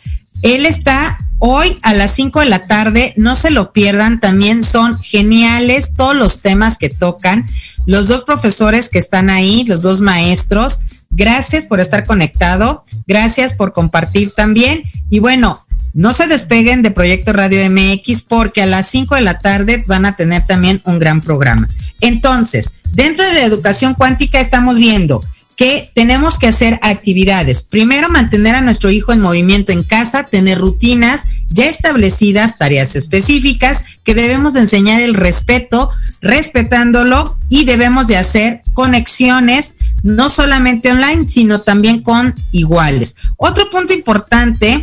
Él 0.42 0.66
está 0.66 1.18
hoy 1.38 1.78
a 1.82 1.94
las 1.94 2.12
5 2.14 2.40
de 2.40 2.46
la 2.46 2.60
tarde, 2.60 3.14
no 3.16 3.34
se 3.34 3.50
lo 3.50 3.72
pierdan, 3.72 4.20
también 4.20 4.62
son 4.62 4.98
geniales 4.98 5.94
todos 5.96 6.16
los 6.16 6.42
temas 6.42 6.78
que 6.78 6.88
tocan. 6.88 7.46
Los 7.86 8.08
dos 8.08 8.24
profesores 8.24 8.88
que 8.88 8.98
están 8.98 9.30
ahí, 9.30 9.64
los 9.64 9.82
dos 9.82 10.00
maestros, 10.00 10.80
gracias 11.10 11.66
por 11.66 11.80
estar 11.80 12.04
conectado, 12.04 12.82
gracias 13.06 13.54
por 13.54 13.72
compartir 13.72 14.32
también. 14.32 14.82
Y 15.10 15.20
bueno, 15.20 15.64
no 15.94 16.12
se 16.12 16.26
despeguen 16.26 16.82
de 16.82 16.90
Proyecto 16.90 17.32
Radio 17.32 17.68
MX 17.70 18.22
porque 18.22 18.62
a 18.62 18.66
las 18.66 18.86
5 18.88 19.14
de 19.14 19.20
la 19.22 19.38
tarde 19.38 19.84
van 19.86 20.06
a 20.06 20.16
tener 20.16 20.44
también 20.46 20.80
un 20.84 20.98
gran 20.98 21.20
programa. 21.20 21.68
Entonces, 22.00 22.74
dentro 22.92 23.24
de 23.24 23.34
la 23.34 23.44
educación 23.44 23.94
cuántica 23.94 24.40
estamos 24.40 24.78
viendo 24.78 25.22
que 25.58 25.90
tenemos 25.92 26.38
que 26.38 26.46
hacer 26.46 26.78
actividades. 26.82 27.64
Primero, 27.64 28.08
mantener 28.08 28.54
a 28.54 28.60
nuestro 28.60 28.92
hijo 28.92 29.12
en 29.12 29.20
movimiento 29.20 29.72
en 29.72 29.82
casa, 29.82 30.22
tener 30.22 30.56
rutinas 30.56 31.26
ya 31.48 31.66
establecidas, 31.66 32.58
tareas 32.58 32.94
específicas, 32.94 33.82
que 34.04 34.14
debemos 34.14 34.54
de 34.54 34.60
enseñar 34.60 35.00
el 35.00 35.14
respeto, 35.14 35.90
respetándolo 36.20 37.36
y 37.50 37.64
debemos 37.64 38.06
de 38.06 38.18
hacer 38.18 38.62
conexiones, 38.72 39.74
no 40.04 40.28
solamente 40.28 40.92
online, 40.92 41.28
sino 41.28 41.60
también 41.60 42.02
con 42.02 42.36
iguales. 42.52 43.16
Otro 43.36 43.68
punto 43.68 43.92
importante 43.92 44.80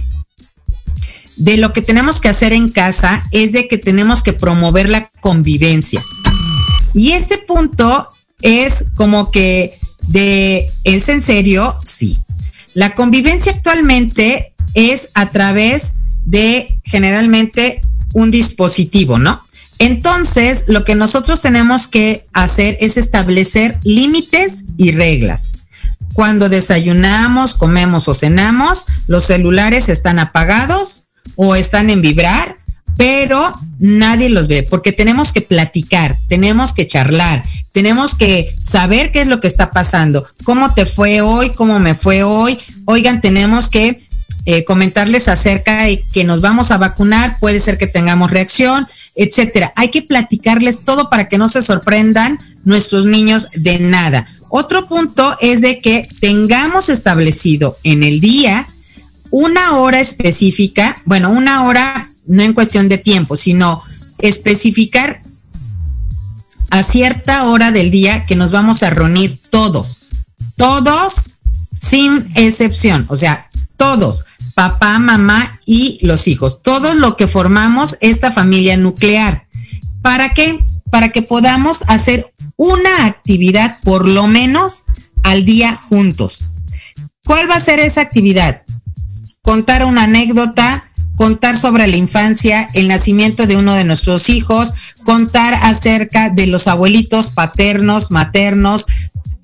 de 1.37 1.55
lo 1.55 1.71
que 1.71 1.83
tenemos 1.83 2.19
que 2.19 2.27
hacer 2.27 2.51
en 2.51 2.67
casa 2.67 3.23
es 3.31 3.53
de 3.53 3.69
que 3.69 3.77
tenemos 3.77 4.23
que 4.23 4.33
promover 4.33 4.89
la 4.89 5.09
convivencia. 5.21 6.03
Y 6.93 7.13
este 7.13 7.37
punto 7.37 8.09
es 8.41 8.83
como 8.95 9.31
que 9.31 9.73
de, 10.07 10.69
¿es 10.83 11.09
en 11.09 11.21
serio? 11.21 11.75
Sí. 11.83 12.17
La 12.73 12.93
convivencia 12.93 13.51
actualmente 13.51 14.53
es 14.73 15.09
a 15.13 15.27
través 15.27 15.95
de 16.25 16.79
generalmente 16.83 17.79
un 18.13 18.31
dispositivo, 18.31 19.17
¿no? 19.17 19.41
Entonces, 19.79 20.65
lo 20.67 20.85
que 20.85 20.95
nosotros 20.95 21.41
tenemos 21.41 21.87
que 21.87 22.25
hacer 22.33 22.77
es 22.79 22.97
establecer 22.97 23.77
límites 23.83 24.65
y 24.77 24.91
reglas. 24.91 25.65
Cuando 26.13 26.47
desayunamos, 26.47 27.55
comemos 27.55 28.07
o 28.07 28.13
cenamos, 28.13 28.85
los 29.07 29.25
celulares 29.25 29.89
están 29.89 30.17
apagados 30.19 31.03
o 31.35 31.55
están 31.55 31.89
en 31.89 32.01
vibrar, 32.01 32.57
pero 32.97 33.53
nadie 33.79 34.29
los 34.29 34.47
ve 34.47 34.63
porque 34.63 34.91
tenemos 34.91 35.33
que 35.33 35.41
platicar, 35.41 36.15
tenemos 36.27 36.73
que 36.73 36.87
charlar, 36.87 37.43
tenemos 37.71 38.15
que 38.15 38.49
saber 38.61 39.11
qué 39.11 39.21
es 39.21 39.27
lo 39.27 39.39
que 39.39 39.47
está 39.47 39.71
pasando, 39.71 40.25
cómo 40.43 40.73
te 40.73 40.85
fue 40.85 41.21
hoy, 41.21 41.49
cómo 41.49 41.79
me 41.79 41.95
fue 41.95 42.23
hoy. 42.23 42.57
Oigan, 42.85 43.21
tenemos 43.21 43.69
que 43.69 43.97
eh, 44.45 44.63
comentarles 44.63 45.27
acerca 45.27 45.83
de 45.83 46.03
que 46.13 46.23
nos 46.23 46.39
vamos 46.41 46.71
a 46.71 46.77
vacunar, 46.77 47.37
puede 47.39 47.59
ser 47.59 47.77
que 47.77 47.87
tengamos 47.87 48.31
reacción, 48.31 48.87
etcétera. 49.15 49.73
Hay 49.75 49.89
que 49.89 50.03
platicarles 50.03 50.83
todo 50.83 51.09
para 51.09 51.27
que 51.27 51.37
no 51.37 51.49
se 51.49 51.61
sorprendan 51.61 52.39
nuestros 52.63 53.05
niños 53.05 53.49
de 53.55 53.79
nada. 53.79 54.27
Otro 54.49 54.87
punto 54.87 55.35
es 55.41 55.61
de 55.61 55.81
que 55.81 56.07
tengamos 56.21 56.89
establecido 56.89 57.77
en 57.83 58.03
el 58.03 58.21
día 58.21 58.67
una 59.31 59.77
hora 59.77 59.99
específica, 59.99 61.01
bueno, 61.05 61.29
una 61.29 61.65
hora 61.65 62.04
no 62.27 62.43
en 62.43 62.53
cuestión 62.53 62.89
de 62.89 62.97
tiempo, 62.97 63.37
sino 63.37 63.81
especificar 64.19 65.21
a 66.71 66.83
cierta 66.83 67.45
hora 67.45 67.71
del 67.71 67.91
día 67.91 68.25
que 68.25 68.35
nos 68.35 68.51
vamos 68.51 68.83
a 68.83 68.89
reunir 68.89 69.39
todos, 69.49 69.97
todos 70.57 71.35
sin 71.71 72.25
excepción, 72.35 73.05
o 73.09 73.15
sea, 73.15 73.49
todos, 73.77 74.25
papá, 74.53 74.99
mamá 74.99 75.51
y 75.65 75.99
los 76.01 76.27
hijos, 76.27 76.61
todos 76.61 76.95
lo 76.95 77.17
que 77.17 77.27
formamos 77.27 77.97
esta 78.01 78.31
familia 78.31 78.77
nuclear. 78.77 79.47
¿Para 80.01 80.29
qué? 80.33 80.63
Para 80.91 81.09
que 81.09 81.21
podamos 81.21 81.83
hacer 81.87 82.33
una 82.55 83.05
actividad 83.05 83.77
por 83.83 84.07
lo 84.07 84.27
menos 84.27 84.85
al 85.23 85.45
día 85.45 85.75
juntos. 85.75 86.45
¿Cuál 87.25 87.49
va 87.49 87.55
a 87.55 87.59
ser 87.59 87.79
esa 87.79 88.01
actividad? 88.01 88.65
contar 89.45 89.85
una 89.85 90.05
anécdota, 90.05 90.84
contar 91.15 91.57
sobre 91.57 91.87
la 91.87 91.97
infancia, 91.97 92.67
el 92.73 92.87
nacimiento 92.87 93.47
de 93.47 93.57
uno 93.57 93.73
de 93.73 93.83
nuestros 93.83 94.29
hijos, 94.29 94.73
contar 95.03 95.53
acerca 95.53 96.29
de 96.29 96.47
los 96.47 96.67
abuelitos 96.67 97.31
paternos, 97.31 98.11
maternos, 98.11 98.85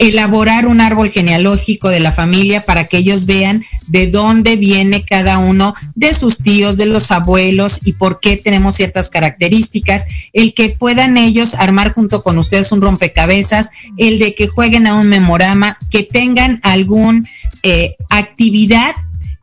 elaborar 0.02 0.66
un 0.66 0.82
árbol 0.82 1.12
genealógico 1.12 1.90
de 1.90 2.00
la 2.00 2.12
familia 2.12 2.66
para 2.66 2.86
que 2.86 2.98
ellos 2.98 3.28
vean 3.28 3.64
de 3.88 4.08
dónde 4.08 4.56
viene 4.56 5.04
cada 5.04 5.38
uno 5.38 5.76
de 5.94 6.16
sus 6.16 6.40
tíos, 6.40 6.76
de 6.76 6.88
los 6.88 7.12
abuelos 7.12 7.82
y 7.86 7.94
por 7.94 8.20
qué 8.20 8.36
tenemos 8.36 8.74
ciertas 8.74 9.12
características, 9.12 10.08
el 10.34 10.56
que 10.56 10.70
puedan 10.70 11.18
ellos 11.18 11.54
armar 11.54 11.94
junto 11.94 12.24
con 12.24 12.40
ustedes 12.40 12.72
un 12.72 12.82
rompecabezas, 12.82 13.70
el 13.96 14.18
de 14.18 14.34
que 14.34 14.48
jueguen 14.48 14.88
a 14.88 14.96
un 14.96 15.08
memorama, 15.08 15.78
que 15.92 16.02
tengan 16.02 16.60
alguna 16.64 17.24
eh, 17.62 17.96
actividad 18.10 18.96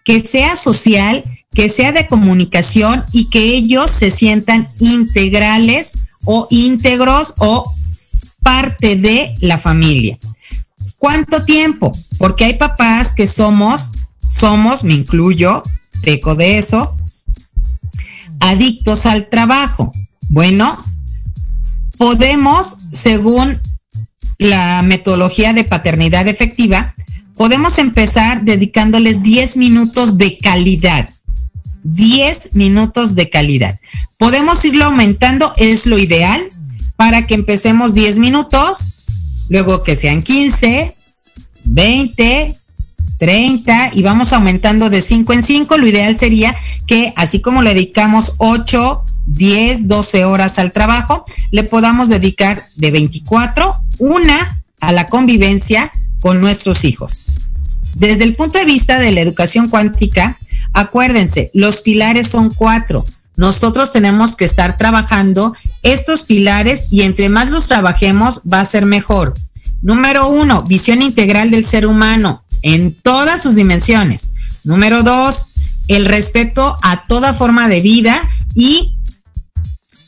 que 0.03 0.19
sea 0.19 0.57
social, 0.57 1.23
que 1.59 1.69
sea 1.69 1.91
de 1.91 2.07
comunicación 2.07 3.05
y 3.11 3.31
que 3.31 3.57
ellos 3.57 3.91
se 3.91 4.13
sientan 4.13 4.69
integrales 4.79 5.99
o 6.25 6.47
íntegros 6.51 7.35
o 7.39 7.75
parte 8.45 8.95
de 8.95 9.35
la 9.41 9.59
familia. 9.59 10.21
¿Cuánto 10.99 11.45
tiempo? 11.45 11.91
Porque 12.17 12.45
hay 12.45 12.55
papás 12.55 13.11
que 13.11 13.27
somos, 13.27 13.91
somos, 14.29 14.85
me 14.85 14.95
incluyo, 14.95 15.65
peco 16.03 16.37
de 16.37 16.59
eso, 16.59 16.97
adictos 18.39 19.05
al 19.07 19.29
trabajo. 19.29 19.91
Bueno, 20.29 20.81
podemos, 21.97 22.77
según 22.93 23.61
la 24.39 24.83
metodología 24.83 25.53
de 25.55 25.65
paternidad 25.65 26.29
efectiva, 26.29 26.95
podemos 27.35 27.79
empezar 27.79 28.45
dedicándoles 28.45 29.25
10 29.25 29.57
minutos 29.57 30.19
de 30.19 30.39
calidad. 30.39 31.09
10 31.93 32.55
minutos 32.55 33.15
de 33.15 33.31
calidad. 33.31 33.81
Podemos 34.17 34.65
irlo 34.65 34.85
aumentando, 34.85 35.53
es 35.57 35.87
lo 35.87 35.99
ideal, 35.99 36.43
para 36.97 37.27
que 37.27 37.35
empecemos 37.35 37.95
10 37.95 38.19
minutos, 38.19 38.89
luego 39.49 39.83
que 39.83 39.97
sean 39.97 40.23
15, 40.23 40.95
20, 41.67 42.57
30 43.19 43.91
y 43.95 44.03
vamos 44.03 44.33
aumentando 44.33 44.91
de 44.91 45.03
5 45.03 45.33
en 45.33 45.43
5. 45.43 45.79
Lo 45.79 45.87
ideal 45.87 46.17
sería 46.17 46.55
que 46.87 47.13
así 47.17 47.41
como 47.41 47.63
le 47.63 47.75
dedicamos 47.75 48.35
8, 48.39 49.05
10, 49.27 49.89
12 49.89 50.25
horas 50.25 50.59
al 50.59 50.73
trabajo, 50.73 51.25
le 51.51 51.65
podamos 51.65 52.09
dedicar 52.09 52.63
de 52.77 52.91
24, 52.91 53.75
una 53.99 54.63
a 54.81 54.93
la 54.93 55.07
convivencia, 55.07 55.91
con 56.21 56.41
nuestros 56.41 56.85
hijos. 56.85 57.25
Desde 57.95 58.25
el 58.25 58.35
punto 58.35 58.59
de 58.59 58.65
vista 58.65 58.99
de 58.99 59.13
la 59.13 59.21
educación 59.21 59.69
cuántica, 59.69 60.37
acuérdense, 60.73 61.51
los 61.55 61.81
pilares 61.81 62.29
son 62.29 62.51
cuatro. 62.51 63.05
Nosotros 63.37 63.93
tenemos 63.93 64.35
que 64.35 64.45
estar 64.45 64.77
trabajando 64.79 65.55
estos 65.83 66.25
pilares 66.25 66.89
y 66.91 67.03
entre 67.03 67.29
más 67.29 67.51
los 67.51 67.69
trabajemos 67.69 68.43
va 68.53 68.61
a 68.61 68.65
ser 68.65 68.85
mejor. 68.85 69.35
Número 69.81 70.29
uno, 70.29 70.63
visión 70.65 71.03
integral 71.03 71.51
del 71.51 71.65
ser 71.65 71.87
humano 71.87 72.45
en 72.63 72.93
todas 73.03 73.43
sus 73.43 73.55
dimensiones. 73.55 74.33
Número 74.65 75.03
dos, 75.05 75.47
el 75.87 76.05
respeto 76.05 76.77
a 76.83 77.07
toda 77.07 77.33
forma 77.33 77.69
de 77.69 77.81
vida 77.81 78.21
y 78.55 78.97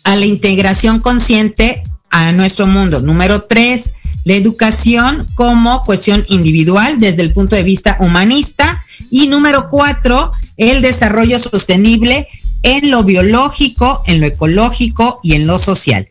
a 0.05 0.17
la 0.17 0.27
integración 0.27 1.01
consciente 1.01 1.83
a 2.11 2.33
nuestro 2.33 2.67
mundo. 2.67 3.01
Número 3.01 3.43
tres, 3.43 3.95
la 4.25 4.35
educación 4.35 5.27
como 5.35 5.83
cuestión 5.83 6.25
individual 6.29 6.99
desde 6.99 7.23
el 7.23 7.33
punto 7.33 7.57
de 7.57 7.63
vista 7.63 7.97
humanista. 8.01 8.79
Y 9.11 9.29
número 9.29 9.69
cuatro, 9.69 10.31
el 10.61 10.83
desarrollo 10.83 11.39
sostenible 11.39 12.29
en 12.63 12.91
lo 12.91 13.03
biológico, 13.03 14.03
en 14.07 14.21
lo 14.21 14.27
ecológico 14.27 15.19
y 15.23 15.33
en 15.33 15.47
lo 15.47 15.59
social. 15.59 16.07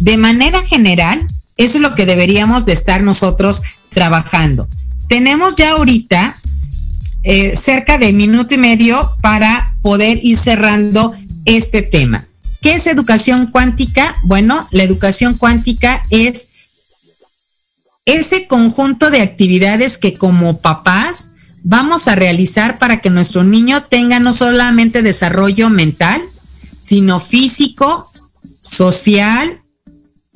De 0.00 0.18
manera 0.18 0.60
general, 0.62 1.26
eso 1.56 1.78
es 1.78 1.82
lo 1.82 1.94
que 1.94 2.04
deberíamos 2.04 2.66
de 2.66 2.74
estar 2.74 3.02
nosotros 3.02 3.62
trabajando. 3.94 4.68
Tenemos 5.08 5.56
ya 5.56 5.70
ahorita 5.70 6.36
eh, 7.22 7.56
cerca 7.56 7.96
de 7.96 8.12
minuto 8.12 8.54
y 8.54 8.58
medio 8.58 9.00
para 9.22 9.74
poder 9.80 10.20
ir 10.22 10.36
cerrando 10.36 11.14
este 11.46 11.80
tema. 11.80 12.26
¿Qué 12.60 12.74
es 12.74 12.86
educación 12.86 13.46
cuántica? 13.46 14.14
Bueno, 14.24 14.68
la 14.70 14.82
educación 14.82 15.34
cuántica 15.34 16.04
es 16.10 16.48
ese 18.04 18.46
conjunto 18.46 19.10
de 19.10 19.22
actividades 19.22 19.96
que 19.96 20.18
como 20.18 20.60
papás 20.60 21.30
vamos 21.64 22.06
a 22.06 22.14
realizar 22.14 22.78
para 22.78 23.00
que 23.00 23.10
nuestro 23.10 23.42
niño 23.42 23.82
tenga 23.82 24.20
no 24.20 24.32
solamente 24.32 25.02
desarrollo 25.02 25.70
mental, 25.70 26.22
sino 26.82 27.18
físico, 27.18 28.10
social, 28.60 29.60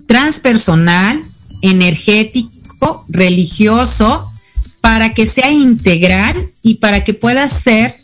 transpersonal, 0.07 1.23
energético, 1.63 3.05
religioso, 3.09 4.27
para 4.81 5.13
que 5.13 5.27
sea 5.27 5.51
integral 5.53 6.35
y 6.63 6.77
para 6.77 7.05
que 7.05 7.13
pueda 7.15 7.47
ser 7.49 7.95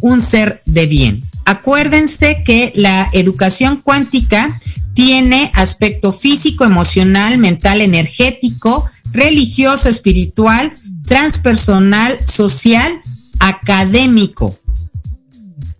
un 0.00 0.20
ser 0.20 0.60
de 0.66 0.86
bien. 0.86 1.22
Acuérdense 1.44 2.42
que 2.44 2.72
la 2.74 3.08
educación 3.12 3.76
cuántica 3.76 4.48
tiene 4.94 5.50
aspecto 5.54 6.12
físico, 6.12 6.64
emocional, 6.64 7.38
mental, 7.38 7.80
energético, 7.80 8.88
religioso, 9.12 9.88
espiritual, 9.88 10.72
transpersonal, 11.06 12.18
social, 12.26 13.00
académico, 13.40 14.56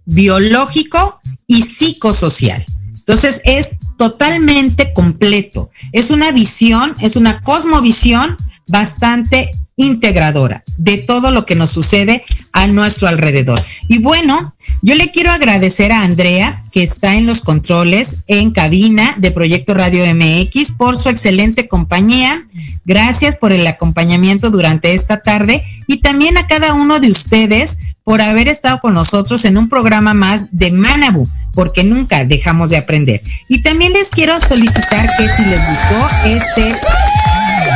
biológico 0.04 1.20
y 1.46 1.62
psicosocial. 1.62 2.64
Entonces 2.98 3.40
es 3.44 3.76
totalmente 3.98 4.92
completo. 4.94 5.70
Es 5.92 6.10
una 6.10 6.32
visión, 6.32 6.94
es 7.00 7.16
una 7.16 7.42
cosmovisión 7.42 8.36
bastante 8.68 9.50
integradora 9.76 10.64
de 10.76 10.98
todo 10.98 11.30
lo 11.30 11.46
que 11.46 11.54
nos 11.54 11.70
sucede 11.70 12.24
a 12.52 12.66
nuestro 12.66 13.08
alrededor. 13.08 13.60
Y 13.88 13.98
bueno, 13.98 14.54
yo 14.82 14.94
le 14.94 15.10
quiero 15.10 15.32
agradecer 15.32 15.92
a 15.92 16.02
Andrea, 16.02 16.60
que 16.72 16.82
está 16.82 17.14
en 17.14 17.26
los 17.26 17.40
controles 17.40 18.18
en 18.26 18.50
cabina 18.50 19.14
de 19.18 19.30
Proyecto 19.30 19.74
Radio 19.74 20.04
MX, 20.14 20.72
por 20.72 20.96
su 20.96 21.08
excelente 21.08 21.68
compañía. 21.68 22.44
Gracias 22.84 23.36
por 23.36 23.52
el 23.52 23.66
acompañamiento 23.66 24.50
durante 24.50 24.92
esta 24.92 25.22
tarde 25.22 25.62
y 25.86 25.98
también 25.98 26.36
a 26.36 26.46
cada 26.46 26.74
uno 26.74 27.00
de 27.00 27.10
ustedes 27.10 27.78
por 28.04 28.20
haber 28.20 28.48
estado 28.48 28.80
con 28.80 28.94
nosotros 28.94 29.44
en 29.44 29.56
un 29.56 29.68
programa 29.68 30.12
más 30.12 30.48
de 30.50 30.72
Manabu, 30.72 31.28
porque 31.54 31.84
nunca 31.84 32.24
dejamos 32.24 32.70
de 32.70 32.78
aprender. 32.78 33.22
Y 33.48 33.62
también 33.62 33.92
les 33.92 34.10
quiero 34.10 34.38
solicitar 34.40 35.08
que 35.16 35.28
si 35.28 35.42
les 35.44 35.60
gustó 35.68 36.08
este 36.24 36.74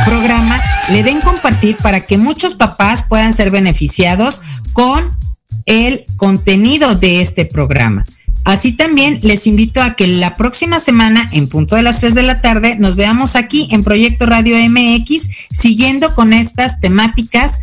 programa, 0.07 0.59
le 0.89 1.03
den 1.03 1.19
compartir 1.19 1.75
para 1.77 1.99
que 1.99 2.17
muchos 2.17 2.55
papás 2.55 3.03
puedan 3.07 3.33
ser 3.33 3.51
beneficiados 3.51 4.41
con 4.73 5.17
el 5.65 6.05
contenido 6.15 6.95
de 6.95 7.21
este 7.21 7.45
programa. 7.45 8.05
Así 8.45 8.71
también 8.71 9.19
les 9.23 9.47
invito 9.47 9.81
a 9.81 9.95
que 9.95 10.07
la 10.07 10.35
próxima 10.35 10.79
semana, 10.79 11.27
en 11.33 11.49
punto 11.49 11.75
de 11.75 11.81
las 11.81 11.99
3 11.99 12.15
de 12.15 12.23
la 12.23 12.39
tarde, 12.39 12.77
nos 12.79 12.95
veamos 12.95 13.35
aquí 13.35 13.67
en 13.71 13.83
Proyecto 13.83 14.25
Radio 14.25 14.55
MX, 14.69 15.29
siguiendo 15.51 16.15
con 16.15 16.31
estas 16.31 16.79
temáticas 16.79 17.59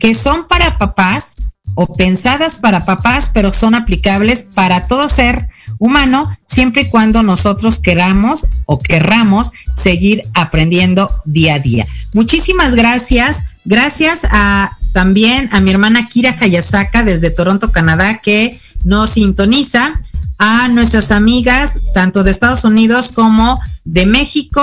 que 0.00 0.14
son 0.14 0.48
para 0.48 0.76
papás 0.78 1.36
o 1.74 1.92
pensadas 1.92 2.58
para 2.58 2.84
papás, 2.84 3.30
pero 3.32 3.52
son 3.52 3.74
aplicables 3.74 4.48
para 4.54 4.86
todo 4.86 5.08
ser 5.08 5.48
humano, 5.78 6.36
siempre 6.46 6.82
y 6.82 6.88
cuando 6.90 7.22
nosotros 7.22 7.78
queramos 7.78 8.46
o 8.66 8.78
querramos 8.78 9.52
seguir 9.74 10.22
aprendiendo 10.34 11.10
día 11.24 11.54
a 11.54 11.58
día. 11.58 11.86
Muchísimas 12.12 12.74
gracias. 12.74 13.54
Gracias 13.64 14.26
a 14.30 14.70
también 14.92 15.48
a 15.52 15.60
mi 15.60 15.70
hermana 15.70 16.08
Kira 16.08 16.36
Hayasaka 16.38 17.02
desde 17.02 17.30
Toronto, 17.30 17.72
Canadá, 17.72 18.18
que 18.18 18.58
nos 18.84 19.10
sintoniza, 19.10 19.94
a 20.38 20.68
nuestras 20.68 21.10
amigas 21.10 21.80
tanto 21.92 22.22
de 22.22 22.30
Estados 22.30 22.64
Unidos 22.64 23.10
como 23.14 23.60
de 23.84 24.06
México, 24.06 24.62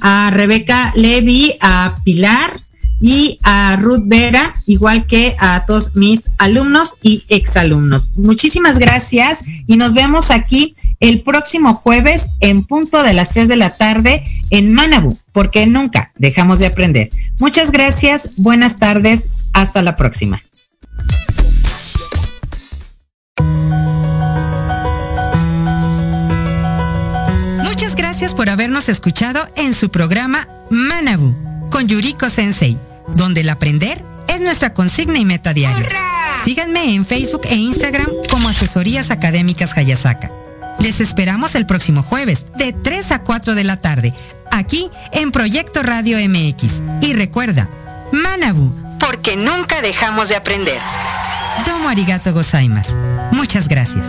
a 0.00 0.30
Rebeca 0.30 0.92
Levy, 0.94 1.54
a 1.60 1.94
Pilar, 2.04 2.58
y 3.02 3.36
a 3.42 3.76
Ruth 3.76 4.04
Vera, 4.06 4.54
igual 4.66 5.06
que 5.06 5.34
a 5.40 5.66
todos 5.66 5.96
mis 5.96 6.30
alumnos 6.38 6.94
y 7.02 7.24
exalumnos. 7.28 8.12
Muchísimas 8.16 8.78
gracias 8.78 9.42
y 9.66 9.76
nos 9.76 9.92
vemos 9.92 10.30
aquí 10.30 10.72
el 11.00 11.22
próximo 11.22 11.74
jueves 11.74 12.28
en 12.40 12.64
punto 12.64 13.02
de 13.02 13.12
las 13.12 13.30
3 13.30 13.48
de 13.48 13.56
la 13.56 13.70
tarde 13.70 14.22
en 14.50 14.72
Manabu, 14.72 15.18
porque 15.32 15.66
nunca 15.66 16.12
dejamos 16.16 16.60
de 16.60 16.66
aprender. 16.66 17.10
Muchas 17.40 17.72
gracias, 17.72 18.36
buenas 18.36 18.78
tardes, 18.78 19.28
hasta 19.52 19.82
la 19.82 19.96
próxima. 19.96 20.40
Muchas 27.64 27.96
gracias 27.96 28.32
por 28.32 28.48
habernos 28.48 28.88
escuchado 28.88 29.40
en 29.56 29.74
su 29.74 29.90
programa 29.90 30.46
Manabu 30.70 31.34
con 31.68 31.88
Yuriko 31.88 32.30
Sensei 32.30 32.78
donde 33.14 33.42
el 33.42 33.50
aprender 33.50 34.02
es 34.28 34.40
nuestra 34.40 34.74
consigna 34.74 35.18
y 35.18 35.24
meta 35.24 35.52
diaria. 35.52 35.88
Síganme 36.44 36.94
en 36.94 37.04
Facebook 37.04 37.42
e 37.44 37.54
Instagram 37.54 38.06
como 38.30 38.48
Asesorías 38.48 39.10
Académicas 39.10 39.76
Hayasaka. 39.76 40.30
Les 40.78 41.00
esperamos 41.00 41.54
el 41.54 41.66
próximo 41.66 42.02
jueves 42.02 42.46
de 42.56 42.72
3 42.72 43.12
a 43.12 43.22
4 43.22 43.54
de 43.54 43.64
la 43.64 43.76
tarde, 43.76 44.12
aquí 44.50 44.90
en 45.12 45.30
Proyecto 45.30 45.82
Radio 45.82 46.18
MX. 46.18 46.82
Y 47.00 47.12
recuerda, 47.12 47.68
Manabu, 48.10 48.74
porque 48.98 49.36
nunca 49.36 49.80
dejamos 49.82 50.28
de 50.28 50.36
aprender. 50.36 50.78
Domo 51.66 51.88
arigato 51.88 52.32
gozaimasu. 52.32 52.96
Muchas 53.30 53.68
gracias. 53.68 54.04